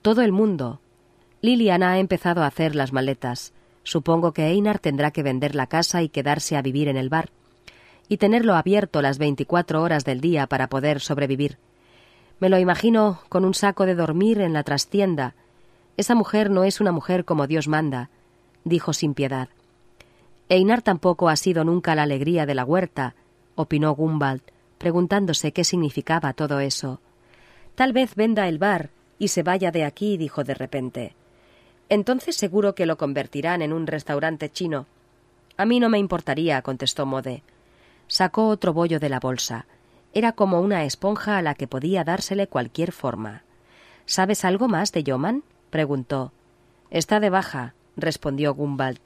Todo 0.00 0.22
el 0.22 0.32
mundo. 0.32 0.80
Liliana 1.44 1.90
ha 1.90 1.98
empezado 1.98 2.44
a 2.44 2.46
hacer 2.46 2.76
las 2.76 2.92
maletas. 2.92 3.52
Supongo 3.82 4.32
que 4.32 4.46
Einar 4.46 4.78
tendrá 4.78 5.10
que 5.10 5.24
vender 5.24 5.56
la 5.56 5.66
casa 5.66 6.00
y 6.00 6.08
quedarse 6.08 6.56
a 6.56 6.62
vivir 6.62 6.86
en 6.86 6.96
el 6.96 7.08
bar. 7.08 7.30
Y 8.08 8.18
tenerlo 8.18 8.54
abierto 8.54 9.02
las 9.02 9.18
veinticuatro 9.18 9.82
horas 9.82 10.04
del 10.04 10.20
día 10.20 10.46
para 10.46 10.68
poder 10.68 11.00
sobrevivir. 11.00 11.58
Me 12.38 12.48
lo 12.48 12.60
imagino 12.60 13.22
con 13.28 13.44
un 13.44 13.54
saco 13.54 13.86
de 13.86 13.96
dormir 13.96 14.40
en 14.40 14.52
la 14.52 14.62
trastienda. 14.62 15.34
Esa 15.96 16.14
mujer 16.14 16.48
no 16.48 16.62
es 16.62 16.80
una 16.80 16.92
mujer 16.92 17.24
como 17.24 17.48
Dios 17.48 17.66
manda, 17.66 18.10
dijo 18.62 18.92
sin 18.92 19.12
piedad. 19.12 19.48
Einar 20.48 20.82
tampoco 20.82 21.28
ha 21.28 21.34
sido 21.34 21.64
nunca 21.64 21.96
la 21.96 22.04
alegría 22.04 22.46
de 22.46 22.54
la 22.54 22.64
huerta, 22.64 23.16
opinó 23.56 23.96
Gumbald, 23.96 24.42
preguntándose 24.78 25.52
qué 25.52 25.64
significaba 25.64 26.34
todo 26.34 26.60
eso. 26.60 27.00
Tal 27.74 27.92
vez 27.92 28.14
venda 28.14 28.46
el 28.46 28.58
bar 28.58 28.90
y 29.18 29.28
se 29.28 29.42
vaya 29.42 29.72
de 29.72 29.84
aquí, 29.84 30.16
dijo 30.16 30.44
de 30.44 30.54
repente. 30.54 31.16
Entonces 31.92 32.36
seguro 32.36 32.74
que 32.74 32.86
lo 32.86 32.96
convertirán 32.96 33.60
en 33.60 33.70
un 33.70 33.86
restaurante 33.86 34.48
chino. 34.48 34.86
A 35.58 35.66
mí 35.66 35.78
no 35.78 35.90
me 35.90 35.98
importaría, 35.98 36.62
contestó 36.62 37.04
Mode. 37.04 37.42
Sacó 38.06 38.48
otro 38.48 38.72
bollo 38.72 38.98
de 38.98 39.10
la 39.10 39.20
bolsa. 39.20 39.66
Era 40.14 40.32
como 40.32 40.62
una 40.62 40.84
esponja 40.84 41.36
a 41.36 41.42
la 41.42 41.54
que 41.54 41.66
podía 41.66 42.02
dársele 42.02 42.46
cualquier 42.46 42.92
forma. 42.92 43.42
¿Sabes 44.06 44.46
algo 44.46 44.68
más 44.68 44.92
de 44.92 45.02
Yoman? 45.02 45.44
preguntó. 45.68 46.32
Está 46.88 47.20
de 47.20 47.28
baja, 47.28 47.74
respondió 47.94 48.54
Gumbald. 48.54 49.00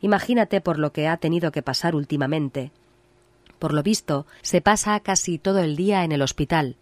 Imagínate 0.00 0.60
por 0.60 0.80
lo 0.80 0.92
que 0.92 1.06
ha 1.06 1.18
tenido 1.18 1.52
que 1.52 1.62
pasar 1.62 1.94
últimamente. 1.94 2.72
Por 3.60 3.72
lo 3.72 3.84
visto, 3.84 4.26
se 4.40 4.60
pasa 4.60 4.98
casi 4.98 5.38
todo 5.38 5.60
el 5.60 5.76
día 5.76 6.02
en 6.02 6.10
el 6.10 6.22
hospital. 6.22 6.74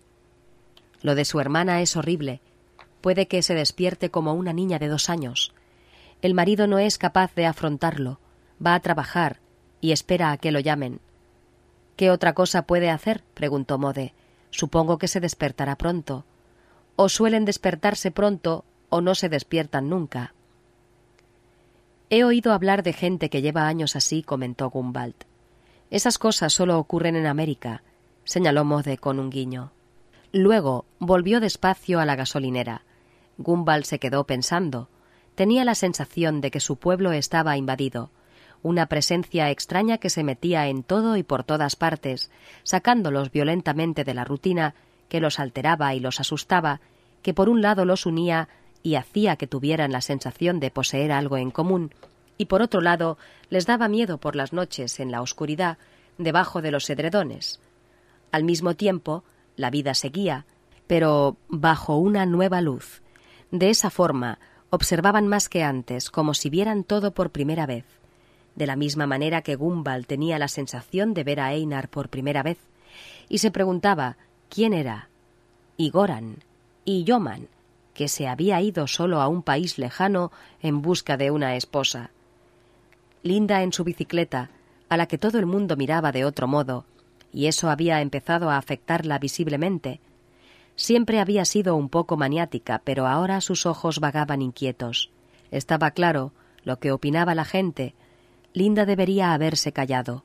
Lo 1.02 1.14
de 1.14 1.26
su 1.26 1.38
hermana 1.38 1.82
es 1.82 1.98
horrible. 1.98 2.40
Puede 3.00 3.28
que 3.28 3.42
se 3.42 3.54
despierte 3.54 4.10
como 4.10 4.34
una 4.34 4.52
niña 4.52 4.78
de 4.78 4.88
dos 4.88 5.08
años. 5.08 5.52
El 6.22 6.34
marido 6.34 6.66
no 6.66 6.78
es 6.78 6.98
capaz 6.98 7.34
de 7.34 7.46
afrontarlo, 7.46 8.20
va 8.64 8.74
a 8.74 8.80
trabajar 8.80 9.40
y 9.80 9.92
espera 9.92 10.32
a 10.32 10.36
que 10.36 10.52
lo 10.52 10.60
llamen. 10.60 11.00
¿Qué 11.96 12.10
otra 12.10 12.34
cosa 12.34 12.62
puede 12.62 12.90
hacer? 12.90 13.22
preguntó 13.34 13.78
Mode. 13.78 14.14
Supongo 14.50 14.98
que 14.98 15.08
se 15.08 15.20
despertará 15.20 15.76
pronto. 15.76 16.24
O 16.96 17.08
suelen 17.08 17.44
despertarse 17.44 18.10
pronto 18.10 18.64
o 18.88 19.00
no 19.00 19.14
se 19.14 19.28
despiertan 19.28 19.88
nunca. 19.88 20.34
He 22.10 22.24
oído 22.24 22.52
hablar 22.52 22.82
de 22.82 22.92
gente 22.92 23.30
que 23.30 23.40
lleva 23.40 23.68
años 23.68 23.96
así, 23.96 24.22
comentó 24.22 24.68
Gumbald. 24.68 25.14
Esas 25.90 26.18
cosas 26.18 26.52
solo 26.52 26.78
ocurren 26.78 27.16
en 27.16 27.26
América, 27.26 27.82
señaló 28.24 28.64
Mode 28.64 28.98
con 28.98 29.18
un 29.18 29.30
guiño. 29.30 29.72
Luego 30.32 30.84
volvió 30.98 31.40
despacio 31.40 32.00
a 32.00 32.04
la 32.04 32.16
gasolinera. 32.16 32.82
Gumball 33.40 33.84
se 33.84 33.98
quedó 33.98 34.24
pensando. 34.24 34.88
Tenía 35.34 35.64
la 35.64 35.74
sensación 35.74 36.42
de 36.42 36.50
que 36.50 36.60
su 36.60 36.76
pueblo 36.76 37.12
estaba 37.12 37.56
invadido, 37.56 38.10
una 38.62 38.86
presencia 38.86 39.50
extraña 39.50 39.96
que 39.96 40.10
se 40.10 40.22
metía 40.22 40.68
en 40.68 40.82
todo 40.82 41.16
y 41.16 41.22
por 41.22 41.44
todas 41.44 41.74
partes, 41.74 42.30
sacándolos 42.62 43.32
violentamente 43.32 44.04
de 44.04 44.12
la 44.12 44.24
rutina, 44.24 44.74
que 45.08 45.20
los 45.20 45.40
alteraba 45.40 45.94
y 45.94 46.00
los 46.00 46.20
asustaba, 46.20 46.82
que 47.22 47.32
por 47.32 47.48
un 47.48 47.62
lado 47.62 47.86
los 47.86 48.04
unía 48.04 48.48
y 48.82 48.96
hacía 48.96 49.36
que 49.36 49.46
tuvieran 49.46 49.90
la 49.90 50.02
sensación 50.02 50.60
de 50.60 50.70
poseer 50.70 51.10
algo 51.10 51.38
en 51.38 51.50
común, 51.50 51.92
y 52.36 52.46
por 52.46 52.60
otro 52.60 52.82
lado 52.82 53.16
les 53.48 53.64
daba 53.64 53.88
miedo 53.88 54.18
por 54.18 54.36
las 54.36 54.52
noches 54.52 55.00
en 55.00 55.10
la 55.10 55.22
oscuridad, 55.22 55.78
debajo 56.18 56.60
de 56.60 56.70
los 56.70 56.88
edredones. 56.90 57.60
Al 58.32 58.44
mismo 58.44 58.74
tiempo, 58.74 59.24
la 59.56 59.70
vida 59.70 59.94
seguía, 59.94 60.44
pero 60.86 61.38
bajo 61.48 61.96
una 61.96 62.26
nueva 62.26 62.60
luz. 62.60 63.02
De 63.50 63.70
esa 63.70 63.90
forma, 63.90 64.38
observaban 64.70 65.26
más 65.26 65.48
que 65.48 65.62
antes, 65.62 66.10
como 66.10 66.34
si 66.34 66.50
vieran 66.50 66.84
todo 66.84 67.12
por 67.12 67.30
primera 67.30 67.66
vez. 67.66 67.84
De 68.54 68.66
la 68.66 68.76
misma 68.76 69.06
manera 69.06 69.42
que 69.42 69.56
Gumball 69.56 70.06
tenía 70.06 70.38
la 70.38 70.48
sensación 70.48 71.14
de 71.14 71.24
ver 71.24 71.40
a 71.40 71.52
Einar 71.52 71.88
por 71.88 72.08
primera 72.08 72.42
vez, 72.42 72.58
y 73.28 73.38
se 73.38 73.50
preguntaba 73.50 74.16
quién 74.48 74.72
era. 74.72 75.08
Y 75.76 75.90
Goran, 75.90 76.36
y 76.84 77.04
Yoman, 77.04 77.48
que 77.94 78.08
se 78.08 78.28
había 78.28 78.60
ido 78.60 78.86
solo 78.86 79.20
a 79.20 79.28
un 79.28 79.42
país 79.42 79.78
lejano 79.78 80.30
en 80.62 80.82
busca 80.82 81.16
de 81.16 81.30
una 81.30 81.56
esposa. 81.56 82.10
Linda 83.22 83.62
en 83.62 83.72
su 83.72 83.84
bicicleta, 83.84 84.50
a 84.88 84.96
la 84.96 85.06
que 85.06 85.18
todo 85.18 85.38
el 85.38 85.46
mundo 85.46 85.76
miraba 85.76 86.12
de 86.12 86.24
otro 86.24 86.46
modo, 86.46 86.84
y 87.32 87.46
eso 87.46 87.70
había 87.70 88.00
empezado 88.00 88.50
a 88.50 88.56
afectarla 88.56 89.18
visiblemente. 89.18 90.00
Siempre 90.80 91.20
había 91.20 91.44
sido 91.44 91.76
un 91.76 91.90
poco 91.90 92.16
maniática, 92.16 92.80
pero 92.82 93.06
ahora 93.06 93.42
sus 93.42 93.66
ojos 93.66 94.00
vagaban 94.00 94.40
inquietos. 94.40 95.10
Estaba 95.50 95.90
claro 95.90 96.32
lo 96.64 96.78
que 96.78 96.90
opinaba 96.90 97.34
la 97.34 97.44
gente. 97.44 97.94
Linda 98.54 98.86
debería 98.86 99.34
haberse 99.34 99.72
callado. 99.72 100.24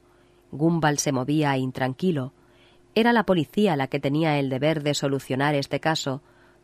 Gumball 0.53 0.97
se 0.97 1.11
movía 1.11 1.57
intranquilo. 1.57 2.31
Era 2.95 3.11
la 3.11 3.25
policía 3.25 3.75
la 3.75 3.87
que 3.87 3.99
tenía 3.99 4.39
el 4.39 4.49
deber 4.49 4.81
de 4.81 4.93
solucionar 4.93 5.55
este 5.55 5.81
caso, 5.81 6.21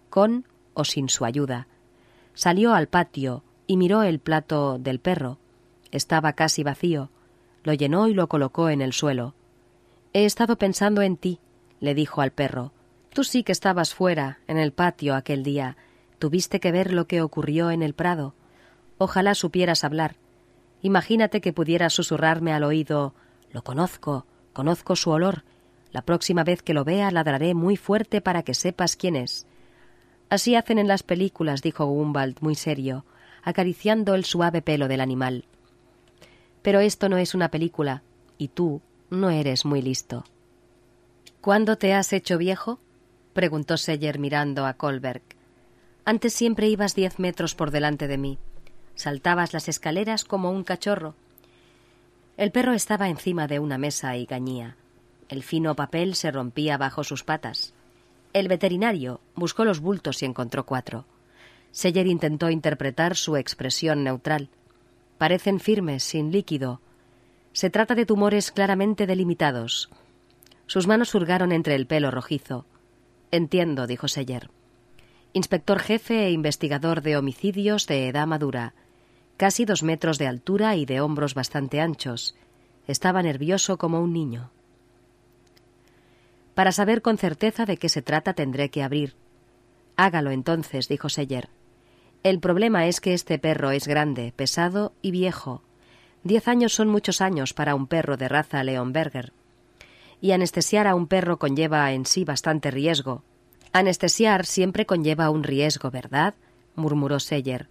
con 0.10 0.48
o 0.74 0.86
sin 0.86 1.10
su 1.10 1.26
ayuda. 1.26 1.68
Salió 2.34 2.74
al 2.74 2.88
patio 2.88 3.44
y 3.68 3.76
miró 3.76 4.04
el 4.04 4.20
plato 4.20 4.78
del 4.80 5.02
perro. 5.02 5.38
Estaba 5.92 6.32
casi 6.32 6.64
vacío. 6.64 7.10
Lo 7.66 7.74
llenó 7.74 8.08
y 8.08 8.14
lo 8.14 8.30
colocó 8.30 8.70
en 8.70 8.82
el 8.82 8.94
suelo. 8.94 9.36
He 10.14 10.24
estado 10.24 10.58
pensando 10.58 11.02
en 11.02 11.18
ti, 11.18 11.40
le 11.82 11.94
dijo 11.94 12.22
al 12.22 12.32
perro. 12.32 12.72
Tú 13.14 13.26
sí 13.26 13.44
que 13.44 13.52
estabas 13.52 13.94
fuera, 13.94 14.40
en 14.48 14.58
el 14.58 14.72
patio, 14.72 15.16
aquel 15.16 15.44
día. 15.44 15.76
Tuviste 16.18 16.60
que 16.60 16.72
ver 16.72 16.94
lo 16.94 17.08
que 17.08 17.22
ocurrió 17.22 17.70
en 17.70 17.84
el 17.84 17.94
prado. 17.94 18.36
Ojalá 18.98 19.36
supieras 19.36 19.84
hablar. 19.84 20.16
Imagínate 20.82 21.42
que 21.42 21.54
pudieras 21.54 21.94
susurrarme 21.94 22.54
al 22.54 22.64
oído 22.64 23.14
Lo 23.52 23.64
conozco, 23.64 24.26
conozco 24.54 24.96
su 24.96 25.10
olor. 25.10 25.44
La 25.92 26.04
próxima 26.04 26.46
vez 26.46 26.62
que 26.62 26.74
lo 26.74 26.86
vea 26.86 27.12
ladraré 27.12 27.54
muy 27.54 27.76
fuerte 27.76 28.22
para 28.22 28.44
que 28.44 28.54
sepas 28.54 28.96
quién 28.96 29.18
es. 29.18 29.46
Así 30.30 30.56
hacen 30.56 30.80
en 30.80 30.88
las 30.88 31.04
películas, 31.04 31.62
dijo 31.62 31.86
Gumbald 31.86 32.38
muy 32.40 32.56
serio, 32.56 33.06
acariciando 33.44 34.16
el 34.16 34.24
suave 34.24 34.62
pelo 34.62 34.88
del 34.88 35.02
animal. 35.02 35.44
Pero 36.62 36.80
esto 36.80 37.10
no 37.10 37.18
es 37.18 37.36
una 37.36 37.52
película, 37.52 38.04
y 38.38 38.48
tú 38.48 38.82
no 39.10 39.30
eres 39.30 39.66
muy 39.66 39.82
listo. 39.82 40.24
¿Cuándo 41.42 41.78
te 41.78 41.94
has 41.94 42.14
hecho 42.14 42.38
viejo? 42.38 42.80
Preguntó 43.34 43.78
Seller 43.78 44.20
mirando 44.20 44.66
a 44.66 44.74
Colberg. 44.74 45.22
Antes 46.06 46.34
siempre 46.34 46.68
ibas 46.68 46.96
diez 46.96 47.20
metros 47.20 47.56
por 47.56 47.72
delante 47.72 48.08
de 48.08 48.18
mí. 48.18 48.40
Saltabas 48.96 49.54
las 49.54 49.70
escaleras 49.70 50.26
como 50.26 50.52
un 50.52 50.64
cachorro. 50.64 51.16
El 52.38 52.52
perro 52.52 52.74
estaba 52.74 53.10
encima 53.10 53.48
de 53.48 53.60
una 53.60 53.78
mesa 53.78 54.16
y 54.18 54.26
gañía. 54.26 54.76
El 55.30 55.44
fino 55.44 55.76
papel 55.76 56.16
se 56.16 56.32
rompía 56.32 56.78
bajo 56.78 57.04
sus 57.04 57.24
patas. 57.24 57.74
El 58.34 58.48
veterinario 58.48 59.22
buscó 59.36 59.66
los 59.66 59.80
bultos 59.80 60.22
y 60.22 60.26
encontró 60.26 60.66
cuatro. 60.66 61.06
Seller 61.72 62.08
intentó 62.08 62.50
interpretar 62.50 63.16
su 63.16 63.38
expresión 63.38 64.04
neutral. 64.04 64.50
Parecen 65.18 65.60
firmes, 65.60 66.04
sin 66.04 66.32
líquido, 66.32 66.82
se 67.54 67.70
trata 67.70 67.96
de 67.96 68.06
tumores 68.06 68.52
claramente 68.52 69.06
delimitados. 69.06 69.90
Sus 70.68 70.88
manos 70.88 71.14
hurgaron 71.16 71.52
entre 71.52 71.76
el 71.76 71.86
pelo 71.86 72.10
rojizo. 72.12 72.66
Entiendo, 73.32 73.88
dijo 73.88 74.08
Seller. 74.08 74.50
Inspector 75.34 75.80
jefe 75.80 76.26
e 76.26 76.32
investigador 76.32 77.02
de 77.02 77.16
homicidios 77.16 77.88
de 77.88 78.10
edad 78.10 78.28
madura, 78.28 78.74
casi 79.38 79.64
dos 79.64 79.82
metros 79.84 80.18
de 80.18 80.28
altura 80.28 80.76
y 80.76 80.86
de 80.86 81.00
hombros 81.00 81.34
bastante 81.34 81.80
anchos. 81.80 82.36
Estaba 82.88 83.24
nervioso 83.24 83.78
como 83.78 84.02
un 84.02 84.12
niño. 84.12 84.52
Para 86.54 86.74
saber 86.74 87.02
con 87.02 87.18
certeza 87.18 87.66
de 87.66 87.78
qué 87.78 87.88
se 87.88 88.02
trata 88.02 88.34
tendré 88.34 88.70
que 88.70 88.84
abrir. 88.84 89.16
Hágalo 89.96 90.32
entonces, 90.32 90.90
dijo 90.90 91.08
Seller. 91.08 91.50
El 92.24 92.40
problema 92.40 92.86
es 92.88 93.00
que 93.00 93.14
este 93.14 93.40
perro 93.40 93.72
es 93.72 93.88
grande, 93.88 94.34
pesado 94.36 94.94
y 95.02 95.12
viejo. 95.12 95.64
Diez 96.24 96.48
años 96.48 96.74
son 96.74 96.90
muchos 96.90 97.22
años 97.22 97.54
para 97.54 97.74
un 97.74 97.88
perro 97.88 98.18
de 98.18 98.28
raza 98.28 98.64
Leonberger. 98.64 99.32
Y 100.22 100.32
anestesiar 100.32 100.88
a 100.88 100.96
un 100.96 101.08
perro 101.08 101.38
conlleva 101.38 101.92
en 101.92 102.06
sí 102.06 102.24
bastante 102.24 102.72
riesgo. 102.72 103.24
Anestesiar 103.74 104.46
siempre 104.46 104.86
conlleva 104.86 105.30
un 105.30 105.44
riesgo, 105.44 105.92
¿verdad? 105.92 106.36
murmuró 106.76 107.20
Seller. 107.20 107.68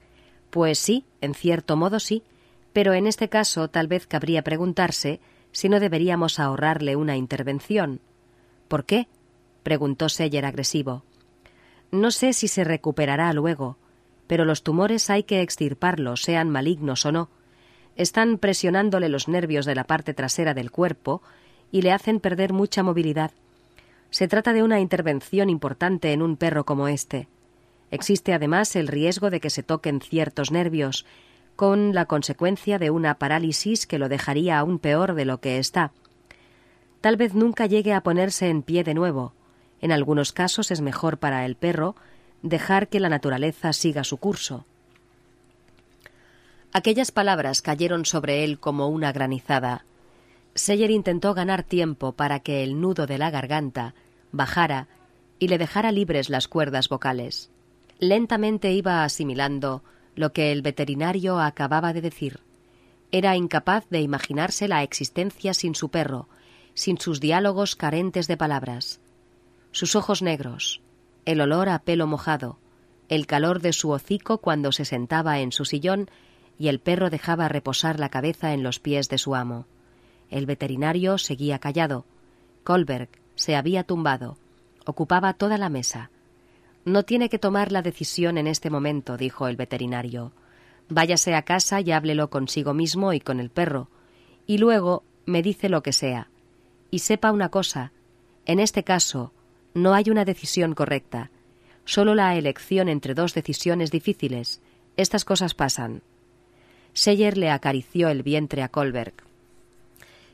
Pues 0.51 0.79
sí, 0.79 1.05
en 1.21 1.35
cierto 1.35 1.77
modo 1.77 2.01
sí, 2.01 2.23
pero 2.73 2.93
en 2.93 3.07
este 3.07 3.29
caso 3.29 3.69
tal 3.69 3.87
vez 3.87 4.07
cabría 4.07 4.43
preguntarse 4.43 5.21
si 5.53 5.69
no 5.69 5.81
deberíamos 5.81 6.39
ahorrarle 6.39 6.97
una 6.97 7.17
intervención. 7.17 8.01
¿Por 8.69 8.85
qué? 8.85 9.07
preguntó 9.63 10.09
Seller 10.09 10.45
agresivo. 10.45 11.05
No 11.93 12.11
sé 12.11 12.33
si 12.33 12.49
se 12.49 12.65
recuperará 12.65 13.33
luego, 13.33 13.77
pero 14.27 14.45
los 14.45 14.63
tumores 14.63 15.09
hay 15.09 15.23
que 15.23 15.41
extirparlos, 15.41 16.23
sean 16.23 16.51
malignos 16.51 17.07
o 17.07 17.13
no 17.13 17.31
están 17.97 18.39
presionándole 18.39 19.09
los 19.09 19.29
nervios 19.29 19.67
de 19.67 19.75
la 19.75 19.85
parte 19.85 20.15
trasera 20.15 20.55
del 20.55 20.71
cuerpo 20.71 21.23
y 21.73 21.83
le 21.83 21.93
hacen 21.93 22.21
perder 22.21 22.53
mucha 22.53 22.83
movilidad. 22.83 23.33
Se 24.11 24.29
trata 24.29 24.53
de 24.53 24.63
una 24.63 24.81
intervención 24.81 25.51
importante 25.51 26.13
en 26.13 26.23
un 26.23 26.37
perro 26.37 26.65
como 26.65 26.89
este. 26.89 27.29
Existe 27.91 28.33
además 28.33 28.75
el 28.77 28.89
riesgo 28.89 29.31
de 29.31 29.41
que 29.41 29.51
se 29.51 29.63
toquen 29.63 30.01
ciertos 30.01 30.51
nervios, 30.51 31.07
con 31.57 31.95
la 31.95 32.07
consecuencia 32.07 32.79
de 32.79 32.91
una 32.91 33.15
parálisis 33.19 33.87
que 33.87 33.99
lo 33.99 34.09
dejaría 34.09 34.59
aún 34.59 34.79
peor 34.79 35.15
de 35.15 35.25
lo 35.25 35.41
que 35.41 35.59
está. 35.59 35.93
Tal 37.01 37.17
vez 37.17 37.35
nunca 37.35 37.67
llegue 37.67 37.93
a 37.93 38.03
ponerse 38.03 38.49
en 38.49 38.63
pie 38.63 38.85
de 38.85 38.95
nuevo. 38.95 39.35
En 39.81 39.93
algunos 39.93 40.33
casos 40.33 40.71
es 40.71 40.81
mejor 40.81 41.19
para 41.19 41.45
el 41.45 41.57
perro 41.57 41.97
dejar 42.43 42.89
que 42.89 43.01
la 43.01 43.09
naturaleza 43.09 43.73
siga 43.73 44.05
su 44.05 44.17
curso. 44.17 44.65
Aquellas 46.73 47.11
palabras 47.11 47.63
cayeron 47.63 48.05
sobre 48.05 48.45
él 48.45 48.59
como 48.59 48.89
una 48.89 49.13
granizada. 49.13 49.85
Seyer 50.61 50.91
intentó 50.91 51.33
ganar 51.33 51.63
tiempo 51.63 52.13
para 52.13 52.41
que 52.41 52.63
el 52.63 52.83
nudo 52.83 53.07
de 53.07 53.17
la 53.17 53.31
garganta 53.31 53.95
bajara 54.31 54.89
y 55.39 55.49
le 55.49 55.57
dejara 55.57 55.91
libres 55.91 56.29
las 56.29 56.49
cuerdas 56.49 56.91
vocales. 56.91 57.51
Lentamente 57.99 58.71
iba 58.71 59.03
asimilando 59.03 59.83
lo 60.17 60.35
que 60.35 60.53
el 60.53 60.61
veterinario 60.61 61.41
acababa 61.41 61.95
de 61.95 62.03
decir. 62.03 62.41
Era 63.11 63.37
incapaz 63.37 63.89
de 63.89 64.03
imaginarse 64.03 64.69
la 64.69 64.83
existencia 64.83 65.55
sin 65.55 65.75
su 65.75 65.89
perro, 65.89 66.29
sin 66.75 66.99
sus 66.99 67.21
diálogos 67.21 67.75
carentes 67.75 68.29
de 68.29 68.37
palabras. 68.37 69.01
Sus 69.73 69.97
ojos 69.97 70.21
negros, 70.21 70.83
el 71.25 71.41
olor 71.41 71.71
a 71.71 71.79
pelo 71.79 72.07
mojado, 72.07 72.59
el 73.09 73.27
calor 73.27 73.63
de 73.63 73.73
su 73.73 73.93
hocico 73.93 74.43
cuando 74.43 74.73
se 74.73 74.85
sentaba 74.85 75.41
en 75.41 75.53
su 75.53 75.65
sillón 75.65 76.11
y 76.59 76.69
el 76.69 76.81
perro 76.81 77.09
dejaba 77.09 77.49
reposar 77.49 77.99
la 77.99 78.11
cabeza 78.11 78.53
en 78.53 78.63
los 78.63 78.79
pies 78.79 79.09
de 79.09 79.17
su 79.17 79.35
amo. 79.35 79.65
El 80.31 80.47
veterinario 80.47 81.19
seguía 81.19 81.59
callado. 81.59 82.05
Colberg 82.65 83.09
se 83.35 83.57
había 83.57 83.85
tumbado. 83.85 84.37
Ocupaba 84.87 85.35
toda 85.35 85.59
la 85.59 85.69
mesa. 85.69 86.11
No 86.85 87.05
tiene 87.05 87.29
que 87.29 87.39
tomar 87.39 87.73
la 87.73 87.83
decisión 87.83 88.39
en 88.39 88.47
este 88.47 88.71
momento, 88.71 89.17
dijo 89.17 89.49
el 89.49 89.57
veterinario. 89.57 90.33
Váyase 90.89 91.35
a 91.35 91.43
casa 91.43 91.81
y 91.81 91.93
háblelo 91.93 92.31
consigo 92.31 92.75
mismo 92.75 93.13
y 93.13 93.21
con 93.21 93.39
el 93.39 93.51
perro, 93.51 93.89
y 94.47 94.59
luego 94.59 95.05
me 95.27 95.43
dice 95.43 95.69
lo 95.69 95.83
que 95.83 95.93
sea. 95.93 96.29
Y 96.91 97.01
sepa 97.01 97.31
una 97.33 97.51
cosa, 97.51 97.93
en 98.47 98.59
este 98.59 98.83
caso 98.83 99.33
no 99.75 99.95
hay 99.95 100.11
una 100.11 100.25
decisión 100.25 100.75
correcta, 100.75 101.31
solo 101.85 102.15
la 102.15 102.35
elección 102.37 102.89
entre 102.89 103.15
dos 103.15 103.35
decisiones 103.35 103.91
difíciles. 103.91 104.61
Estas 104.97 105.25
cosas 105.25 105.55
pasan. 105.55 106.03
Seyer 106.93 107.39
le 107.39 107.51
acarició 107.51 108.09
el 108.09 108.23
vientre 108.23 108.63
a 108.63 108.69
Colberg. 108.69 109.15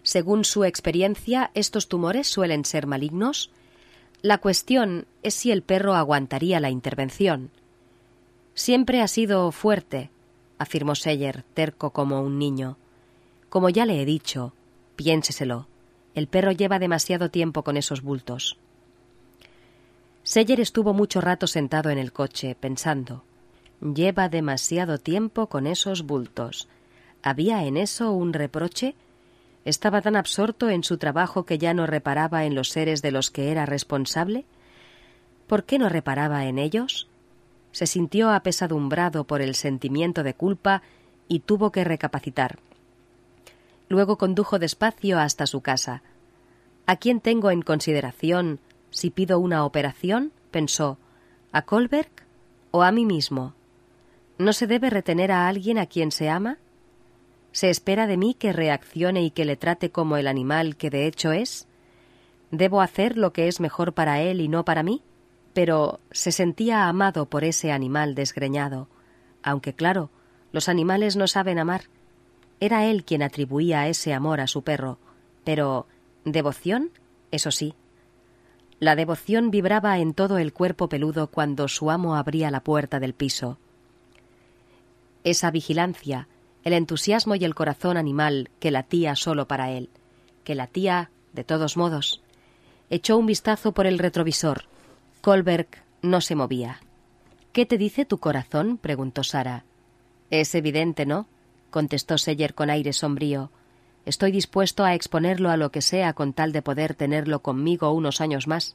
Según 0.07 0.45
su 0.45 0.63
experiencia, 0.63 1.51
¿estos 1.55 1.89
tumores 1.89 2.29
suelen 2.29 2.65
ser 2.65 2.87
malignos? 2.87 3.51
La 4.23 4.39
cuestión 4.39 5.05
es 5.25 5.35
si 5.35 5.51
el 5.51 5.63
perro 5.63 5.97
aguantaría 5.97 6.61
la 6.61 6.71
intervención. 6.71 7.51
Siempre 8.55 9.03
ha 9.03 9.09
sido 9.09 9.51
fuerte, 9.51 10.11
afirmó 10.59 10.95
Seller, 10.95 11.43
terco 11.55 11.91
como 11.91 12.23
un 12.23 12.39
niño. 12.39 12.77
Como 13.49 13.69
ya 13.69 13.85
le 13.85 14.01
he 14.01 14.05
dicho, 14.05 14.53
piénseselo. 14.95 15.67
El 16.15 16.29
perro 16.29 16.53
lleva 16.53 16.79
demasiado 16.79 17.29
tiempo 17.33 17.65
con 17.65 17.77
esos 17.77 18.01
bultos. 18.01 18.59
Seller 20.23 20.61
estuvo 20.61 20.95
mucho 20.95 21.21
rato 21.21 21.49
sentado 21.49 21.91
en 21.91 21.99
el 21.99 22.13
coche, 22.13 22.55
pensando. 22.55 23.25
Lleva 23.81 24.29
demasiado 24.29 24.99
tiempo 24.99 25.49
con 25.49 25.67
esos 25.67 26.03
bultos. 26.03 26.69
¿Había 27.25 27.65
en 27.65 27.77
eso 27.77 28.13
un 28.13 28.35
reproche? 28.35 28.95
¿Estaba 29.67 30.01
tan 30.01 30.15
absorto 30.15 30.71
en 30.71 30.85
su 30.85 30.97
trabajo 30.97 31.45
que 31.45 31.59
ya 31.59 31.75
no 31.75 31.87
reparaba 31.87 32.45
en 32.45 32.55
los 32.55 32.69
seres 32.69 33.03
de 33.03 33.11
los 33.11 33.33
que 33.33 33.51
era 33.51 33.67
responsable? 33.67 34.45
¿Por 35.49 35.65
qué 35.65 35.81
no 35.81 35.89
reparaba 35.89 36.45
en 36.45 36.61
ellos? 36.61 37.09
Se 37.73 37.89
sintió 37.89 38.31
apesadumbrado 38.31 39.25
por 39.25 39.43
el 39.43 39.57
sentimiento 39.57 40.23
de 40.23 40.35
culpa 40.35 40.83
y 41.27 41.41
tuvo 41.41 41.73
que 41.73 41.83
recapacitar. 41.83 42.61
Luego 43.89 44.19
condujo 44.19 44.61
despacio 44.61 45.19
hasta 45.19 45.49
su 45.49 45.63
casa. 45.63 46.03
¿A 46.87 46.95
quién 46.95 47.21
tengo 47.21 47.51
en 47.51 47.63
consideración 47.63 48.61
si 48.91 49.11
pido 49.11 49.41
una 49.41 49.65
operación? 49.65 50.31
pensó. 50.53 50.97
¿A 51.51 51.63
Colberg 51.63 52.13
o 52.71 52.85
a 52.85 52.93
mí 52.93 53.05
mismo? 53.05 53.53
¿No 54.39 54.53
se 54.53 54.69
debe 54.69 54.91
retener 54.91 55.33
a 55.33 55.49
alguien 55.49 55.77
a 55.77 55.87
quien 55.87 56.13
se 56.13 56.31
ama? 56.31 56.59
¿Se 57.57 57.71
espera 57.71 58.07
de 58.07 58.19
mí 58.19 58.35
que 58.35 58.53
reaccione 58.53 59.23
y 59.23 59.31
que 59.31 59.47
le 59.47 59.57
trate 59.57 59.91
como 59.91 60.19
el 60.19 60.27
animal 60.27 60.77
que 60.77 60.91
de 60.91 61.07
hecho 61.07 61.33
es? 61.33 61.67
¿Debo 62.51 62.83
hacer 62.83 63.17
lo 63.17 63.33
que 63.33 63.49
es 63.49 63.61
mejor 63.61 63.95
para 63.95 64.21
él 64.21 64.43
y 64.43 64.49
no 64.49 64.67
para 64.67 64.83
mí? 64.83 65.03
Pero 65.55 65.99
se 66.11 66.33
sentía 66.33 66.87
amado 66.87 67.31
por 67.31 67.45
ese 67.45 67.73
animal 67.73 68.15
desgreñado, 68.15 68.89
aunque 69.43 69.73
claro, 69.73 70.11
los 70.53 70.69
animales 70.69 71.17
no 71.17 71.27
saben 71.27 71.59
amar. 71.59 71.85
Era 72.61 72.85
él 72.85 73.05
quien 73.05 73.23
atribuía 73.23 73.89
ese 73.89 74.13
amor 74.13 74.43
a 74.43 74.49
su 74.49 74.61
perro, 74.61 74.99
pero 75.43 75.87
¿devoción? 76.27 76.91
Eso 77.31 77.51
sí. 77.51 77.73
La 78.81 78.97
devoción 78.97 79.51
vibraba 79.51 79.99
en 79.99 80.13
todo 80.13 80.37
el 80.37 80.53
cuerpo 80.53 80.91
peludo 80.91 81.29
cuando 81.29 81.69
su 81.69 81.91
amo 81.91 82.17
abría 82.17 82.51
la 82.51 82.61
puerta 82.61 83.01
del 83.01 83.15
piso. 83.15 83.57
Esa 85.25 85.51
vigilancia, 85.51 86.29
el 86.67 86.73
entusiasmo 86.73 87.37
y 87.37 87.45
el 87.45 87.55
corazón 87.55 87.97
animal 87.97 88.51
que 88.59 88.73
latía 88.73 89.15
solo 89.15 89.47
para 89.47 89.71
él, 89.71 89.89
que 90.43 90.57
latía 90.57 91.13
de 91.33 91.45
todos 91.45 91.77
modos. 91.77 92.23
Echó 92.91 93.17
un 93.17 93.27
vistazo 93.27 93.71
por 93.71 93.87
el 93.87 94.01
retrovisor. 94.01 94.65
Colberg 95.21 95.69
no 96.03 96.21
se 96.21 96.35
movía. 96.35 96.81
¿Qué 97.53 97.67
te 97.67 97.79
dice 97.79 98.05
tu 98.05 98.19
corazón? 98.19 98.79
preguntó 98.79 99.23
Sara. 99.23 99.63
Es 100.31 100.57
evidente, 100.57 101.07
¿no? 101.07 101.29
contestó 101.71 102.19
Seller 102.19 102.53
con 102.53 102.69
aire 102.69 102.93
sombrío. 102.93 103.53
Estoy 104.05 104.33
dispuesto 104.33 104.85
a 104.85 104.95
exponerlo 104.95 105.51
a 105.51 105.57
lo 105.57 105.71
que 105.71 105.83
sea 105.83 106.15
con 106.15 106.33
tal 106.33 106.51
de 106.51 106.63
poder 106.63 106.95
tenerlo 106.97 107.43
conmigo 107.43 107.93
unos 107.93 108.21
años 108.21 108.49
más. 108.49 108.75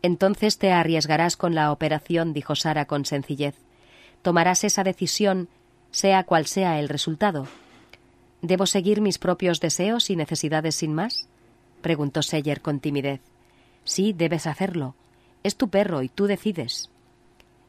Entonces 0.00 0.56
te 0.56 0.72
arriesgarás 0.72 1.36
con 1.36 1.54
la 1.54 1.72
operación, 1.72 2.32
dijo 2.32 2.56
Sara 2.56 2.86
con 2.86 3.04
sencillez. 3.04 3.56
Tomarás 4.22 4.64
esa 4.64 4.82
decisión 4.82 5.50
sea 5.90 6.24
cual 6.24 6.46
sea 6.46 6.78
el 6.80 6.88
resultado. 6.88 7.46
¿Debo 8.42 8.66
seguir 8.66 9.00
mis 9.00 9.18
propios 9.18 9.60
deseos 9.60 10.10
y 10.10 10.16
necesidades 10.16 10.74
sin 10.74 10.94
más? 10.94 11.28
preguntó 11.80 12.22
Seller 12.22 12.60
con 12.60 12.80
timidez. 12.80 13.20
Sí, 13.84 14.12
debes 14.12 14.46
hacerlo. 14.46 14.94
Es 15.42 15.56
tu 15.56 15.68
perro 15.68 16.02
y 16.02 16.08
tú 16.08 16.26
decides. 16.26 16.90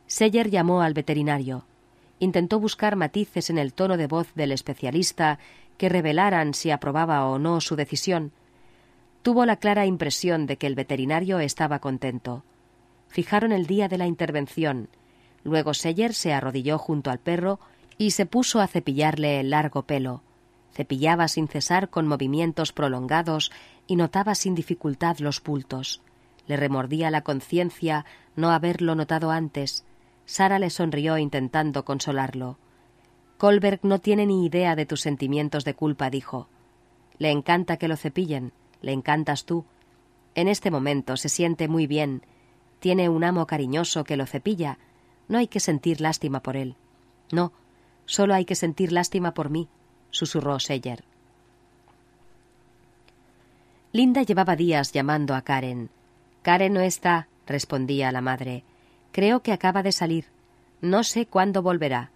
Seller 0.08 0.50
llamó 0.50 0.82
al 0.82 0.94
veterinario. 0.94 1.66
Intentó 2.20 2.60
buscar 2.60 2.96
matices 2.96 3.50
en 3.50 3.58
el 3.58 3.74
tono 3.74 3.98
de 3.98 4.08
voz 4.08 4.34
del 4.34 4.52
especialista 4.52 5.40
que 5.78 5.90
revelaran 5.90 6.54
si 6.54 6.72
aprobaba 6.72 7.26
o 7.28 7.38
no 7.38 7.62
su 7.62 7.76
decisión. 7.76 8.32
Tuvo 9.22 9.46
la 9.46 9.58
clara 9.58 9.86
impresión 9.86 10.48
de 10.48 10.58
que 10.58 10.68
el 10.68 10.76
veterinario 10.76 11.40
estaba 11.40 11.80
contento. 11.80 12.44
Fijaron 13.10 13.52
el 13.52 13.68
día 13.68 13.88
de 13.88 13.98
la 13.98 14.08
intervención. 14.08 14.90
Luego 15.44 15.74
Seller 15.74 16.14
se 16.14 16.34
arrodilló 16.34 16.78
junto 16.78 17.12
al 17.12 17.20
perro 17.20 17.60
y 17.98 18.12
se 18.12 18.26
puso 18.26 18.60
a 18.62 18.68
cepillarle 18.68 19.40
el 19.40 19.50
largo 19.50 19.84
pelo. 19.84 20.22
Cepillaba 20.74 21.28
sin 21.28 21.48
cesar 21.48 21.90
con 21.90 22.08
movimientos 22.08 22.72
prolongados 22.72 23.52
y 23.88 23.96
notaba 23.96 24.36
sin 24.36 24.54
dificultad 24.54 25.18
los 25.20 25.42
bultos. 25.42 26.02
Le 26.46 26.56
remordía 26.56 27.10
la 27.10 27.22
conciencia 27.22 28.06
no 28.36 28.52
haberlo 28.52 28.96
notado 28.96 29.32
antes. 29.32 29.86
Sara 30.26 30.60
le 30.60 30.70
sonrió 30.70 31.18
intentando 31.18 31.84
consolarlo. 31.84 32.58
Colberg 33.38 33.80
no 33.84 34.00
tiene 34.00 34.26
ni 34.26 34.46
idea 34.46 34.76
de 34.76 34.86
tus 34.86 35.02
sentimientos 35.02 35.66
de 35.66 35.74
culpa, 35.74 36.10
dijo. 36.10 36.48
Le 37.18 37.32
encanta 37.32 37.78
que 37.78 37.88
lo 37.88 37.98
cepillen, 37.98 38.52
le 38.82 38.92
encantas 38.92 39.46
tú. 39.46 39.66
En 40.36 40.48
este 40.48 40.70
momento 40.70 41.18
se 41.18 41.30
siente 41.30 41.68
muy 41.68 41.88
bien. 41.88 42.22
Tiene 42.80 43.10
un 43.10 43.24
amo 43.24 43.48
cariñoso 43.48 44.04
que 44.04 44.18
lo 44.18 44.28
cepilla. 44.28 44.78
No 45.28 45.40
hay 45.40 45.48
que 45.48 45.60
sentir 45.60 46.00
lástima 46.02 46.42
por 46.42 46.56
él. 46.56 46.76
No, 47.32 47.52
Solo 48.08 48.34
hay 48.34 48.46
que 48.46 48.56
sentir 48.56 48.92
lástima 48.92 49.36
por 49.36 49.52
mí, 49.52 49.68
susurró 50.10 50.60
Seller. 50.60 51.04
Linda 53.92 54.24
llevaba 54.24 54.56
días 54.56 54.92
llamando 54.94 55.36
a 55.36 55.42
Karen. 55.42 55.90
Karen 56.42 56.74
no 56.74 56.80
está, 56.80 57.28
respondía 57.46 58.12
la 58.12 58.22
madre. 58.22 58.64
Creo 59.12 59.42
que 59.42 59.52
acaba 59.52 59.84
de 59.84 59.92
salir. 59.92 60.26
No 60.82 61.04
sé 61.04 61.26
cuándo 61.26 61.62
volverá. 61.62 62.12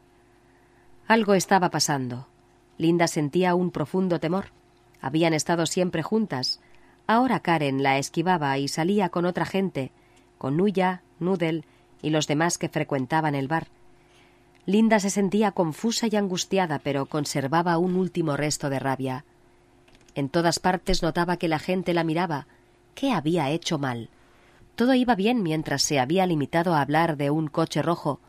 Algo 1.08 1.34
estaba 1.34 1.70
pasando. 1.70 2.28
Linda 2.78 3.08
sentía 3.08 3.54
un 3.54 3.72
profundo 3.72 4.20
temor. 4.20 4.46
Habían 5.02 5.34
estado 5.34 5.66
siempre 5.66 6.04
juntas. 6.04 6.62
Ahora 7.06 7.42
Karen 7.42 7.84
la 7.84 7.98
esquivaba 7.98 8.58
y 8.58 8.70
salía 8.70 9.10
con 9.10 9.26
otra 9.26 9.46
gente, 9.46 9.92
con 10.38 10.56
Nuya, 10.56 11.02
Nudel 11.20 11.66
y 12.02 12.12
los 12.12 12.28
demás 12.28 12.58
que 12.58 12.70
frecuentaban 12.70 13.36
el 13.36 13.50
bar. 13.50 13.68
Linda 14.66 15.00
se 15.00 15.10
sentía 15.10 15.52
confusa 15.52 16.08
y 16.12 16.16
angustiada, 16.16 16.80
pero 16.80 17.08
conservaba 17.08 17.78
un 17.78 17.96
último 17.96 18.38
resto 18.38 18.70
de 18.70 18.80
rabia. 18.80 19.26
En 20.14 20.30
todas 20.30 20.60
partes 20.60 21.02
notaba 21.02 21.38
que 21.38 21.48
la 21.48 21.60
gente 21.60 21.94
la 21.94 22.04
miraba. 22.04 22.48
¿Qué 22.94 23.12
había 23.12 23.50
hecho 23.50 23.80
mal? 23.80 24.10
Todo 24.76 24.94
iba 24.94 25.16
bien 25.16 25.42
mientras 25.42 25.82
se 25.82 26.00
había 26.00 26.26
limitado 26.26 26.74
a 26.74 26.82
hablar 26.82 27.18
de 27.18 27.30
un 27.30 27.48
coche 27.48 27.82
rojo, 27.82 28.20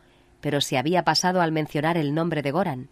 pero 0.40 0.60
se 0.60 0.78
había 0.78 1.04
pasado 1.04 1.40
al 1.40 1.52
mencionar 1.52 1.96
el 1.96 2.14
nombre 2.14 2.42
de 2.42 2.50
Goran. 2.50 2.88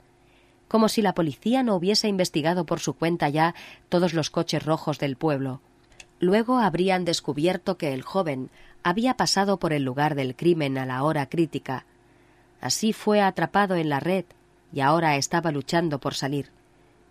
Como 0.69 0.89
si 0.89 1.03
la 1.03 1.15
policía 1.15 1.63
no 1.63 1.75
hubiese 1.75 2.09
investigado 2.09 2.65
por 2.65 2.81
su 2.81 2.95
cuenta 2.95 3.29
ya 3.29 3.55
todos 3.89 4.15
los 4.15 4.31
coches 4.31 4.65
rojos 4.65 4.99
del 4.99 5.17
pueblo. 5.17 5.61
Luego 6.21 6.59
habrían 6.59 7.05
descubierto 7.05 7.77
que 7.77 7.93
el 7.93 8.03
joven 8.03 8.51
había 8.83 9.17
pasado 9.17 9.59
por 9.59 9.73
el 9.73 9.83
lugar 9.83 10.15
del 10.15 10.37
crimen 10.37 10.79
a 10.79 10.87
la 10.87 11.03
hora 11.03 11.27
crítica, 11.27 11.87
Así 12.61 12.93
fue 12.93 13.21
atrapado 13.21 13.75
en 13.75 13.89
la 13.89 14.01
red 14.01 14.25
y 14.73 14.81
ahora 14.81 15.17
estaba 15.17 15.51
luchando 15.51 15.99
por 15.99 16.15
salir. 16.15 16.51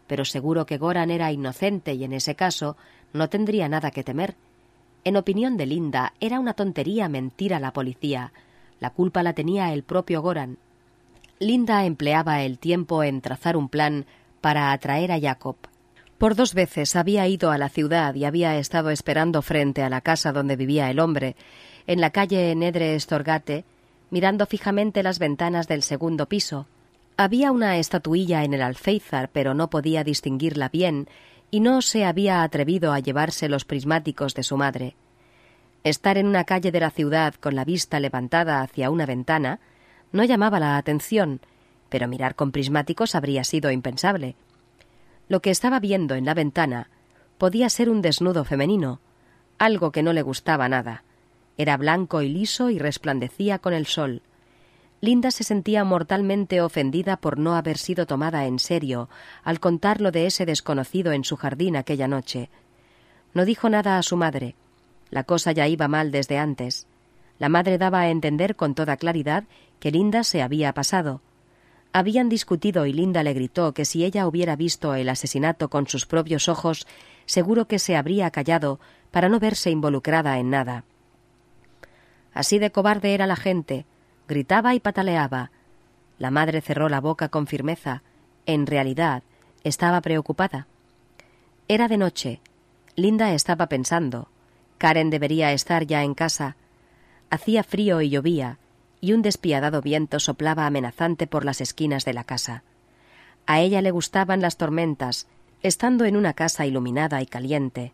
Pero 0.07 0.25
seguro 0.25 0.65
que 0.65 0.77
Goran 0.77 1.11
era 1.11 1.31
inocente 1.31 1.93
y 1.93 2.03
en 2.03 2.13
ese 2.13 2.35
caso 2.35 2.77
no 3.13 3.29
tendría 3.29 3.67
nada 3.69 3.91
que 3.91 4.03
temer. 4.03 4.35
En 5.03 5.17
opinión 5.17 5.57
de 5.57 5.65
Linda, 5.65 6.13
era 6.19 6.39
una 6.39 6.53
tontería 6.53 7.09
mentir 7.09 7.53
a 7.53 7.59
la 7.59 7.73
policía. 7.73 8.33
La 8.79 8.91
culpa 8.91 9.23
la 9.23 9.33
tenía 9.33 9.73
el 9.73 9.83
propio 9.83 10.21
Goran. 10.21 10.57
Linda 11.39 11.85
empleaba 11.85 12.41
el 12.41 12.59
tiempo 12.59 13.03
en 13.03 13.21
trazar 13.21 13.55
un 13.55 13.69
plan 13.69 14.05
para 14.41 14.71
atraer 14.71 15.11
a 15.11 15.19
Jacob. 15.19 15.55
Por 16.17 16.35
dos 16.35 16.53
veces 16.53 16.97
había 16.97 17.27
ido 17.27 17.49
a 17.49 17.57
la 17.57 17.69
ciudad 17.69 18.13
y 18.13 18.25
había 18.25 18.57
estado 18.57 18.89
esperando 18.89 19.41
frente 19.41 19.83
a 19.83 19.89
la 19.89 20.01
casa 20.01 20.33
donde 20.33 20.57
vivía 20.57 20.91
el 20.91 20.99
hombre, 20.99 21.37
en 21.87 22.01
la 22.01 22.09
calle 22.09 22.53
Nedre 22.55 22.99
Storgate, 22.99 23.63
mirando 24.09 24.45
fijamente 24.45 25.03
las 25.03 25.19
ventanas 25.19 25.67
del 25.67 25.83
segundo 25.83 26.27
piso. 26.27 26.67
Había 27.17 27.51
una 27.51 27.77
estatuilla 27.77 28.43
en 28.43 28.53
el 28.53 28.61
alféizar, 28.61 29.29
pero 29.31 29.53
no 29.53 29.69
podía 29.69 30.03
distinguirla 30.03 30.69
bien, 30.69 31.07
y 31.51 31.59
no 31.59 31.81
se 31.81 32.05
había 32.05 32.43
atrevido 32.43 32.93
a 32.93 32.99
llevarse 32.99 33.49
los 33.49 33.65
prismáticos 33.65 34.35
de 34.35 34.43
su 34.43 34.57
madre. 34.57 34.95
Estar 35.83 36.17
en 36.17 36.27
una 36.27 36.43
calle 36.43 36.71
de 36.71 36.79
la 36.79 36.91
ciudad 36.91 37.33
con 37.35 37.55
la 37.55 37.65
vista 37.65 37.99
levantada 37.99 38.61
hacia 38.61 38.89
una 38.89 39.05
ventana 39.05 39.59
no 40.11 40.23
llamaba 40.23 40.59
la 40.59 40.77
atención, 40.77 41.41
pero 41.89 42.07
mirar 42.07 42.35
con 42.35 42.51
prismáticos 42.51 43.15
habría 43.15 43.43
sido 43.43 43.71
impensable. 43.71 44.35
Lo 45.27 45.41
que 45.41 45.51
estaba 45.51 45.79
viendo 45.79 46.15
en 46.15 46.25
la 46.25 46.33
ventana 46.33 46.89
podía 47.37 47.69
ser 47.69 47.89
un 47.89 48.01
desnudo 48.01 48.43
femenino, 48.43 48.99
algo 49.57 49.91
que 49.91 50.03
no 50.03 50.13
le 50.13 50.21
gustaba 50.21 50.67
nada. 50.69 51.03
Era 51.59 51.75
blanco 51.75 52.21
y 52.21 52.29
liso 52.29 52.69
y 52.69 52.79
resplandecía 52.79 53.59
con 53.59 53.73
el 53.73 53.85
sol. 53.85 54.21
Linda 55.01 55.29
se 55.29 55.43
sentía 55.43 55.83
mortalmente 55.83 56.61
ofendida 56.61 57.17
por 57.17 57.37
no 57.37 57.53
haber 57.53 57.77
sido 57.77 58.05
tomada 58.05 58.45
en 58.45 58.59
serio 58.59 59.09
al 59.43 59.59
contar 59.59 59.99
lo 59.99 60.11
de 60.11 60.25
ese 60.25 60.45
desconocido 60.45 61.11
en 61.11 61.25
su 61.25 61.35
jardín 61.35 61.75
aquella 61.75 62.07
noche. 62.07 62.49
No 63.33 63.43
dijo 63.43 63.69
nada 63.69 63.97
a 63.97 64.03
su 64.03 64.15
madre. 64.15 64.55
La 65.09 65.25
cosa 65.25 65.51
ya 65.51 65.67
iba 65.67 65.89
mal 65.89 66.11
desde 66.11 66.37
antes. 66.37 66.87
La 67.39 67.49
madre 67.49 67.77
daba 67.77 67.99
a 67.99 68.09
entender 68.09 68.55
con 68.55 68.73
toda 68.73 68.95
claridad 68.95 69.43
que 69.81 69.91
Linda 69.91 70.23
se 70.23 70.41
había 70.41 70.73
pasado. 70.73 71.19
Habían 71.91 72.29
discutido 72.29 72.85
y 72.85 72.93
Linda 72.93 73.21
le 73.21 73.33
gritó 73.33 73.73
que 73.73 73.83
si 73.83 74.05
ella 74.05 74.27
hubiera 74.27 74.55
visto 74.55 74.95
el 74.95 75.09
asesinato 75.09 75.69
con 75.69 75.87
sus 75.87 76.05
propios 76.05 76.47
ojos, 76.47 76.87
seguro 77.25 77.67
que 77.67 77.79
se 77.79 77.97
habría 77.97 78.31
callado 78.31 78.79
para 79.11 79.27
no 79.27 79.41
verse 79.41 79.71
involucrada 79.71 80.39
en 80.39 80.51
nada. 80.51 80.85
Así 82.39 82.57
de 82.57 82.71
cobarde 82.71 83.13
era 83.13 83.27
la 83.27 83.35
gente, 83.35 83.85
gritaba 84.29 84.73
y 84.73 84.79
pataleaba. 84.79 85.51
La 86.19 86.31
madre 86.31 86.61
cerró 86.61 86.87
la 86.87 87.01
boca 87.01 87.27
con 87.27 87.47
firmeza. 87.47 88.01
En 88.45 88.65
realidad, 88.65 89.23
estaba 89.65 89.99
preocupada. 89.99 90.65
Era 91.67 91.89
de 91.89 91.97
noche. 91.97 92.39
Linda 92.95 93.33
estaba 93.33 93.67
pensando. 93.67 94.29
Karen 94.77 95.09
debería 95.09 95.51
estar 95.51 95.85
ya 95.85 96.01
en 96.03 96.13
casa. 96.13 96.55
Hacía 97.29 97.61
frío 97.61 97.99
y 97.99 98.09
llovía, 98.09 98.57
y 99.01 99.11
un 99.11 99.21
despiadado 99.21 99.81
viento 99.81 100.21
soplaba 100.21 100.65
amenazante 100.65 101.27
por 101.27 101.43
las 101.43 101.59
esquinas 101.59 102.05
de 102.05 102.13
la 102.13 102.23
casa. 102.23 102.63
A 103.47 103.59
ella 103.59 103.81
le 103.81 103.91
gustaban 103.91 104.39
las 104.39 104.55
tormentas, 104.55 105.27
estando 105.61 106.05
en 106.05 106.15
una 106.15 106.31
casa 106.31 106.65
iluminada 106.65 107.21
y 107.21 107.25
caliente. 107.25 107.91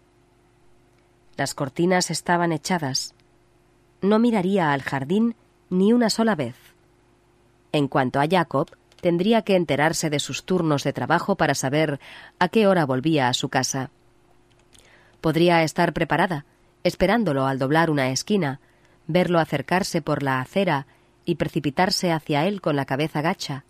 Las 1.36 1.56
cortinas 1.56 2.12
estaban 2.12 2.52
echadas. 2.52 3.16
No 4.06 4.20
miraría 4.20 4.72
al 4.72 4.84
jardín 4.84 5.36
ni 5.72 5.91
una 5.91 6.12
sola 6.12 6.36
vez. 6.36 6.56
En 7.72 7.88
cuanto 7.88 8.20
a 8.20 8.28
Jacob, 8.30 8.70
tendría 9.01 9.41
que 9.41 9.56
enterarse 9.56 10.12
de 10.12 10.20
sus 10.20 10.45
turnos 10.45 10.84
de 10.84 10.93
trabajo 10.93 11.38
para 11.38 11.56
saber 11.56 11.99
a 12.38 12.47
qué 12.49 12.68
hora 12.68 12.86
volvía 12.86 13.30
a 13.30 13.34
su 13.34 13.49
casa. 13.49 13.89
Podría 15.22 15.64
estar 15.64 15.91
preparada, 15.91 16.45
esperándolo 16.84 17.47
al 17.47 17.58
doblar 17.58 17.89
una 17.89 18.12
esquina, 18.12 18.60
verlo 19.08 19.39
acercarse 19.39 20.03
por 20.03 20.22
la 20.22 20.39
acera 20.39 20.86
y 21.26 21.36
precipitarse 21.36 22.12
hacia 22.12 22.45
él 22.45 22.62
con 22.62 22.76
la 22.76 22.86
cabeza 22.86 23.24
gacha. 23.24 23.66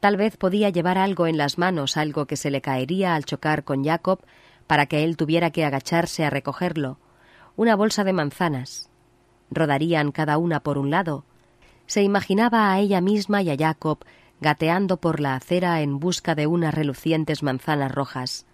Tal 0.00 0.16
vez 0.16 0.36
podía 0.36 0.70
llevar 0.70 0.98
algo 0.98 1.28
en 1.28 1.38
las 1.38 1.58
manos, 1.58 1.96
algo 1.96 2.26
que 2.26 2.36
se 2.36 2.50
le 2.50 2.60
caería 2.60 3.14
al 3.14 3.24
chocar 3.24 3.62
con 3.62 3.84
Jacob, 3.84 4.18
para 4.66 4.86
que 4.86 5.04
él 5.04 5.16
tuviera 5.16 5.50
que 5.50 5.64
agacharse 5.64 6.24
a 6.24 6.30
recogerlo, 6.30 6.98
una 7.54 7.76
bolsa 7.76 8.02
de 8.02 8.12
manzanas. 8.12 8.90
Rodarían 9.50 10.12
cada 10.12 10.38
una 10.38 10.60
por 10.60 10.78
un 10.78 10.90
lado. 10.90 11.24
Se 11.86 12.02
imaginaba 12.02 12.72
a 12.72 12.80
ella 12.80 13.00
misma 13.00 13.42
y 13.42 13.50
a 13.50 13.56
Jacob 13.56 14.04
gateando 14.40 14.98
por 14.98 15.20
la 15.20 15.36
acera 15.36 15.80
en 15.80 15.98
busca 15.98 16.34
de 16.34 16.46
unas 16.46 16.74
relucientes 16.74 17.42
manzanas 17.42 17.90
rojas. 17.90 18.44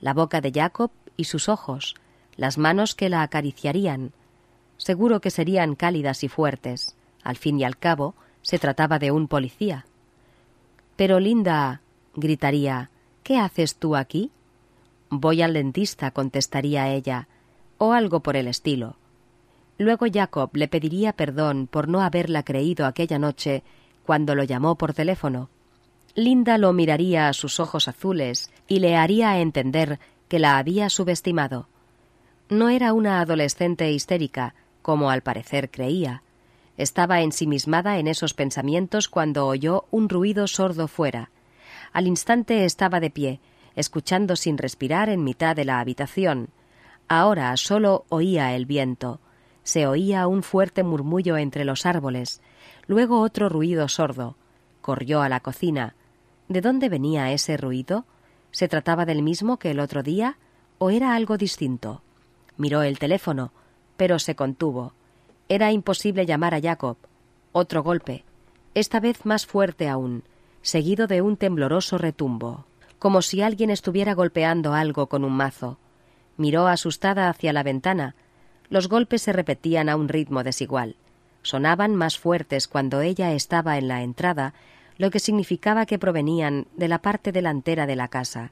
La 0.00 0.12
boca 0.12 0.40
de 0.40 0.52
Jacob 0.52 0.90
y 1.16 1.24
sus 1.24 1.48
ojos, 1.48 1.94
las 2.36 2.58
manos 2.58 2.94
que 2.94 3.08
la 3.08 3.22
acariciarían. 3.22 4.12
Seguro 4.76 5.20
que 5.22 5.30
serían 5.30 5.76
cálidas 5.76 6.24
y 6.24 6.28
fuertes. 6.28 6.96
Al 7.22 7.36
fin 7.36 7.58
y 7.58 7.64
al 7.64 7.78
cabo, 7.78 8.14
se 8.42 8.58
trataba 8.58 8.98
de 8.98 9.12
un 9.12 9.28
policía. 9.28 9.86
Pero 10.96 11.20
Linda, 11.20 11.80
gritaría, 12.14 12.90
¿qué 13.22 13.38
haces 13.38 13.76
tú 13.76 13.96
aquí? 13.96 14.30
Voy 15.08 15.40
al 15.40 15.54
dentista, 15.54 16.10
contestaría 16.10 16.90
ella, 16.90 17.28
o 17.78 17.92
algo 17.92 18.20
por 18.20 18.36
el 18.36 18.46
estilo. 18.46 18.96
Luego 19.78 20.06
Jacob 20.12 20.50
le 20.54 20.68
pediría 20.68 21.12
perdón 21.12 21.66
por 21.66 21.88
no 21.88 22.00
haberla 22.00 22.44
creído 22.44 22.86
aquella 22.86 23.18
noche 23.18 23.62
cuando 24.04 24.34
lo 24.34 24.44
llamó 24.44 24.76
por 24.76 24.94
teléfono. 24.94 25.50
Linda 26.14 26.58
lo 26.58 26.72
miraría 26.72 27.28
a 27.28 27.32
sus 27.32 27.58
ojos 27.58 27.88
azules 27.88 28.50
y 28.68 28.78
le 28.78 28.96
haría 28.96 29.40
entender 29.40 29.98
que 30.28 30.38
la 30.38 30.58
había 30.58 30.88
subestimado. 30.90 31.68
No 32.48 32.68
era 32.68 32.92
una 32.92 33.20
adolescente 33.20 33.90
histérica, 33.90 34.54
como 34.82 35.10
al 35.10 35.22
parecer 35.22 35.70
creía. 35.70 36.22
Estaba 36.76 37.22
ensimismada 37.22 37.98
en 37.98 38.06
esos 38.06 38.34
pensamientos 38.34 39.08
cuando 39.08 39.46
oyó 39.46 39.86
un 39.90 40.08
ruido 40.08 40.46
sordo 40.46 40.86
fuera. 40.86 41.30
Al 41.92 42.06
instante 42.06 42.64
estaba 42.64 43.00
de 43.00 43.10
pie, 43.10 43.40
escuchando 43.74 44.36
sin 44.36 44.58
respirar 44.58 45.08
en 45.08 45.24
mitad 45.24 45.56
de 45.56 45.64
la 45.64 45.80
habitación. 45.80 46.50
Ahora 47.08 47.56
solo 47.56 48.04
oía 48.08 48.54
el 48.54 48.66
viento. 48.66 49.20
Se 49.64 49.86
oía 49.86 50.26
un 50.28 50.42
fuerte 50.42 50.84
murmullo 50.84 51.36
entre 51.36 51.64
los 51.64 51.86
árboles, 51.86 52.40
luego 52.86 53.20
otro 53.20 53.48
ruido 53.48 53.88
sordo. 53.88 54.36
Corrió 54.80 55.22
a 55.22 55.28
la 55.28 55.40
cocina. 55.40 55.96
¿De 56.48 56.60
dónde 56.60 56.88
venía 56.88 57.32
ese 57.32 57.56
ruido? 57.56 58.04
¿Se 58.50 58.68
trataba 58.68 59.06
del 59.06 59.22
mismo 59.22 59.58
que 59.58 59.70
el 59.70 59.80
otro 59.80 60.02
día 60.02 60.38
o 60.78 60.90
era 60.90 61.14
algo 61.14 61.36
distinto? 61.38 62.02
Miró 62.56 62.82
el 62.82 62.98
teléfono, 62.98 63.52
pero 63.96 64.18
se 64.18 64.36
contuvo. 64.36 64.92
Era 65.48 65.72
imposible 65.72 66.26
llamar 66.26 66.54
a 66.54 66.60
Jacob. 66.60 66.96
Otro 67.52 67.82
golpe, 67.82 68.24
esta 68.74 69.00
vez 69.00 69.24
más 69.24 69.46
fuerte 69.46 69.88
aún, 69.88 70.24
seguido 70.60 71.06
de 71.06 71.22
un 71.22 71.36
tembloroso 71.36 71.98
retumbo, 71.98 72.66
como 72.98 73.22
si 73.22 73.42
alguien 73.42 73.70
estuviera 73.70 74.14
golpeando 74.14 74.74
algo 74.74 75.08
con 75.08 75.24
un 75.24 75.32
mazo. 75.32 75.78
Miró 76.36 76.66
asustada 76.66 77.28
hacia 77.28 77.52
la 77.52 77.62
ventana. 77.62 78.16
Los 78.74 78.88
golpes 78.88 79.22
se 79.22 79.32
repetían 79.32 79.88
a 79.88 79.94
un 79.94 80.08
ritmo 80.08 80.42
desigual. 80.42 80.96
Sonaban 81.42 81.94
más 81.94 82.18
fuertes 82.18 82.66
cuando 82.66 83.02
ella 83.02 83.32
estaba 83.32 83.78
en 83.78 83.86
la 83.86 84.02
entrada, 84.02 84.52
lo 84.98 85.12
que 85.12 85.20
significaba 85.20 85.86
que 85.86 86.00
provenían 86.00 86.66
de 86.74 86.88
la 86.88 86.98
parte 86.98 87.30
delantera 87.30 87.86
de 87.86 87.94
la 87.94 88.08
casa. 88.08 88.50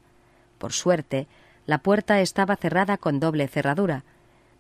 Por 0.59 0.75
suerte, 0.75 1.27
la 1.67 1.79
puerta 1.79 2.21
estaba 2.21 2.55
cerrada 2.55 2.99
con 2.99 3.19
doble 3.19 3.49
cerradura. 3.49 4.05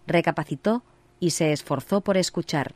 Recapacitó 0.09 0.83
y 1.21 1.31
se 1.31 1.53
esforzó 1.53 2.01
por 2.01 2.17
escuchar. 2.17 2.75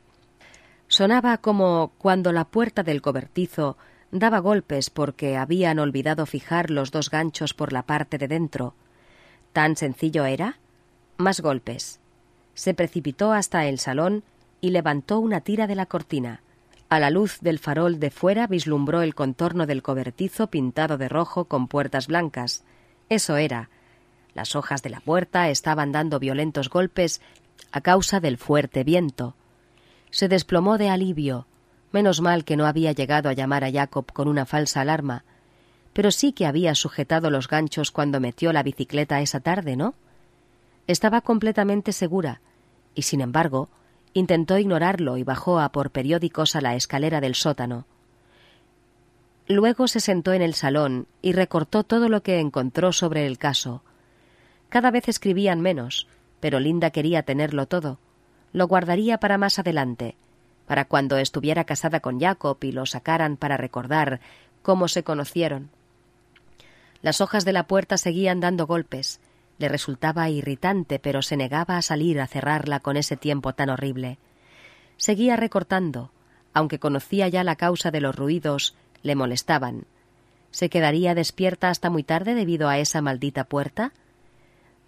Sonaba 0.87 1.39
como 1.39 1.91
cuando 1.99 2.31
la 2.31 2.45
puerta 2.45 2.85
del 2.85 3.03
cobertizo 3.03 3.77
daba 4.13 4.39
golpes 4.39 4.91
porque 4.91 5.37
habían 5.37 5.81
olvidado 5.81 6.25
fijar 6.25 6.71
los 6.71 6.93
dos 6.93 7.11
ganchos 7.11 7.53
por 7.53 7.73
la 7.73 7.83
parte 7.83 8.17
de 8.17 8.29
dentro. 8.29 8.75
¿Tan 9.53 9.75
sencillo 9.75 10.25
era? 10.25 10.61
Más 11.17 11.41
golpes. 11.41 11.99
Se 12.57 12.73
precipitó 12.73 13.33
hasta 13.33 13.67
el 13.67 13.79
salón 13.79 14.25
y 14.63 14.71
levantó 14.71 15.21
una 15.21 15.43
tira 15.43 15.67
de 15.67 15.75
la 15.75 15.85
cortina. 15.85 16.41
A 16.89 16.99
la 16.99 17.11
luz 17.11 17.39
del 17.43 17.59
farol 17.59 18.01
de 18.01 18.11
fuera 18.11 18.47
vislumbró 18.47 19.03
el 19.03 19.15
contorno 19.15 19.67
del 19.67 19.83
cobertizo 19.83 20.47
pintado 20.47 20.97
de 20.97 21.09
rojo 21.09 21.45
con 21.45 21.69
puertas 21.69 22.07
blancas. 22.07 22.65
Eso 23.11 23.37
era. 23.37 23.69
Las 24.35 24.57
hojas 24.57 24.83
de 24.83 24.89
la 24.89 25.01
puerta 25.01 25.51
estaban 25.51 25.93
dando 25.93 26.19
violentos 26.19 26.71
golpes 26.71 27.21
a 27.73 27.83
causa 27.83 28.21
del 28.21 28.39
fuerte 28.39 28.85
viento. 28.85 29.37
Se 30.11 30.27
desplomó 30.27 30.79
de 30.79 30.89
alivio. 30.89 31.47
Menos 31.93 32.23
mal 32.23 32.45
que 32.45 32.57
no 32.57 32.65
había 32.65 32.93
llegado 32.93 33.29
a 33.29 33.35
llamar 33.35 33.65
a 33.65 33.71
Jacob 33.71 34.11
con 34.13 34.29
una 34.29 34.47
falsa 34.47 34.81
alarma. 34.81 35.25
Pero 35.93 36.11
sí 36.11 36.33
que 36.33 36.47
había 36.47 36.75
sujetado 36.75 37.29
los 37.29 37.49
ganchos 37.49 37.91
cuando 37.91 38.19
metió 38.19 38.55
la 38.55 38.63
bicicleta 38.63 39.21
esa 39.21 39.41
tarde, 39.41 39.77
¿no? 39.77 39.95
Estaba 40.87 41.21
completamente 41.21 41.93
segura, 41.93 42.41
y 42.95 43.03
sin 43.03 43.21
embargo, 43.21 43.69
intentó 44.13 44.57
ignorarlo 44.59 45.17
y 45.17 45.25
bajó 45.25 45.61
a 45.61 45.71
por 45.71 45.91
periódicos 45.91 46.57
a 46.57 46.61
la 46.61 46.75
escalera 46.75 47.21
del 47.21 47.35
sótano. 47.35 47.87
Luego 49.49 49.87
se 49.89 50.01
sentó 50.01 50.33
en 50.33 50.43
el 50.43 50.55
salón 50.55 51.07
y 51.23 51.33
recortó 51.33 51.85
todo 51.85 52.09
lo 52.09 52.23
que 52.23 52.41
encontró 52.41 52.93
sobre 52.93 53.27
el 53.27 53.39
caso. 53.39 53.83
Cada 54.69 54.91
vez 54.91 55.09
escribían 55.09 55.61
menos, 55.61 56.09
pero 56.41 56.59
Linda 56.59 56.91
quería 56.91 57.23
tenerlo 57.23 57.67
todo. 57.67 57.99
Lo 58.53 58.67
guardaría 58.67 59.19
para 59.19 59.39
más 59.39 59.59
adelante, 59.59 60.17
para 60.67 60.85
cuando 60.85 61.17
estuviera 61.19 61.65
casada 61.65 62.01
con 62.01 62.19
Jacob 62.19 62.59
y 62.63 62.73
lo 62.73 62.87
sacaran 62.87 63.37
para 63.37 63.57
recordar 63.57 64.21
cómo 64.63 64.89
se 64.89 65.05
conocieron. 65.05 65.71
Las 67.03 67.21
hojas 67.21 67.45
de 67.45 67.53
la 67.53 67.67
puerta 67.67 67.99
seguían 67.99 68.41
dando 68.41 68.67
golpes. 68.67 69.21
Le 69.59 69.69
resultaba 69.69 70.29
irritante, 70.29 70.99
pero 70.99 71.23
se 71.23 71.37
negaba 71.37 71.77
a 71.77 71.83
salir 71.83 72.21
a 72.21 72.27
cerrarla 72.27 72.81
con 72.81 72.97
ese 72.97 73.17
tiempo 73.17 73.55
tan 73.55 73.71
horrible. 73.71 74.19
Seguía 74.97 75.37
recortando, 75.37 76.11
aunque 76.53 76.79
conocía 76.79 77.29
ya 77.29 77.45
la 77.45 77.57
causa 77.57 77.91
de 77.91 78.01
los 78.01 78.17
ruidos, 78.17 78.75
le 79.03 79.15
molestaban. 79.15 79.85
¿Se 80.51 80.71
quedaría 80.71 81.15
despierta 81.15 81.69
hasta 81.69 81.91
muy 81.91 82.03
tarde 82.03 82.35
debido 82.35 82.69
a 82.69 82.79
esa 82.79 83.03
maldita 83.03 83.45
puerta? 83.45 83.93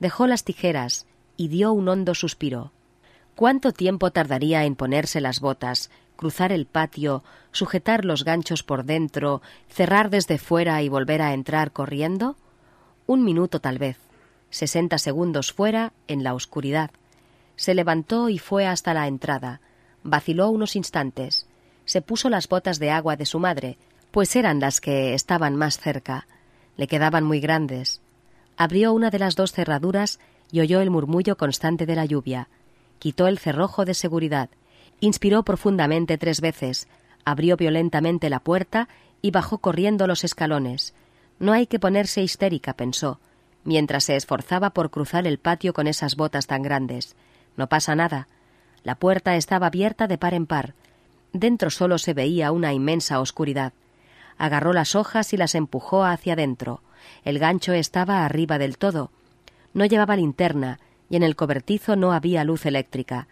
Dejó 0.01 0.27
las 0.27 0.45
tijeras 0.45 1.07
y 1.37 1.49
dio 1.49 1.73
un 1.73 1.89
hondo 1.89 2.15
suspiro. 2.15 2.73
¿Cuánto 3.35 3.73
tiempo 3.73 4.11
tardaría 4.11 4.65
en 4.65 4.77
ponerse 4.77 5.21
las 5.21 5.41
botas, 5.41 5.91
cruzar 6.17 6.53
el 6.53 6.67
patio, 6.67 7.23
sujetar 7.53 8.05
los 8.05 8.25
ganchos 8.25 8.63
por 8.63 8.85
dentro, 8.85 9.43
cerrar 9.69 10.11
desde 10.11 10.39
fuera 10.39 10.83
y 10.83 10.89
volver 10.89 11.23
a 11.23 11.35
entrar 11.35 11.73
corriendo? 11.73 12.37
Un 13.07 13.25
minuto 13.25 13.61
tal 13.61 13.79
vez. 13.79 14.08
Sesenta 14.51 14.99
segundos 14.99 15.53
fuera, 15.53 15.93
en 16.07 16.25
la 16.25 16.35
oscuridad. 16.35 16.91
Se 17.57 17.75
levantó 17.75 18.29
y 18.29 18.39
fue 18.39 18.67
hasta 18.67 18.95
la 18.95 19.07
entrada. 19.07 19.61
Vaciló 20.03 20.49
unos 20.51 20.77
instantes. 20.77 21.47
Se 21.85 22.03
puso 22.03 22.31
las 22.31 22.49
botas 22.49 22.79
de 22.79 22.91
agua 22.91 23.17
de 23.17 23.27
su 23.27 23.39
madre, 23.39 23.79
pues 24.11 24.35
eran 24.37 24.61
las 24.61 24.81
que 24.81 25.15
estaban 25.15 25.57
más 25.57 25.79
cerca. 25.79 26.27
Le 26.77 26.87
quedaban 26.87 27.25
muy 27.25 27.41
grandes. 27.41 28.01
Abrió 28.57 28.93
una 28.93 29.11
de 29.11 29.19
las 29.19 29.37
dos 29.37 29.53
cerraduras 29.53 30.19
y 30.51 30.61
oyó 30.61 30.81
el 30.81 30.91
murmullo 30.91 31.37
constante 31.37 31.87
de 31.87 31.97
la 31.97 32.05
lluvia. 32.05 32.49
quitó 32.99 33.29
el 33.29 33.39
cerrojo 33.39 33.85
de 33.85 33.95
seguridad, 33.95 34.51
inspiró 35.01 35.45
profundamente 35.45 36.19
tres 36.19 36.41
veces, 36.41 36.89
abrió 37.25 37.57
violentamente 37.57 38.29
la 38.31 38.41
puerta 38.41 38.89
y 39.23 39.31
bajó 39.31 39.59
corriendo 39.59 40.07
los 40.07 40.25
escalones. 40.25 40.95
No 41.39 41.53
hay 41.53 41.67
que 41.67 41.79
ponerse 41.79 42.23
histérica, 42.23 42.73
pensó, 42.75 43.21
mientras 43.65 44.05
se 44.05 44.17
esforzaba 44.17 44.71
por 44.71 44.91
cruzar 44.91 45.27
el 45.27 45.39
patio 45.39 45.73
con 45.73 45.87
esas 45.87 46.17
botas 46.17 46.47
tan 46.47 46.63
grandes. 46.63 47.17
No 47.57 47.69
pasa 47.69 47.95
nada. 47.95 48.29
La 48.85 48.95
puerta 48.95 49.37
estaba 49.37 49.67
abierta 49.67 50.07
de 50.07 50.19
par 50.19 50.35
en 50.35 50.47
par. 50.47 50.75
Dentro 51.33 51.71
solo 51.71 51.99
se 51.99 52.15
veía 52.15 52.53
una 52.53 52.73
inmensa 52.73 53.21
oscuridad. 53.21 53.73
Agarró 54.39 54.73
las 54.73 54.95
hojas 54.95 55.33
y 55.33 55.37
las 55.37 55.55
empujó 55.55 56.05
hacia 56.05 56.35
adentro. 56.35 56.81
El 57.25 57.39
gancho 57.39 57.73
estaba 57.73 58.25
arriba 58.25 58.59
del 58.59 58.79
todo. 58.79 59.11
No 59.75 59.85
llevaba 59.85 60.17
linterna 60.17 60.79
y 61.11 61.17
en 61.17 61.23
el 61.23 61.37
cobertizo 61.37 61.97
no 61.97 62.13
había 62.13 62.45
luz 62.45 62.67
eléctrica. 62.67 63.29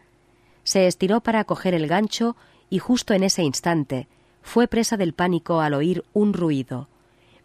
Se 0.64 0.86
estiró 0.86 1.20
para 1.20 1.44
coger 1.44 1.74
el 1.74 1.86
gancho 1.86 2.36
y 2.68 2.78
justo 2.78 3.14
en 3.14 3.22
ese 3.22 3.42
instante 3.42 4.08
fue 4.46 4.68
presa 4.68 4.96
del 4.96 5.12
pánico 5.12 5.60
al 5.60 5.74
oír 5.74 6.04
un 6.12 6.32
ruido. 6.32 6.88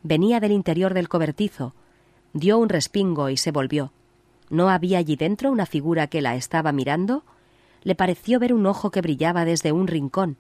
Venía 0.04 0.40
del 0.40 0.52
interior 0.52 0.94
del 0.94 1.10
cobertizo. 1.10 1.74
Dio 2.34 2.58
un 2.58 2.70
respingo 2.70 3.30
y 3.30 3.38
se 3.38 3.52
volvió. 3.52 3.92
¿No 4.50 4.70
había 4.70 4.98
allí 4.98 5.16
dentro 5.16 5.52
una 5.52 5.66
figura 5.66 6.08
que 6.08 6.22
la 6.22 6.36
estaba 6.36 6.72
mirando? 6.72 7.24
Le 7.84 7.96
pareció 7.96 8.40
ver 8.40 8.54
un 8.54 8.66
ojo 8.66 8.92
que 8.92 9.02
brillaba 9.02 9.46
desde 9.46 9.72
un 9.72 9.88
rincón. 9.88 10.38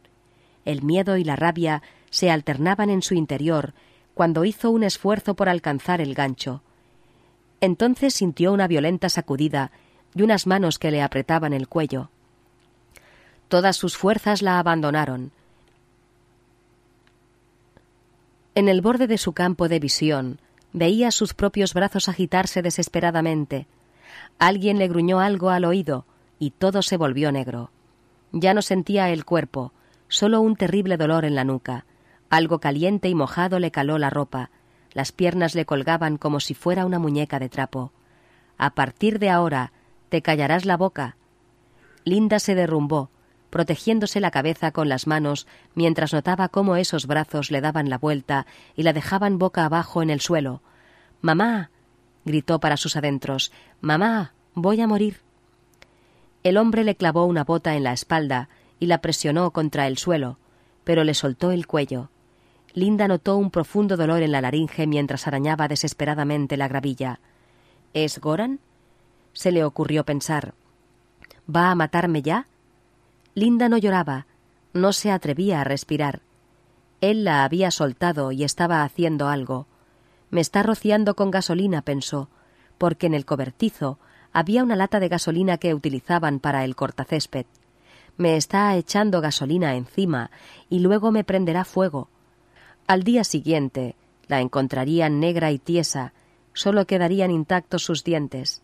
El 0.63 0.83
miedo 0.83 1.17
y 1.17 1.23
la 1.23 1.35
rabia 1.35 1.81
se 2.09 2.29
alternaban 2.29 2.89
en 2.89 3.01
su 3.01 3.13
interior 3.13 3.73
cuando 4.13 4.45
hizo 4.45 4.69
un 4.69 4.83
esfuerzo 4.83 5.35
por 5.35 5.49
alcanzar 5.49 6.01
el 6.01 6.13
gancho. 6.13 6.61
Entonces 7.61 8.13
sintió 8.13 8.53
una 8.53 8.67
violenta 8.67 9.09
sacudida 9.09 9.71
y 10.13 10.21
unas 10.21 10.47
manos 10.47 10.77
que 10.77 10.91
le 10.91 11.01
apretaban 11.01 11.53
el 11.53 11.67
cuello. 11.67 12.09
Todas 13.47 13.75
sus 13.75 13.97
fuerzas 13.97 14.41
la 14.41 14.59
abandonaron. 14.59 15.31
En 18.55 18.67
el 18.67 18.81
borde 18.81 19.07
de 19.07 19.17
su 19.17 19.33
campo 19.33 19.67
de 19.69 19.79
visión 19.79 20.39
veía 20.73 21.11
sus 21.11 21.33
propios 21.33 21.73
brazos 21.73 22.09
agitarse 22.09 22.61
desesperadamente. 22.61 23.67
Alguien 24.39 24.79
le 24.79 24.87
gruñó 24.87 25.19
algo 25.19 25.49
al 25.49 25.65
oído 25.65 26.05
y 26.39 26.51
todo 26.51 26.81
se 26.81 26.97
volvió 26.97 27.31
negro. 27.31 27.71
Ya 28.31 28.53
no 28.53 28.61
sentía 28.61 29.09
el 29.09 29.25
cuerpo, 29.25 29.73
solo 30.07 30.41
un 30.41 30.55
terrible 30.55 30.97
dolor 30.97 31.25
en 31.25 31.35
la 31.35 31.43
nuca. 31.43 31.85
Algo 32.29 32.59
caliente 32.59 33.09
y 33.09 33.15
mojado 33.15 33.59
le 33.59 33.71
caló 33.71 33.97
la 33.97 34.09
ropa. 34.09 34.49
Las 34.93 35.11
piernas 35.11 35.55
le 35.55 35.65
colgaban 35.65 36.17
como 36.17 36.39
si 36.39 36.53
fuera 36.53 36.85
una 36.85 36.99
muñeca 36.99 37.39
de 37.39 37.49
trapo. 37.49 37.91
A 38.57 38.71
partir 38.71 39.19
de 39.19 39.29
ahora 39.29 39.71
te 40.09 40.21
callarás 40.21 40.65
la 40.65 40.77
boca. 40.77 41.17
Linda 42.03 42.39
se 42.39 42.55
derrumbó, 42.55 43.09
protegiéndose 43.51 44.19
la 44.19 44.31
cabeza 44.31 44.71
con 44.71 44.89
las 44.89 45.05
manos 45.05 45.45
mientras 45.75 46.13
notaba 46.13 46.49
cómo 46.49 46.77
esos 46.77 47.05
brazos 47.05 47.51
le 47.51 47.61
daban 47.61 47.89
la 47.89 47.99
vuelta 47.99 48.47
y 48.75 48.81
la 48.81 48.93
dejaban 48.93 49.37
boca 49.37 49.65
abajo 49.65 50.01
en 50.01 50.09
el 50.09 50.21
suelo. 50.21 50.63
Mamá. 51.21 51.69
gritó 52.25 52.59
para 52.59 52.77
sus 52.77 52.95
adentros. 52.95 53.51
Mamá. 53.81 54.33
voy 54.55 54.81
a 54.81 54.87
morir. 54.87 55.19
El 56.43 56.57
hombre 56.57 56.83
le 56.83 56.95
clavó 56.95 57.25
una 57.25 57.43
bota 57.43 57.75
en 57.75 57.83
la 57.83 57.93
espalda 57.93 58.49
y 58.79 58.87
la 58.87 59.01
presionó 59.01 59.51
contra 59.51 59.85
el 59.85 59.99
suelo, 59.99 60.39
pero 60.83 61.03
le 61.03 61.13
soltó 61.13 61.51
el 61.51 61.67
cuello. 61.67 62.09
Linda 62.73 63.07
notó 63.07 63.35
un 63.35 63.51
profundo 63.51 63.97
dolor 63.97 64.23
en 64.23 64.31
la 64.31 64.41
laringe 64.41 64.87
mientras 64.87 65.27
arañaba 65.27 65.67
desesperadamente 65.67 66.55
la 66.55 66.69
gravilla. 66.69 67.19
¿Es 67.93 68.19
Goran? 68.19 68.59
Se 69.33 69.51
le 69.51 69.65
ocurrió 69.65 70.05
pensar. 70.05 70.53
¿Va 71.53 71.69
a 71.69 71.75
matarme 71.75 72.21
ya? 72.21 72.47
Linda 73.33 73.69
no 73.69 73.77
lloraba, 73.77 74.27
no 74.73 74.91
se 74.91 75.09
atrevía 75.09 75.61
a 75.61 75.63
respirar. 75.63 76.21
Él 76.99 77.23
la 77.23 77.43
había 77.43 77.71
soltado 77.71 78.31
y 78.31 78.43
estaba 78.43 78.83
haciendo 78.83 79.29
algo. 79.29 79.67
Me 80.29 80.41
está 80.41 80.63
rociando 80.63 81.15
con 81.15 81.31
gasolina, 81.31 81.81
pensó, 81.81 82.29
porque 82.77 83.07
en 83.07 83.13
el 83.13 83.25
cobertizo 83.25 83.99
había 84.33 84.63
una 84.63 84.75
lata 84.75 84.99
de 84.99 85.07
gasolina 85.07 85.57
que 85.57 85.73
utilizaban 85.73 86.39
para 86.39 86.65
el 86.65 86.75
cortacésped. 86.75 87.45
Me 88.17 88.35
está 88.35 88.75
echando 88.75 89.21
gasolina 89.21 89.75
encima 89.75 90.29
y 90.69 90.79
luego 90.79 91.11
me 91.11 91.23
prenderá 91.23 91.63
fuego. 91.63 92.09
Al 92.87 93.03
día 93.03 93.23
siguiente 93.23 93.95
la 94.27 94.41
encontrarían 94.41 95.19
negra 95.19 95.51
y 95.51 95.59
tiesa, 95.59 96.13
solo 96.53 96.85
quedarían 96.85 97.31
intactos 97.31 97.83
sus 97.83 98.03
dientes. 98.03 98.61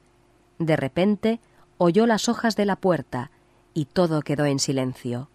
De 0.60 0.76
repente 0.76 1.40
oyó 1.78 2.06
las 2.06 2.28
hojas 2.28 2.56
de 2.56 2.66
la 2.66 2.76
puerta 2.76 3.32
y 3.78 3.86
todo 3.86 4.24
quedó 4.24 4.46
en 4.46 4.58
silencio. 4.58 5.30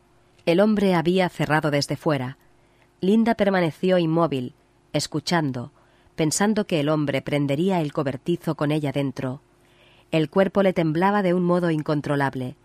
El 0.47 0.59
hombre 0.59 0.97
había 0.97 1.29
cerrado 1.29 1.71
desde 1.71 1.97
fuera. 1.97 2.39
Linda 3.01 3.37
permaneció 3.37 3.99
inmóvil, 3.99 4.55
escuchando, 4.93 5.71
pensando 6.17 6.67
que 6.67 6.81
el 6.81 6.89
hombre 6.89 7.23
prendería 7.23 7.81
el 7.81 7.93
cobertizo 7.93 8.57
con 8.57 8.73
ella 8.73 8.91
dentro. 8.91 9.43
El 10.11 10.29
cuerpo 10.29 10.65
le 10.65 10.73
temblaba 10.73 11.23
de 11.23 11.35
un 11.35 11.45
modo 11.45 11.71
incontrolable. 11.71 12.57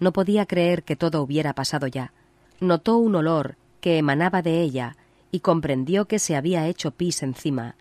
No 0.00 0.12
podía 0.12 0.46
creer 0.46 0.82
que 0.82 0.96
todo 0.96 1.22
hubiera 1.22 1.54
pasado 1.54 1.86
ya. 1.86 2.12
Notó 2.58 2.96
un 2.96 3.14
olor 3.14 3.54
que 3.80 3.98
emanaba 3.98 4.42
de 4.42 4.60
ella 4.60 4.96
y 5.30 5.38
comprendió 5.38 6.06
que 6.06 6.18
se 6.18 6.34
había 6.34 6.66
hecho 6.66 6.90
pis 6.90 7.22
encima. 7.22 7.76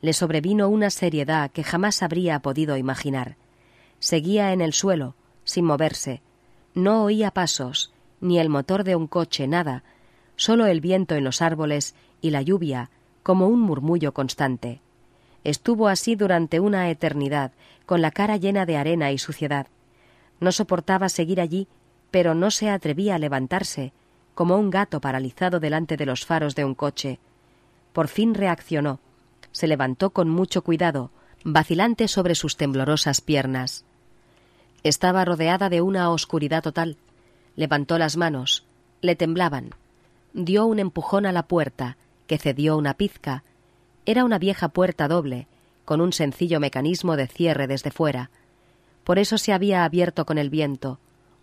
Le 0.00 0.14
sobrevino 0.14 0.70
una 0.70 0.88
seriedad 0.88 1.50
que 1.50 1.62
jamás 1.62 2.02
habría 2.02 2.40
podido 2.40 2.78
imaginar. 2.78 3.36
Seguía 3.98 4.54
en 4.54 4.62
el 4.62 4.72
suelo, 4.72 5.14
sin 5.44 5.66
moverse. 5.66 6.22
No 6.76 7.04
oía 7.04 7.30
pasos, 7.30 7.90
ni 8.20 8.38
el 8.38 8.50
motor 8.50 8.84
de 8.84 8.96
un 8.96 9.06
coche, 9.06 9.48
nada, 9.48 9.82
solo 10.36 10.66
el 10.66 10.82
viento 10.82 11.14
en 11.14 11.24
los 11.24 11.40
árboles 11.40 11.94
y 12.20 12.28
la 12.28 12.42
lluvia, 12.42 12.90
como 13.22 13.48
un 13.48 13.62
murmullo 13.62 14.12
constante. 14.12 14.82
Estuvo 15.42 15.88
así 15.88 16.16
durante 16.16 16.60
una 16.60 16.90
eternidad, 16.90 17.52
con 17.86 18.02
la 18.02 18.10
cara 18.10 18.36
llena 18.36 18.66
de 18.66 18.76
arena 18.76 19.10
y 19.10 19.16
suciedad. 19.16 19.68
No 20.38 20.52
soportaba 20.52 21.08
seguir 21.08 21.40
allí, 21.40 21.66
pero 22.10 22.34
no 22.34 22.50
se 22.50 22.68
atrevía 22.68 23.14
a 23.14 23.18
levantarse, 23.18 23.94
como 24.34 24.58
un 24.58 24.68
gato 24.68 25.00
paralizado 25.00 25.60
delante 25.60 25.96
de 25.96 26.04
los 26.04 26.26
faros 26.26 26.54
de 26.54 26.66
un 26.66 26.74
coche. 26.74 27.20
Por 27.94 28.08
fin 28.08 28.34
reaccionó. 28.34 29.00
Se 29.50 29.66
levantó 29.66 30.10
con 30.10 30.28
mucho 30.28 30.60
cuidado, 30.60 31.10
vacilante 31.42 32.06
sobre 32.06 32.34
sus 32.34 32.58
temblorosas 32.58 33.22
piernas. 33.22 33.85
Estaba 34.86 35.24
rodeada 35.24 35.68
de 35.68 35.80
una 35.80 36.10
oscuridad 36.10 36.62
total. 36.62 36.96
Levantó 37.56 37.98
las 37.98 38.16
manos. 38.16 38.64
Le 39.00 39.16
temblaban. 39.16 39.70
Dio 40.32 40.64
un 40.64 40.78
empujón 40.78 41.26
a 41.26 41.32
la 41.32 41.48
puerta, 41.48 41.96
que 42.28 42.38
cedió 42.38 42.76
una 42.76 42.94
pizca. 42.94 43.42
Era 44.04 44.24
una 44.24 44.38
vieja 44.38 44.68
puerta 44.68 45.08
doble, 45.08 45.48
con 45.84 46.00
un 46.00 46.12
sencillo 46.12 46.60
mecanismo 46.60 47.16
de 47.16 47.26
cierre 47.26 47.66
desde 47.66 47.90
fuera. 47.90 48.30
Por 49.02 49.18
eso 49.18 49.38
se 49.38 49.52
había 49.52 49.82
abierto 49.82 50.24
con 50.24 50.38
el 50.38 50.50
viento. 50.50 51.00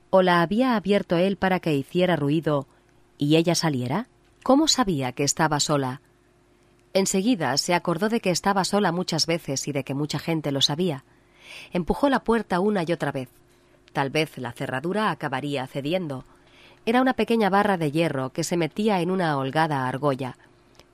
¿O 0.10 0.22
la 0.22 0.42
había 0.42 0.78
abierto 0.78 1.18
él 1.18 1.36
para 1.36 1.60
que 1.60 1.76
hiciera 1.76 2.16
ruido 2.16 2.66
y 3.18 3.36
ella 3.36 3.56
saliera? 3.56 4.08
¿Cómo 4.42 4.70
sabía 4.70 5.12
que 5.12 5.26
estaba 5.26 5.60
sola? 5.60 6.00
Enseguida 6.94 7.58
se 7.58 7.74
acordó 7.74 8.08
de 8.08 8.22
que 8.22 8.30
estaba 8.30 8.64
sola 8.64 8.94
muchas 8.94 9.26
veces 9.26 9.68
y 9.68 9.74
de 9.74 9.84
que 9.84 9.94
mucha 9.94 10.18
gente 10.18 10.54
lo 10.54 10.62
sabía. 10.62 11.04
Empujó 11.72 12.10
la 12.10 12.24
puerta 12.24 12.60
una 12.60 12.84
y 12.84 12.92
otra 12.92 13.12
vez. 13.12 13.30
Tal 13.94 14.10
vez 14.10 14.38
la 14.38 14.52
cerradura 14.52 15.12
acabaría 15.12 15.68
cediendo. 15.68 16.26
Era 16.86 17.02
una 17.02 17.14
pequeña 17.14 17.50
barra 17.50 17.78
de 17.78 17.92
hierro 17.92 18.32
que 18.32 18.44
se 18.44 18.58
metía 18.58 19.00
en 19.02 19.12
una 19.12 19.38
holgada 19.38 19.88
argolla. 19.88 20.38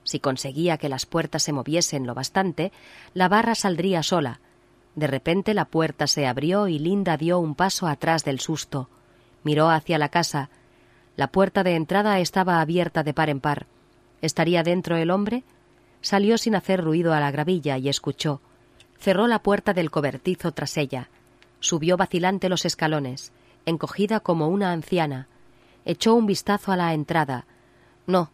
Si 0.04 0.20
conseguía 0.20 0.78
que 0.78 0.88
las 0.88 1.06
puertas 1.06 1.42
se 1.42 1.52
moviesen 1.52 2.06
lo 2.06 2.14
bastante, 2.14 2.72
la 3.14 3.28
barra 3.28 3.54
saldría 3.54 4.02
sola. 4.02 4.40
De 4.94 5.06
repente 5.06 5.54
la 5.54 5.64
puerta 5.64 6.06
se 6.06 6.26
abrió 6.26 6.68
y 6.68 6.78
Linda 6.78 7.16
dio 7.16 7.38
un 7.38 7.54
paso 7.54 7.86
atrás 7.86 8.24
del 8.24 8.40
susto. 8.40 8.88
Miró 9.44 9.70
hacia 9.70 9.98
la 9.98 10.08
casa. 10.08 10.50
La 11.16 11.28
puerta 11.28 11.62
de 11.62 11.74
entrada 11.74 12.18
estaba 12.18 12.60
abierta 12.60 13.02
de 13.02 13.14
par 13.14 13.30
en 13.30 13.40
par. 13.40 13.66
¿Estaría 14.20 14.62
dentro 14.62 14.96
el 14.96 15.10
hombre? 15.10 15.44
Salió 16.02 16.38
sin 16.38 16.54
hacer 16.54 16.82
ruido 16.82 17.12
a 17.12 17.20
la 17.20 17.30
gravilla 17.30 17.78
y 17.78 17.88
escuchó. 17.88 18.40
Cerró 19.00 19.26
la 19.26 19.42
puerta 19.42 19.72
del 19.72 19.90
cobertizo 19.90 20.52
tras 20.52 20.76
ella. 20.76 21.08
Subió 21.58 21.96
vacilante 21.96 22.48
los 22.48 22.64
escalones, 22.64 23.32
encogida 23.64 24.20
como 24.20 24.48
una 24.48 24.72
anciana. 24.72 25.26
Echó 25.84 26.14
un 26.14 26.26
vistazo 26.26 26.70
a 26.70 26.76
la 26.76 26.92
entrada. 26.92 27.46
No, 28.06 28.30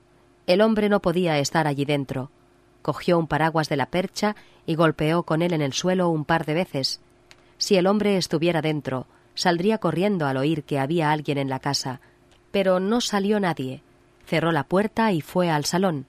el 0.46 0.60
hombre 0.60 0.88
no 0.88 1.00
podía 1.00 1.38
estar 1.38 1.66
allí 1.66 1.84
dentro. 1.84 2.30
Cogió 2.82 3.18
un 3.18 3.28
paraguas 3.28 3.68
de 3.68 3.76
la 3.76 3.86
percha 3.86 4.36
y 4.66 4.74
golpeó 4.74 5.22
con 5.22 5.42
él 5.42 5.52
en 5.52 5.62
el 5.62 5.72
suelo 5.72 6.08
un 6.08 6.24
par 6.24 6.44
de 6.44 6.54
veces. 6.54 7.00
Si 7.58 7.76
el 7.76 7.86
hombre 7.86 8.16
estuviera 8.16 8.60
dentro, 8.60 9.06
saldría 9.34 9.78
corriendo 9.78 10.26
al 10.26 10.36
oír 10.36 10.64
que 10.64 10.78
había 10.78 11.12
alguien 11.12 11.38
en 11.38 11.48
la 11.48 11.60
casa, 11.60 12.00
pero 12.50 12.80
no 12.80 13.00
salió 13.00 13.38
nadie. 13.38 13.82
Cerró 14.26 14.50
la 14.50 14.64
puerta 14.64 15.12
y 15.12 15.20
fue 15.20 15.48
al 15.48 15.64
salón. 15.64 16.06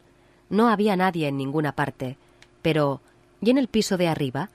No 0.49 0.69
había 0.69 0.95
nadie 0.95 1.27
en 1.27 1.37
ninguna 1.37 1.73
parte. 1.73 2.17
Pero, 2.61 3.01
¿y 3.41 3.49
en 3.49 3.57
el 3.57 3.67
piso 3.67 3.97
de 3.97 4.07
arriba? 4.07 4.49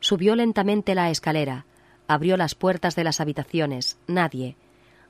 Subió 0.00 0.36
lentamente 0.36 0.94
la 0.94 1.10
escalera, 1.10 1.66
Abrió 2.06 2.36
las 2.36 2.54
puertas 2.54 2.96
de 2.96 3.04
las 3.04 3.20
habitaciones. 3.20 3.96
Nadie. 4.06 4.56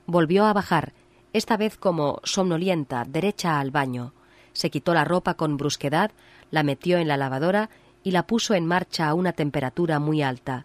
Volvió 0.05 0.45
a 0.45 0.53
bajar, 0.53 0.93
esta 1.33 1.57
vez 1.57 1.77
como 1.77 2.21
somnolienta, 2.23 3.03
derecha 3.05 3.59
al 3.59 3.71
baño. 3.71 4.13
Se 4.53 4.69
quitó 4.69 4.93
la 4.93 5.03
ropa 5.03 5.33
con 5.33 5.57
brusquedad, 5.57 6.11
la 6.51 6.63
metió 6.63 6.97
en 6.97 7.09
la 7.09 7.17
lavadora 7.17 7.69
y 8.03 8.11
la 8.11 8.25
puso 8.25 8.53
en 8.53 8.65
marcha 8.65 9.09
a 9.09 9.13
una 9.13 9.33
temperatura 9.33 9.99
muy 9.99 10.21
alta. 10.21 10.63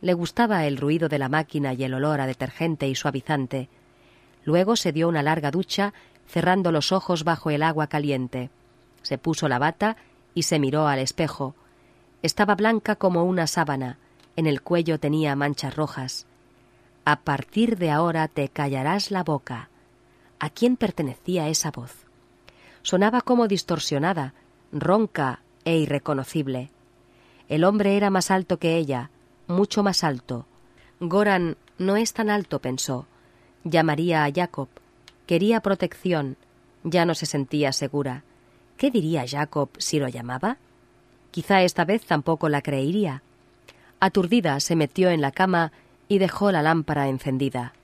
Le 0.00 0.14
gustaba 0.14 0.64
el 0.64 0.78
ruido 0.78 1.10
de 1.10 1.18
la 1.18 1.28
máquina 1.28 1.74
y 1.74 1.84
el 1.84 1.92
olor 1.92 2.22
a 2.22 2.26
detergente 2.26 2.88
y 2.88 2.94
suavizante. 2.94 3.68
Luego 4.44 4.76
se 4.76 4.92
dio 4.92 5.08
una 5.08 5.22
larga 5.22 5.50
ducha, 5.50 5.92
cerrando 6.26 6.72
los 6.72 6.90
ojos 6.90 7.24
bajo 7.24 7.50
el 7.50 7.62
agua 7.62 7.88
caliente. 7.88 8.48
Se 9.02 9.18
puso 9.18 9.46
la 9.46 9.58
bata 9.58 9.96
y 10.34 10.44
se 10.44 10.58
miró 10.58 10.86
al 10.86 11.00
espejo. 11.00 11.54
Estaba 12.22 12.54
blanca 12.54 12.96
como 12.96 13.24
una 13.24 13.46
sábana. 13.46 13.98
En 14.36 14.46
el 14.46 14.62
cuello 14.62 15.00
tenía 15.00 15.34
manchas 15.36 15.74
rojas. 15.74 16.26
A 17.04 17.20
partir 17.20 17.78
de 17.78 17.90
ahora 17.90 18.28
te 18.28 18.48
callarás 18.48 19.10
la 19.10 19.24
boca. 19.24 19.70
¿A 20.38 20.50
quién 20.50 20.76
pertenecía 20.76 21.48
esa 21.48 21.70
voz? 21.70 22.06
Sonaba 22.82 23.20
como 23.20 23.48
distorsionada, 23.48 24.34
ronca 24.72 25.40
e 25.64 25.76
irreconocible. 25.76 26.70
El 27.48 27.64
hombre 27.64 27.96
era 27.96 28.10
más 28.10 28.30
alto 28.30 28.58
que 28.58 28.76
ella, 28.76 29.10
mucho 29.48 29.82
más 29.82 30.04
alto. 30.04 30.46
Goran 31.00 31.56
no 31.78 31.96
es 31.96 32.12
tan 32.12 32.30
alto, 32.30 32.60
pensó. 32.60 33.06
Llamaría 33.64 34.24
a 34.24 34.32
Jacob. 34.32 34.68
Quería 35.26 35.60
protección. 35.60 36.36
Ya 36.84 37.04
no 37.04 37.14
se 37.14 37.26
sentía 37.26 37.72
segura. 37.72 38.24
¿Qué 38.76 38.90
diría 38.90 39.24
Jacob 39.26 39.70
si 39.78 39.98
lo 39.98 40.08
llamaba? 40.08 40.58
Quizá 41.30 41.62
esta 41.62 41.84
vez 41.84 42.04
tampoco 42.04 42.48
la 42.48 42.62
creería. 42.62 43.22
Aturdida 44.00 44.58
se 44.60 44.76
metió 44.76 45.10
en 45.10 45.20
la 45.20 45.30
cama 45.30 45.72
y 46.08 46.18
dejó 46.18 46.50
la 46.50 46.62
lámpara 46.62 47.08
encendida. 47.08 47.74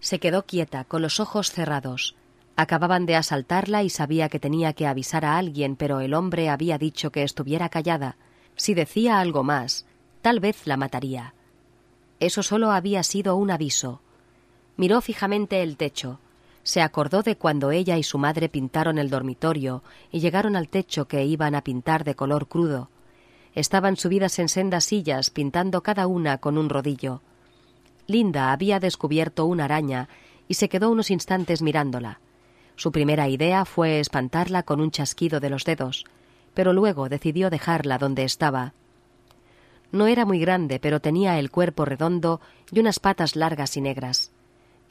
Se 0.00 0.18
quedó 0.18 0.44
quieta, 0.44 0.84
con 0.84 1.00
los 1.00 1.20
ojos 1.20 1.52
cerrados. 1.52 2.16
Acababan 2.56 3.06
de 3.06 3.16
asaltarla 3.16 3.82
y 3.82 3.88
sabía 3.88 4.28
que 4.28 4.38
tenía 4.38 4.72
que 4.72 4.86
avisar 4.86 5.24
a 5.24 5.38
alguien, 5.38 5.76
pero 5.76 6.00
el 6.00 6.12
hombre 6.12 6.50
había 6.50 6.76
dicho 6.76 7.10
que 7.10 7.22
estuviera 7.22 7.68
callada. 7.68 8.16
Si 8.56 8.74
decía 8.74 9.20
algo 9.20 9.42
más, 9.42 9.86
tal 10.20 10.40
vez 10.40 10.66
la 10.66 10.76
mataría. 10.76 11.34
Eso 12.20 12.42
solo 12.42 12.70
había 12.70 13.02
sido 13.02 13.36
un 13.36 13.50
aviso. 13.50 14.00
Miró 14.76 15.00
fijamente 15.00 15.62
el 15.62 15.76
techo. 15.76 16.18
Se 16.62 16.80
acordó 16.80 17.22
de 17.22 17.36
cuando 17.36 17.70
ella 17.70 17.96
y 17.96 18.02
su 18.02 18.18
madre 18.18 18.48
pintaron 18.48 18.98
el 18.98 19.10
dormitorio 19.10 19.82
y 20.10 20.20
llegaron 20.20 20.54
al 20.56 20.68
techo 20.68 21.06
que 21.06 21.24
iban 21.24 21.54
a 21.54 21.64
pintar 21.64 22.04
de 22.04 22.14
color 22.14 22.46
crudo. 22.46 22.88
Estaban 23.54 23.96
subidas 23.96 24.38
en 24.38 24.48
sendas 24.48 24.84
sillas, 24.84 25.30
pintando 25.30 25.82
cada 25.82 26.06
una 26.06 26.38
con 26.38 26.56
un 26.56 26.68
rodillo. 26.68 27.20
Linda 28.06 28.52
había 28.52 28.80
descubierto 28.80 29.44
una 29.46 29.64
araña 29.64 30.08
y 30.48 30.54
se 30.54 30.68
quedó 30.68 30.90
unos 30.90 31.10
instantes 31.10 31.62
mirándola. 31.62 32.20
Su 32.76 32.92
primera 32.92 33.28
idea 33.28 33.64
fue 33.64 34.00
espantarla 34.00 34.62
con 34.62 34.80
un 34.80 34.90
chasquido 34.90 35.40
de 35.40 35.50
los 35.50 35.64
dedos, 35.64 36.04
pero 36.54 36.72
luego 36.72 37.08
decidió 37.08 37.50
dejarla 37.50 37.98
donde 37.98 38.24
estaba. 38.24 38.72
No 39.90 40.06
era 40.06 40.24
muy 40.24 40.38
grande, 40.38 40.80
pero 40.80 41.00
tenía 41.00 41.38
el 41.38 41.50
cuerpo 41.50 41.84
redondo 41.84 42.40
y 42.70 42.80
unas 42.80 42.98
patas 42.98 43.36
largas 43.36 43.76
y 43.76 43.82
negras. 43.82 44.31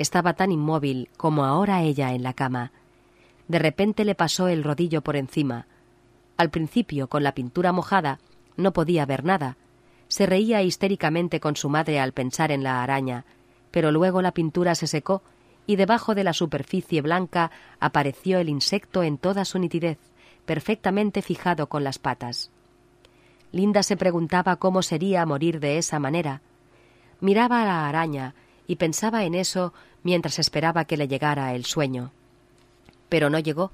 Estaba 0.01 0.33
tan 0.33 0.51
inmóvil 0.51 1.09
como 1.15 1.45
ahora 1.45 1.83
ella 1.83 2.15
en 2.15 2.23
la 2.23 2.33
cama. 2.33 2.71
De 3.47 3.59
repente 3.59 4.03
le 4.03 4.15
pasó 4.15 4.47
el 4.47 4.63
rodillo 4.63 5.03
por 5.03 5.15
encima. 5.15 5.67
Al 6.37 6.49
principio, 6.49 7.07
con 7.07 7.21
la 7.21 7.35
pintura 7.35 7.71
mojada, 7.71 8.17
no 8.57 8.73
podía 8.73 9.05
ver 9.05 9.23
nada, 9.23 9.57
se 10.07 10.25
reía 10.25 10.63
histéricamente 10.63 11.39
con 11.39 11.55
su 11.55 11.69
madre 11.69 11.99
al 11.99 12.13
pensar 12.13 12.51
en 12.51 12.63
la 12.63 12.81
araña, 12.81 13.25
pero 13.69 13.91
luego 13.91 14.23
la 14.23 14.31
pintura 14.31 14.73
se 14.73 14.87
secó 14.87 15.21
y 15.67 15.75
debajo 15.75 16.15
de 16.15 16.23
la 16.23 16.33
superficie 16.33 17.03
blanca 17.03 17.51
apareció 17.79 18.39
el 18.39 18.49
insecto 18.49 19.03
en 19.03 19.19
toda 19.19 19.45
su 19.45 19.59
nitidez, 19.59 19.99
perfectamente 20.47 21.21
fijado 21.21 21.69
con 21.69 21.83
las 21.83 21.99
patas. 21.99 22.49
Linda 23.51 23.83
se 23.83 23.97
preguntaba 23.97 24.55
cómo 24.55 24.81
sería 24.81 25.27
morir 25.27 25.59
de 25.59 25.77
esa 25.77 25.99
manera. 25.99 26.41
Miraba 27.19 27.61
a 27.61 27.65
la 27.65 27.87
araña 27.87 28.33
y 28.65 28.77
pensaba 28.77 29.25
en 29.25 29.35
eso 29.35 29.73
mientras 30.03 30.39
esperaba 30.39 30.85
que 30.85 30.97
le 30.97 31.07
llegara 31.07 31.53
el 31.53 31.65
sueño. 31.65 32.11
Pero 33.09 33.29
no 33.29 33.39
llegó. 33.39 33.71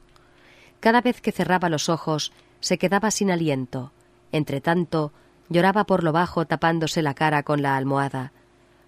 Cada 0.79 1.01
vez 1.01 1.21
que 1.21 1.31
cerraba 1.31 1.69
los 1.69 1.89
ojos 1.89 2.31
se 2.59 2.77
quedaba 2.77 3.11
sin 3.11 3.31
aliento. 3.31 3.91
Entretanto, 4.31 5.11
Lloraba 5.49 5.85
por 5.85 6.03
lo 6.03 6.11
bajo 6.11 6.45
tapándose 6.45 7.01
la 7.01 7.13
cara 7.13 7.43
con 7.43 7.61
la 7.61 7.77
almohada. 7.77 8.31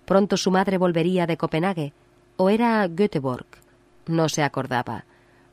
Pronto 0.06 0.38
su 0.38 0.52
madre 0.52 0.78
volvería 0.78 1.26
de 1.26 1.38
Copenhague, 1.38 1.94
o 2.36 2.50
era 2.50 2.88
Göteborg. 2.88 3.46
No 4.08 4.28
se 4.28 4.44
acordaba. 4.44 5.06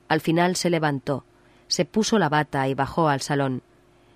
Al 0.09 0.20
final 0.20 0.57
se 0.57 0.70
levantó, 0.70 1.24
se 1.68 1.84
puso 1.84 2.18
la 2.18 2.28
bata 2.28 2.66
y 2.68 2.74
bajó 2.74 3.09
al 3.09 3.20
salón. 3.20 3.62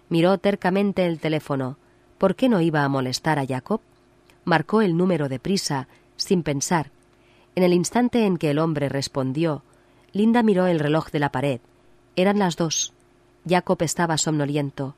Miró 0.09 0.39
tercamente 0.39 1.07
el 1.07 1.21
teléfono. 1.21 1.77
¿Por 2.18 2.35
qué 2.35 2.49
no 2.49 2.61
iba 2.61 2.85
a 2.85 2.89
molestar 2.89 3.39
a 3.39 3.47
Jacob? 3.47 3.81
Marcó 4.45 4.83
el 4.83 4.97
número 4.97 5.29
de 5.29 5.39
prisa, 5.39 5.89
sin 6.16 6.43
pensar. 6.43 6.91
En 7.55 7.62
el 7.62 7.72
instante 7.72 8.24
en 8.26 8.36
que 8.36 8.51
el 8.51 8.59
hombre 8.59 8.88
respondió, 8.88 9.62
Linda 10.12 10.42
miró 10.42 10.66
el 10.66 10.80
reloj 10.80 11.11
de 11.11 11.18
la 11.18 11.32
pared. 11.32 11.61
Eran 12.16 12.38
las 12.38 12.57
dos. 12.57 12.92
Jacob 13.48 13.82
estaba 13.82 14.18
somnoliento. 14.18 14.94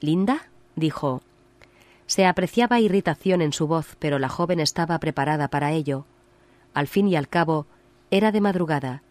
¿Linda? 0.00 0.48
dijo. 0.76 1.22
Se 2.06 2.26
apreciaba 2.26 2.80
irritación 2.80 3.42
en 3.42 3.52
su 3.52 3.66
voz, 3.66 3.96
pero 3.98 4.18
la 4.18 4.28
joven 4.28 4.60
estaba 4.60 4.98
preparada 4.98 5.48
para 5.48 5.72
ello. 5.72 6.06
Al 6.74 6.86
fin 6.86 7.08
y 7.08 7.16
al 7.16 7.28
cabo, 7.28 7.66
era 8.10 8.32
de 8.32 8.40
madrugada. 8.40 9.02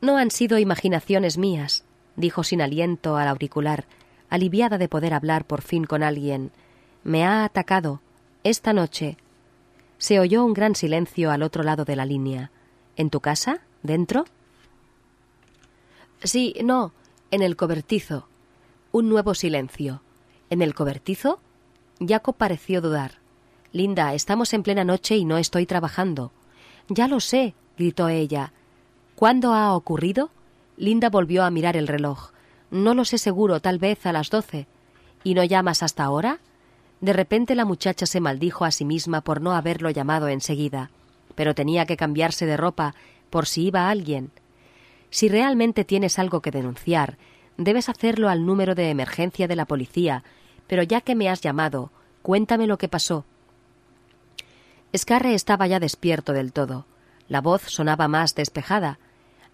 No 0.00 0.16
han 0.16 0.30
sido 0.30 0.58
imaginaciones 0.58 1.38
mías, 1.38 1.84
dijo 2.16 2.42
sin 2.42 2.62
aliento 2.62 3.16
al 3.16 3.28
auricular, 3.28 3.84
aliviada 4.30 4.78
de 4.78 4.88
poder 4.88 5.14
hablar 5.14 5.44
por 5.44 5.62
fin 5.62 5.84
con 5.84 6.02
alguien. 6.02 6.50
Me 7.04 7.24
ha 7.24 7.44
atacado. 7.44 8.00
Esta 8.44 8.72
noche. 8.72 9.16
Se 10.02 10.18
oyó 10.18 10.44
un 10.44 10.52
gran 10.52 10.74
silencio 10.74 11.30
al 11.30 11.44
otro 11.44 11.62
lado 11.62 11.84
de 11.84 11.94
la 11.94 12.04
línea. 12.04 12.50
¿En 12.96 13.08
tu 13.08 13.20
casa? 13.20 13.60
¿Dentro? 13.84 14.24
Sí, 16.24 16.56
no, 16.64 16.92
en 17.30 17.40
el 17.40 17.54
cobertizo. 17.54 18.26
Un 18.90 19.08
nuevo 19.08 19.36
silencio. 19.36 20.02
¿En 20.50 20.60
el 20.60 20.74
cobertizo? 20.74 21.38
Jacob 22.04 22.34
pareció 22.34 22.80
dudar. 22.80 23.20
Linda, 23.70 24.12
estamos 24.12 24.52
en 24.54 24.64
plena 24.64 24.82
noche 24.82 25.16
y 25.16 25.24
no 25.24 25.38
estoy 25.38 25.66
trabajando. 25.66 26.32
Ya 26.88 27.06
lo 27.06 27.20
sé, 27.20 27.54
gritó 27.78 28.08
ella. 28.08 28.52
¿Cuándo 29.14 29.54
ha 29.54 29.72
ocurrido? 29.72 30.30
Linda 30.76 31.10
volvió 31.10 31.44
a 31.44 31.50
mirar 31.52 31.76
el 31.76 31.86
reloj. 31.86 32.32
No 32.72 32.94
lo 32.94 33.04
sé 33.04 33.18
seguro, 33.18 33.60
tal 33.60 33.78
vez 33.78 34.04
a 34.04 34.12
las 34.12 34.30
doce. 34.30 34.66
¿Y 35.22 35.34
no 35.34 35.44
llamas 35.44 35.84
hasta 35.84 36.02
ahora? 36.02 36.40
De 37.02 37.12
repente 37.12 37.54
la 37.54 37.66
muchacha 37.66 38.06
se 38.06 38.20
maldijo 38.20 38.64
a 38.64 38.70
sí 38.70 38.86
misma 38.86 39.20
por 39.20 39.42
no 39.42 39.52
haberlo 39.52 39.90
llamado 39.90 40.28
enseguida. 40.28 40.90
Pero 41.34 41.54
tenía 41.54 41.84
que 41.84 41.98
cambiarse 41.98 42.46
de 42.46 42.56
ropa 42.56 42.94
por 43.28 43.46
si 43.46 43.66
iba 43.66 43.90
alguien. 43.90 44.30
Si 45.10 45.28
realmente 45.28 45.84
tienes 45.84 46.18
algo 46.18 46.40
que 46.40 46.50
denunciar, 46.50 47.18
debes 47.58 47.90
hacerlo 47.90 48.30
al 48.30 48.46
número 48.46 48.74
de 48.74 48.88
emergencia 48.88 49.46
de 49.46 49.56
la 49.56 49.66
policía 49.66 50.24
pero 50.72 50.82
ya 50.82 51.02
que 51.02 51.14
me 51.14 51.28
has 51.28 51.42
llamado, 51.42 51.90
cuéntame 52.22 52.66
lo 52.66 52.78
que 52.78 52.88
pasó. 52.88 53.26
Scarre 54.96 55.34
estaba 55.34 55.66
ya 55.66 55.80
despierto 55.80 56.32
del 56.32 56.54
todo. 56.54 56.86
La 57.28 57.42
voz 57.42 57.62
sonaba 57.66 58.08
más 58.08 58.34
despejada. 58.34 58.98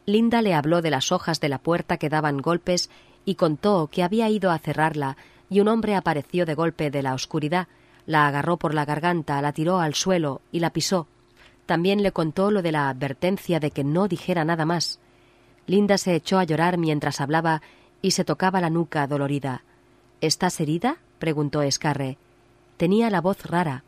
Linda 0.06 0.42
le 0.42 0.54
habló 0.54 0.80
de 0.80 0.90
las 0.90 1.10
hojas 1.10 1.40
de 1.40 1.48
la 1.48 1.58
puerta 1.58 1.96
que 1.96 2.08
daban 2.08 2.38
golpes 2.38 2.88
y 3.24 3.34
contó 3.34 3.88
que 3.88 4.04
había 4.04 4.28
ido 4.28 4.52
a 4.52 4.60
cerrarla 4.60 5.16
y 5.50 5.60
un 5.60 5.68
hombre 5.68 5.94
apareció 5.94 6.46
de 6.46 6.54
golpe 6.54 6.90
de 6.90 7.02
la 7.02 7.14
oscuridad, 7.14 7.68
la 8.06 8.26
agarró 8.26 8.56
por 8.56 8.74
la 8.74 8.84
garganta, 8.84 9.40
la 9.42 9.52
tiró 9.52 9.80
al 9.80 9.94
suelo 9.94 10.40
y 10.52 10.60
la 10.60 10.70
pisó. 10.70 11.06
También 11.66 12.02
le 12.02 12.12
contó 12.12 12.50
lo 12.50 12.62
de 12.62 12.72
la 12.72 12.88
advertencia 12.88 13.60
de 13.60 13.70
que 13.70 13.84
no 13.84 14.08
dijera 14.08 14.44
nada 14.44 14.64
más. 14.64 15.00
Linda 15.66 15.98
se 15.98 16.14
echó 16.14 16.38
a 16.38 16.44
llorar 16.44 16.78
mientras 16.78 17.20
hablaba 17.20 17.60
y 18.00 18.12
se 18.12 18.24
tocaba 18.24 18.60
la 18.60 18.70
nuca 18.70 19.06
dolorida. 19.06 19.62
¿Estás 20.20 20.60
herida? 20.60 20.96
preguntó 21.18 21.62
Escarre. 21.62 22.16
Tenía 22.78 23.10
la 23.10 23.20
voz 23.20 23.44
rara. 23.44 23.84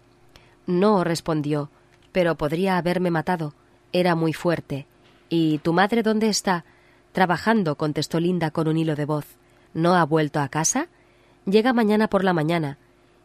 No, 0.67 1.05
respondió, 1.05 1.71
pero 2.13 2.35
podría 2.35 2.77
haberme 2.77 3.11
matado. 3.11 3.55
Era 3.93 4.15
muy 4.15 4.33
fuerte. 4.33 4.87
¿Y 5.29 5.59
tu 5.59 5.73
madre 5.73 6.03
dónde 6.03 6.29
está? 6.29 6.65
Trabajando, 7.13 7.77
contestó 7.77 8.21
Linda 8.21 8.51
con 8.51 8.69
un 8.69 8.77
hilo 8.77 8.95
de 8.95 9.05
voz. 9.05 9.25
¿No 9.73 9.95
ha 9.95 10.05
vuelto 10.05 10.41
a 10.41 10.49
casa? 10.49 10.89
Llega 11.47 11.72
mañana 11.72 12.09
por 12.09 12.24
la 12.24 12.32
mañana. 12.32 12.78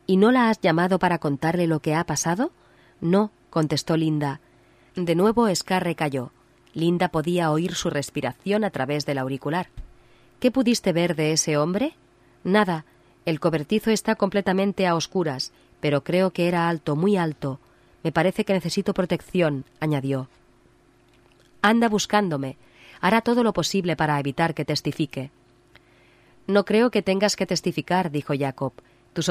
¿Y 0.08 0.18
no 0.18 0.32
la 0.32 0.50
has 0.50 0.62
llamado 0.62 1.00
para 1.00 1.18
contarle 1.18 1.68
lo 1.68 1.80
que 1.80 1.96
ha 1.96 2.06
pasado? 2.06 2.52
No, 3.02 3.32
contestó 3.50 3.98
Linda. 3.98 4.40
De 4.96 5.16
nuevo 5.16 5.48
Escarre 5.48 5.96
cayó. 5.96 6.32
Linda 6.74 7.10
podía 7.10 7.52
oír 7.52 7.76
su 7.76 7.90
respiración 7.90 8.64
a 8.64 8.70
través 8.70 9.06
del 9.06 9.18
auricular. 9.18 9.68
¿Qué 10.40 10.52
pudiste 10.52 10.94
ver 10.94 11.16
de 11.16 11.32
ese 11.32 11.58
hombre? 11.58 11.94
Nada. 12.44 12.86
El 13.26 13.40
cobertizo 13.40 13.92
está 13.92 14.16
completamente 14.16 14.86
a 14.86 14.96
oscuras, 14.96 15.52
pero 15.80 16.04
creo 16.04 16.32
que 16.32 16.48
era 16.48 16.70
alto, 16.70 16.96
muy 16.96 17.18
alto. 17.18 17.60
Me 18.04 18.12
parece 18.12 18.46
que 18.46 18.54
necesito 18.54 18.94
protección, 18.94 19.66
añadió. 19.80 20.30
Anda 21.62 21.90
buscándome. 21.90 22.58
Hará 23.02 23.22
todo 23.22 23.44
lo 23.44 23.54
posible 23.54 23.96
para 23.96 24.20
evitar 24.20 24.54
que 24.54 24.66
testifique. 24.66 25.32
No 26.48 26.64
creo 26.64 26.92
que 26.92 27.02
tengas 27.02 27.36
que 27.36 27.48
testificar, 27.48 28.12
dijo 28.12 28.34
Jacob. 28.38 28.74
Tus 29.14 29.30